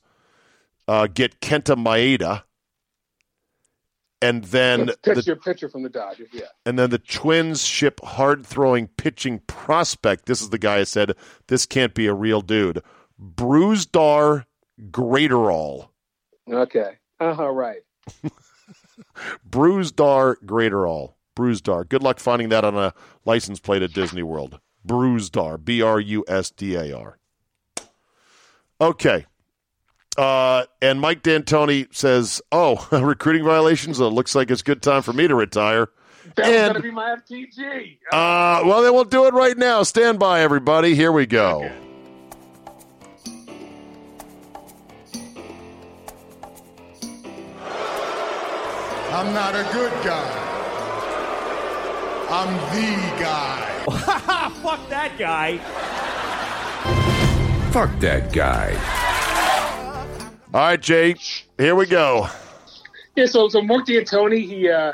uh, 0.88 1.07
get 1.07 1.39
Kenta 1.41 1.76
Maeda 1.76 2.43
and 4.22 4.44
then 4.46 4.92
pitch 5.04 5.26
the, 5.26 5.36
pitcher 5.36 5.68
from 5.68 5.84
the 5.84 5.90
Dodgers, 5.90 6.30
yeah. 6.32 6.46
And 6.66 6.78
then 6.78 6.90
the 6.92 7.00
Twins 7.00 7.64
ship 7.64 8.00
hard 8.04 8.46
throwing 8.46 8.88
pitching 8.88 9.40
prospect. 9.48 10.26
This 10.26 10.42
is 10.42 10.50
the 10.50 10.60
guy 10.60 10.78
I 10.78 10.84
said 10.84 11.14
this 11.48 11.66
can't 11.66 11.94
be 11.94 12.08
a 12.08 12.14
real 12.14 12.42
dude. 12.42 12.84
Brusdar 13.20 14.46
Graterol. 14.90 15.90
Okay. 16.50 16.98
Uh 17.20 17.34
huh. 17.34 17.50
Right. 17.50 17.82
Brusdar 19.50 20.36
Graterol. 20.46 21.14
Brusdar. 21.36 21.88
Good 21.88 22.04
luck 22.04 22.20
finding 22.20 22.50
that 22.50 22.66
on 22.66 22.76
a 22.76 22.94
license 23.26 23.60
plate 23.60 23.82
at 23.82 23.94
Disney 23.94 24.24
World. 24.24 24.60
Brusdar. 24.86 25.64
B 25.64 25.82
R 25.82 26.00
U 26.00 26.24
S 26.28 26.52
D 26.52 26.76
A 26.76 26.96
R. 26.96 27.18
Okay. 28.80 29.26
Uh, 30.18 30.66
and 30.82 30.99
Mike 30.99 31.24
Dantonio 31.24 31.93
says, 31.93 32.41
"Oh, 32.51 32.88
recruiting 32.91 33.43
violations. 33.43 33.99
It 33.99 34.05
looks 34.05 34.36
like 34.36 34.51
it's 34.51 34.62
a 34.62 34.64
good 34.64 34.82
time 34.82 35.01
for 35.01 35.14
me 35.14 35.28
to 35.28 35.36
retire." 35.36 35.89
That's 36.36 36.49
going 36.49 36.74
to 36.76 36.82
be 36.82 36.91
my 36.91 37.16
FTG. 37.18 37.97
Uh, 38.12 38.62
well, 38.66 38.84
then 38.84 38.93
we'll 38.93 39.03
do 39.03 39.26
it 39.26 39.34
right 39.34 39.57
now. 39.57 39.84
Stand 39.84 40.20
by, 40.20 40.41
everybody. 40.41 40.95
Here 40.95 41.12
we 41.12 41.26
go. 41.26 41.64
Okay. 41.64 41.76
I'm 49.12 49.34
not 49.34 49.55
a 49.55 49.64
good 49.74 49.91
guy. 50.05 50.38
I'm 52.30 52.53
the 52.74 53.22
guy. 53.22 53.84
Fuck 54.64 54.89
that 54.89 55.18
guy. 55.20 55.57
Fuck 57.72 57.99
that 57.99 58.32
guy. 58.32 59.01
All 60.54 60.60
right, 60.60 60.82
Jay, 60.82 61.16
here 61.58 61.76
we 61.76 61.86
go. 61.86 62.28
Yeah, 63.16 63.26
so 63.26 63.47
so 63.47 63.62
Mark 63.62 63.86
Dantonio, 63.86 64.38
he 64.38 64.70
uh, 64.70 64.93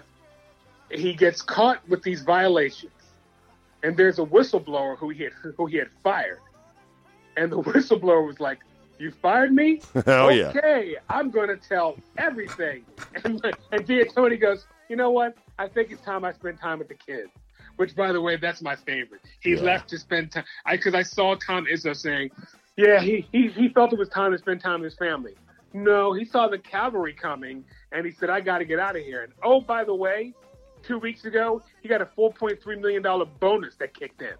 he 0.91 1.15
gets 1.15 1.41
caught 1.41 1.81
with 1.89 2.03
these 2.03 2.21
violations, 2.21 2.91
and 3.81 3.97
there's 3.97 4.19
a 4.19 4.23
whistleblower 4.23 4.95
who 4.99 5.09
he 5.09 5.23
had 5.23 5.33
who 5.33 5.65
he 5.65 5.77
had 5.77 5.89
fired, 6.03 6.41
and 7.37 7.51
the 7.51 7.57
whistleblower 7.63 8.23
was 8.23 8.39
like, 8.39 8.59
"You 8.99 9.09
fired 9.09 9.51
me? 9.51 9.81
Oh 10.05 10.29
okay, 10.29 10.37
yeah. 10.37 10.47
Okay, 10.49 10.95
I'm 11.09 11.31
going 11.31 11.47
to 11.47 11.57
tell 11.57 11.97
everything." 12.19 12.83
And, 13.23 13.43
and 13.71 13.87
Dantonio 13.87 14.39
goes, 14.39 14.67
"You 14.89 14.95
know 14.95 15.09
what? 15.09 15.35
I 15.57 15.67
think 15.67 15.89
it's 15.91 16.03
time 16.03 16.23
I 16.23 16.33
spend 16.33 16.59
time 16.59 16.77
with 16.77 16.87
the 16.87 16.93
kids." 16.93 17.31
Which, 17.77 17.95
by 17.95 18.11
the 18.11 18.21
way, 18.21 18.37
that's 18.37 18.61
my 18.61 18.75
favorite. 18.75 19.21
He 19.39 19.55
yeah. 19.55 19.61
left 19.61 19.89
to 19.89 19.97
spend 19.97 20.33
time. 20.33 20.45
I 20.67 20.77
because 20.77 20.93
I 20.93 21.01
saw 21.01 21.33
Tom 21.33 21.65
Izzo 21.65 21.95
saying, 21.95 22.29
"Yeah, 22.75 23.01
he, 23.01 23.25
he 23.31 23.47
he 23.47 23.69
felt 23.69 23.91
it 23.91 23.97
was 23.97 24.09
time 24.09 24.33
to 24.33 24.37
spend 24.37 24.61
time 24.61 24.81
with 24.81 24.91
his 24.91 24.99
family." 24.99 25.33
No, 25.83 26.13
he 26.13 26.25
saw 26.25 26.47
the 26.47 26.57
cavalry 26.57 27.13
coming 27.13 27.63
and 27.91 28.05
he 28.05 28.11
said, 28.11 28.29
I 28.29 28.41
got 28.41 28.59
to 28.59 28.65
get 28.65 28.79
out 28.79 28.95
of 28.95 29.03
here. 29.03 29.23
And 29.23 29.33
oh, 29.43 29.61
by 29.61 29.83
the 29.83 29.93
way, 29.93 30.33
two 30.81 30.97
weeks 30.97 31.25
ago, 31.25 31.61
he 31.81 31.89
got 31.89 32.01
a 32.01 32.05
$4.3 32.17 32.81
million 32.81 33.03
bonus 33.39 33.75
that 33.75 33.93
kicked 33.93 34.21
in. 34.21 34.33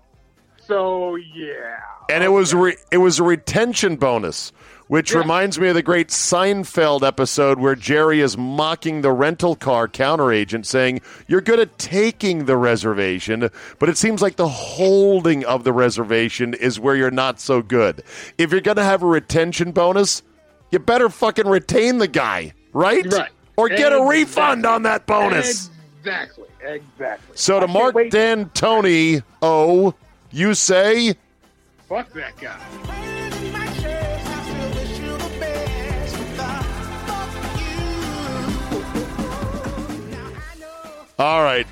So, 0.57 1.15
yeah. 1.15 1.77
And 2.09 2.23
it 2.23 2.29
was 2.29 2.53
re- 2.53 2.77
it 2.91 2.97
was 2.97 3.19
a 3.19 3.23
retention 3.23 3.95
bonus, 3.95 4.51
which 4.87 5.13
yeah. 5.13 5.19
reminds 5.19 5.59
me 5.59 5.69
of 5.69 5.75
the 5.75 5.83
great 5.83 6.09
Seinfeld 6.09 7.07
episode 7.07 7.59
where 7.59 7.75
Jerry 7.75 8.19
is 8.19 8.35
mocking 8.35 9.01
the 9.01 9.11
rental 9.11 9.55
car 9.55 9.87
counter 9.87 10.31
agent, 10.31 10.65
saying, 10.65 11.01
You're 11.27 11.41
good 11.41 11.59
at 11.59 11.77
taking 11.77 12.45
the 12.45 12.57
reservation, 12.57 13.49
but 13.79 13.87
it 13.87 13.97
seems 13.97 14.21
like 14.21 14.35
the 14.35 14.49
holding 14.49 15.45
of 15.45 15.63
the 15.63 15.71
reservation 15.71 16.53
is 16.55 16.79
where 16.79 16.95
you're 16.95 17.11
not 17.11 17.39
so 17.39 17.61
good. 17.61 18.03
If 18.37 18.51
you're 18.51 18.59
going 18.59 18.77
to 18.77 18.83
have 18.83 19.03
a 19.03 19.07
retention 19.07 19.71
bonus, 19.71 20.23
you 20.71 20.79
better 20.79 21.09
fucking 21.09 21.47
retain 21.47 21.97
the 21.97 22.07
guy, 22.07 22.53
right? 22.73 23.05
Right. 23.11 23.31
Or 23.55 23.69
get 23.69 23.79
exactly. 23.79 23.99
a 23.99 24.05
refund 24.05 24.65
on 24.65 24.83
that 24.83 25.05
bonus. 25.05 25.69
Exactly. 25.99 26.45
Exactly. 26.61 27.35
So 27.35 27.59
to 27.59 27.67
Mark 27.67 27.95
Dantonio, 27.95 29.23
oh, 29.41 29.93
you 30.31 30.53
say? 30.53 31.15
Fuck 31.87 32.11
that 32.13 32.37
guy. 32.37 32.59
All 41.19 41.41
right. 41.41 41.65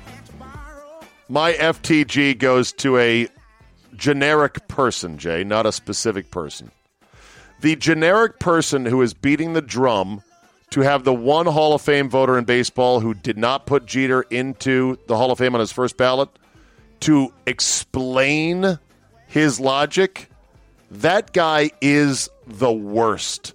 My 1.28 1.52
FTG 1.52 2.38
goes 2.38 2.72
to 2.72 2.98
a 2.98 3.28
generic 3.94 4.66
person, 4.66 5.18
Jay, 5.18 5.44
not 5.44 5.66
a 5.66 5.72
specific 5.72 6.30
person 6.30 6.70
the 7.60 7.76
generic 7.76 8.38
person 8.38 8.86
who 8.86 9.02
is 9.02 9.14
beating 9.14 9.52
the 9.52 9.62
drum 9.62 10.22
to 10.70 10.80
have 10.80 11.04
the 11.04 11.14
one 11.14 11.46
Hall 11.46 11.74
of 11.74 11.82
Fame 11.82 12.08
voter 12.08 12.36
in 12.36 12.44
baseball 12.44 13.00
who 13.00 13.14
did 13.14 13.38
not 13.38 13.66
put 13.66 13.86
Jeter 13.86 14.22
into 14.22 14.98
the 15.06 15.16
Hall 15.16 15.30
of 15.30 15.38
Fame 15.38 15.54
on 15.54 15.60
his 15.60 15.72
first 15.72 15.96
ballot 15.96 16.28
to 17.00 17.32
explain 17.46 18.78
his 19.26 19.60
logic, 19.60 20.30
that 20.90 21.32
guy 21.32 21.70
is 21.80 22.28
the 22.46 22.72
worst. 22.72 23.54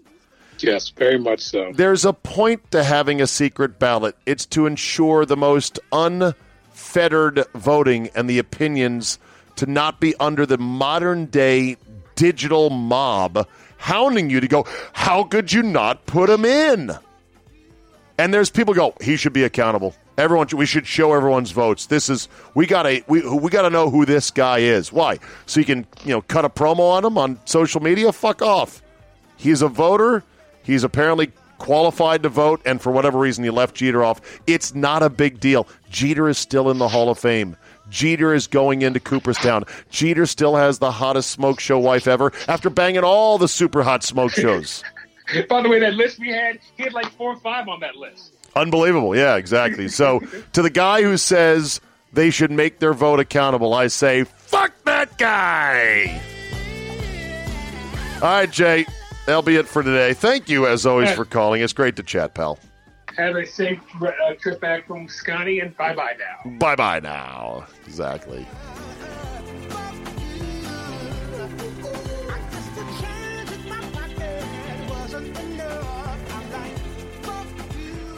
Yes, 0.60 0.90
very 0.90 1.18
much 1.18 1.40
so. 1.40 1.72
There's 1.74 2.06
a 2.06 2.14
point 2.14 2.72
to 2.72 2.84
having 2.84 3.22
a 3.22 3.28
secret 3.28 3.80
ballot. 3.80 4.16
It's 4.26 4.46
to 4.48 4.68
ensure 4.68 5.26
the 5.26 5.38
most 5.38 5.80
unfettered 5.92 7.46
voting 7.56 8.10
and 8.14 8.30
the 8.30 8.38
opinions 8.38 9.18
to 9.56 9.66
not 9.66 10.00
be 10.00 10.14
under 10.20 10.46
the 10.46 10.58
modern 10.58 11.26
day 11.26 11.78
digital 12.16 12.70
mob 12.70 13.48
hounding 13.82 14.30
you 14.30 14.40
to 14.40 14.48
go, 14.48 14.66
how 14.94 15.24
could 15.24 15.52
you 15.52 15.64
not 15.64 16.06
put 16.06 16.30
him 16.30 16.46
in? 16.46 16.92
And 18.18 18.34
there's 18.34 18.52
people 18.52 18.74
go, 18.74 18.94
he 19.02 19.18
should 19.18 19.34
be 19.34 19.44
accountable. 19.44 19.96
Everyone, 20.18 20.48
we 20.56 20.68
should 20.68 20.86
show 20.86 21.14
everyone's 21.14 21.50
votes. 21.52 21.88
This 21.88 22.08
is 22.08 22.30
we 22.54 22.68
got 22.68 22.84
to 22.84 23.04
we 23.08 23.28
we 23.28 23.50
got 23.50 23.64
to 23.64 23.72
know 23.72 23.90
who 23.90 24.06
this 24.06 24.30
guy 24.30 24.60
is. 24.60 24.94
Why? 24.94 25.18
So 25.48 25.60
you 25.60 25.66
can 25.66 25.88
you 26.04 26.12
know 26.12 26.22
cut 26.22 26.46
a 26.46 26.50
promo 26.50 26.92
on 26.92 27.04
him 27.04 27.18
on 27.18 27.40
social 27.46 27.82
media. 27.82 28.12
Fuck 28.12 28.44
off. 28.44 28.84
He's 29.38 29.64
a 29.64 29.68
voter. 29.68 30.24
He's 30.62 30.84
apparently 30.84 31.32
qualified 31.58 32.24
to 32.24 32.30
vote, 32.30 32.62
and 32.66 32.82
for 32.82 32.92
whatever 32.92 33.18
reason, 33.18 33.44
he 33.44 33.50
left 33.50 33.76
Jeter 33.76 34.04
off. 34.04 34.22
It's 34.46 34.76
not 34.76 35.02
a 35.02 35.10
big 35.10 35.40
deal. 35.40 35.68
Jeter 35.90 36.30
is 36.30 36.38
still 36.38 36.70
in 36.70 36.78
the 36.78 36.88
Hall 36.88 37.10
of 37.10 37.18
Fame. 37.18 37.56
Jeter 37.92 38.34
is 38.34 38.48
going 38.48 38.82
into 38.82 39.00
Cooperstown. 39.00 39.66
Jeter 39.92 40.26
still 40.26 40.56
has 40.56 40.80
the 40.80 40.92
hottest 40.92 41.30
smoke 41.30 41.60
show 41.60 41.78
wife 41.78 42.08
ever 42.08 42.32
after 42.48 42.72
banging 42.72 43.04
all 43.04 43.38
the 43.38 43.48
super 43.48 43.84
hot 43.84 44.04
smoke 44.04 44.32
shows. 44.32 44.84
By 45.50 45.62
the 45.62 45.70
way, 45.70 45.80
that 45.80 45.94
list 45.94 46.20
we 46.20 46.30
had, 46.30 46.60
he 46.76 46.84
had 46.84 46.94
like 46.94 47.12
four 47.12 47.34
or 47.34 47.40
five 47.40 47.68
on 47.68 47.80
that 47.82 47.96
list. 47.96 48.34
Unbelievable. 48.56 49.16
Yeah, 49.16 49.36
exactly. 49.36 49.88
So 49.88 50.20
to 50.54 50.62
the 50.62 50.70
guy 50.70 51.04
who 51.04 51.18
says 51.18 51.80
they 52.12 52.32
should 52.32 52.52
make 52.52 52.80
their 52.80 52.94
vote 52.94 53.20
accountable, 53.20 53.74
I 53.74 53.88
say, 53.88 54.24
fuck 54.24 54.74
that 54.86 55.18
guy. 55.18 56.22
All 58.16 58.30
right, 58.30 58.52
Jay. 58.52 58.86
That'll 59.26 59.42
be 59.44 59.56
it 59.56 59.68
for 59.68 59.84
today. 59.84 60.14
Thank 60.14 60.50
you, 60.50 60.66
as 60.68 60.86
always, 60.86 61.12
for 61.12 61.26
calling. 61.26 61.62
It's 61.62 61.74
great 61.74 61.96
to 61.98 62.04
chat, 62.04 62.34
pal. 62.34 62.58
Have 63.18 63.36
a 63.36 63.46
safe 63.46 63.80
uh, 64.02 64.12
trip 64.40 64.62
back 64.62 64.88
from 64.88 65.08
Scotty, 65.08 65.60
and 65.60 65.76
bye 65.78 65.94
bye 65.94 66.16
now. 66.18 66.52
Bye 66.58 66.76
bye 66.76 67.00
now. 67.00 67.66
Exactly. 67.86 68.46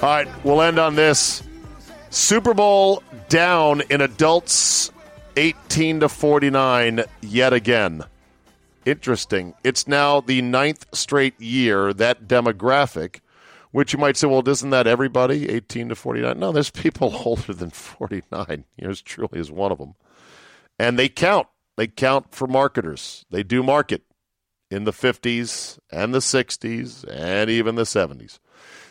All 0.02 0.10
right, 0.10 0.28
we'll 0.44 0.62
end 0.62 0.80
on 0.80 0.96
this. 0.96 1.44
Super 2.10 2.54
Bowl 2.54 3.02
down 3.30 3.82
in 3.90 4.02
adults 4.02 4.92
18 5.38 6.02
to 6.02 6.10
49 6.10 7.06
yet 7.22 7.54
again. 7.54 8.04
Interesting. 8.86 9.54
It's 9.64 9.88
now 9.88 10.20
the 10.20 10.42
ninth 10.42 10.86
straight 10.94 11.40
year 11.40 11.94
that 11.94 12.28
demographic, 12.28 13.22
which 13.74 13.92
you 13.92 13.98
might 13.98 14.16
say, 14.16 14.28
well, 14.28 14.48
isn't 14.48 14.70
that 14.70 14.86
everybody 14.86 15.50
18 15.50 15.90
to 15.90 15.96
49? 15.96 16.40
No, 16.40 16.52
there's 16.52 16.70
people 16.70 17.14
older 17.26 17.54
than 17.54 17.72
49. 17.72 18.66
Yours 18.78 19.02
truly 19.02 19.40
is 19.40 19.52
one 19.52 19.72
of 19.72 19.80
them. 19.80 19.96
And 20.80 20.98
they 20.98 21.10
count. 21.10 21.48
They 21.76 21.88
count 21.88 22.34
for 22.34 22.46
marketers. 22.46 23.26
They 23.32 23.42
do 23.42 23.64
market 23.64 24.04
in 24.70 24.84
the 24.84 24.92
50s 24.92 25.80
and 25.92 26.14
the 26.14 26.20
60s 26.20 27.04
and 27.10 27.50
even 27.50 27.74
the 27.74 27.84
70s. 27.84 28.38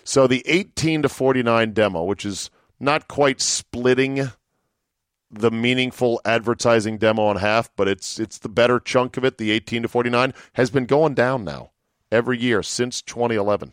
So 0.03 0.26
the 0.26 0.43
18 0.47 1.03
to 1.03 1.09
49 1.09 1.72
demo, 1.72 2.03
which 2.03 2.24
is 2.24 2.51
not 2.80 3.07
quite 3.07 3.41
splitting 3.41 4.33
the 5.30 5.51
meaningful 5.53 6.20
advertising 6.24 6.99
demo 6.99 7.30
in 7.30 7.37
half, 7.37 7.70
but 7.76 7.87
it's 7.87 8.18
it's 8.18 8.39
the 8.39 8.49
better 8.49 8.80
chunk 8.80 9.16
of 9.16 9.24
it, 9.24 9.39
the 9.39 9.53
18 9.53 9.83
to 9.83 9.89
49 9.89 10.35
has 10.55 10.70
been 10.70 10.87
going 10.87 11.14
down 11.14 11.45
now 11.45 11.70
every 12.11 12.37
year 12.37 12.64
since 12.64 13.01
2011. 13.01 13.72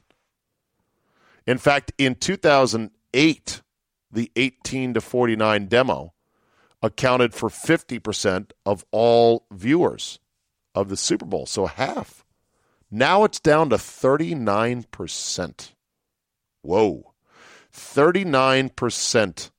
In 1.45 1.57
fact, 1.57 1.91
in 1.97 2.15
2008, 2.15 3.61
the 4.11 4.31
18 4.35 4.93
to 4.93 5.01
49 5.01 5.65
demo 5.67 6.13
accounted 6.81 7.33
for 7.33 7.49
50% 7.49 8.51
of 8.65 8.85
all 8.91 9.45
viewers 9.51 10.19
of 10.73 10.89
the 10.89 10.97
Super 10.97 11.25
Bowl, 11.25 11.45
so 11.45 11.65
half. 11.65 12.23
Now 12.91 13.23
it's 13.23 13.39
down 13.39 13.69
to 13.69 13.75
39%. 13.75 15.71
Whoa. 16.61 17.13
39% 17.73 19.51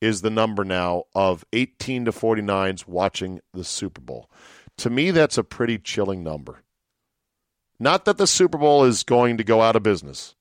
is 0.00 0.20
the 0.20 0.30
number 0.30 0.64
now 0.64 1.04
of 1.14 1.44
18 1.52 2.04
to 2.06 2.12
49s 2.12 2.86
watching 2.86 3.40
the 3.54 3.64
Super 3.64 4.00
Bowl. 4.00 4.30
To 4.78 4.90
me, 4.90 5.10
that's 5.10 5.38
a 5.38 5.44
pretty 5.44 5.78
chilling 5.78 6.22
number. 6.22 6.62
Not 7.78 8.04
that 8.04 8.18
the 8.18 8.26
Super 8.26 8.58
Bowl 8.58 8.84
is 8.84 9.02
going 9.02 9.36
to 9.38 9.44
go 9.44 9.60
out 9.62 9.76
of 9.76 9.82
business, 9.82 10.34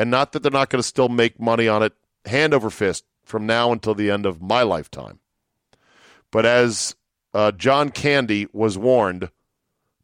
and 0.00 0.10
not 0.10 0.32
that 0.32 0.42
they're 0.42 0.50
not 0.50 0.70
going 0.70 0.80
to 0.80 0.88
still 0.88 1.10
make 1.10 1.38
money 1.38 1.68
on 1.68 1.82
it 1.82 1.92
hand 2.24 2.54
over 2.54 2.70
fist 2.70 3.04
from 3.22 3.44
now 3.44 3.70
until 3.70 3.94
the 3.94 4.10
end 4.10 4.24
of 4.24 4.40
my 4.40 4.62
lifetime. 4.62 5.18
But 6.30 6.46
as 6.46 6.96
uh, 7.34 7.52
John 7.52 7.90
Candy 7.90 8.46
was 8.50 8.78
warned 8.78 9.30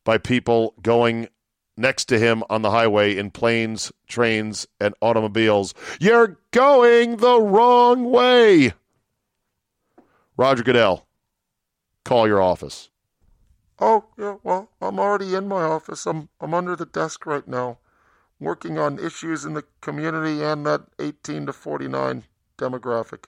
by 0.04 0.18
people 0.18 0.74
going 0.82 1.28
next 1.78 2.04
to 2.06 2.18
him 2.18 2.44
on 2.50 2.60
the 2.60 2.70
highway 2.70 3.16
in 3.16 3.30
planes, 3.30 3.90
trains, 4.06 4.66
and 4.78 4.94
automobiles. 5.00 5.72
You're 5.98 6.38
going 6.50 7.16
the 7.16 7.40
wrong 7.40 8.10
way. 8.10 8.74
Roger 10.36 10.62
Goodell, 10.62 11.06
call 12.04 12.26
your 12.26 12.42
office. 12.42 12.90
Oh, 13.78 14.04
yeah, 14.18 14.36
well, 14.42 14.68
I'm 14.78 14.98
already 14.98 15.34
in 15.34 15.48
my 15.48 15.62
office. 15.62 16.04
I'm, 16.04 16.28
I'm 16.38 16.52
under 16.52 16.76
the 16.76 16.84
desk 16.84 17.24
right 17.24 17.48
now, 17.48 17.78
working 18.38 18.78
on 18.78 18.98
issues 18.98 19.44
in 19.44 19.54
the 19.54 19.64
community 19.80 20.42
and 20.42 20.66
that 20.66 20.82
18 20.98 21.46
to 21.46 21.52
49 21.52 22.24
demographic. 22.58 23.24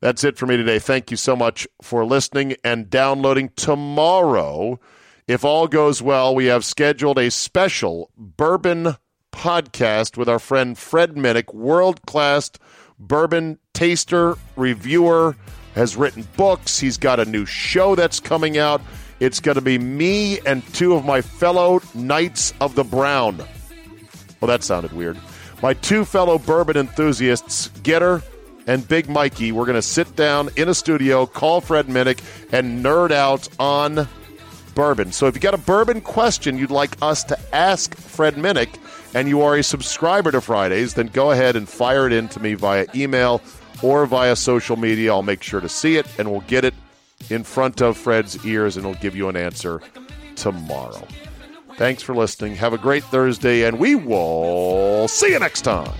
That's 0.00 0.24
it 0.24 0.36
for 0.36 0.46
me 0.46 0.56
today. 0.56 0.78
Thank 0.78 1.10
you 1.10 1.16
so 1.16 1.36
much 1.36 1.66
for 1.80 2.04
listening 2.04 2.56
and 2.64 2.90
downloading 2.90 3.50
tomorrow. 3.54 4.80
If 5.28 5.44
all 5.44 5.68
goes 5.68 6.02
well, 6.02 6.34
we 6.34 6.46
have 6.46 6.64
scheduled 6.64 7.18
a 7.18 7.30
special 7.30 8.10
bourbon 8.16 8.96
podcast 9.32 10.16
with 10.16 10.28
our 10.28 10.40
friend 10.40 10.76
Fred 10.76 11.12
Minnick, 11.12 11.54
world 11.54 12.02
class 12.02 12.50
bourbon 12.98 13.58
taster, 13.72 14.36
reviewer, 14.56 15.36
has 15.74 15.96
written 15.96 16.26
books. 16.36 16.78
He's 16.78 16.98
got 16.98 17.20
a 17.20 17.24
new 17.24 17.46
show 17.46 17.94
that's 17.94 18.20
coming 18.20 18.58
out. 18.58 18.80
It's 19.22 19.38
going 19.38 19.54
to 19.54 19.60
be 19.60 19.78
me 19.78 20.40
and 20.40 20.66
two 20.74 20.94
of 20.94 21.04
my 21.04 21.20
fellow 21.20 21.80
Knights 21.94 22.52
of 22.60 22.74
the 22.74 22.82
Brown. 22.82 23.38
Well, 24.40 24.48
that 24.48 24.64
sounded 24.64 24.92
weird. 24.92 25.16
My 25.62 25.74
two 25.74 26.04
fellow 26.04 26.40
bourbon 26.40 26.76
enthusiasts, 26.76 27.68
Getter 27.84 28.20
and 28.66 28.86
Big 28.88 29.08
Mikey, 29.08 29.52
we're 29.52 29.64
going 29.64 29.76
to 29.76 29.80
sit 29.80 30.16
down 30.16 30.48
in 30.56 30.68
a 30.68 30.74
studio, 30.74 31.24
call 31.24 31.60
Fred 31.60 31.86
Minnick, 31.86 32.18
and 32.50 32.84
nerd 32.84 33.12
out 33.12 33.48
on 33.60 34.08
bourbon. 34.74 35.12
So 35.12 35.28
if 35.28 35.36
you 35.36 35.40
got 35.40 35.54
a 35.54 35.58
bourbon 35.58 36.00
question 36.00 36.58
you'd 36.58 36.72
like 36.72 36.96
us 37.00 37.22
to 37.22 37.38
ask 37.54 37.94
Fred 37.94 38.34
Minnick 38.34 38.76
and 39.14 39.28
you 39.28 39.42
are 39.42 39.54
a 39.54 39.62
subscriber 39.62 40.32
to 40.32 40.40
Fridays, 40.40 40.94
then 40.94 41.06
go 41.06 41.30
ahead 41.30 41.54
and 41.54 41.68
fire 41.68 42.08
it 42.08 42.12
in 42.12 42.26
to 42.30 42.40
me 42.40 42.54
via 42.54 42.86
email 42.92 43.40
or 43.84 44.04
via 44.04 44.34
social 44.34 44.74
media. 44.74 45.12
I'll 45.12 45.22
make 45.22 45.44
sure 45.44 45.60
to 45.60 45.68
see 45.68 45.94
it 45.94 46.08
and 46.18 46.28
we'll 46.28 46.40
get 46.40 46.64
it 46.64 46.74
in 47.30 47.44
front 47.44 47.80
of 47.80 47.96
Fred's 47.96 48.44
ears 48.44 48.76
and 48.76 48.86
he'll 48.86 48.94
give 48.96 49.16
you 49.16 49.28
an 49.28 49.36
answer 49.36 49.80
tomorrow. 50.36 51.06
Thanks 51.76 52.02
for 52.02 52.14
listening. 52.14 52.54
Have 52.56 52.72
a 52.72 52.78
great 52.78 53.04
Thursday 53.04 53.64
and 53.64 53.78
we 53.78 53.94
will 53.94 55.08
see 55.08 55.32
you 55.32 55.38
next 55.38 55.62
time. 55.62 55.92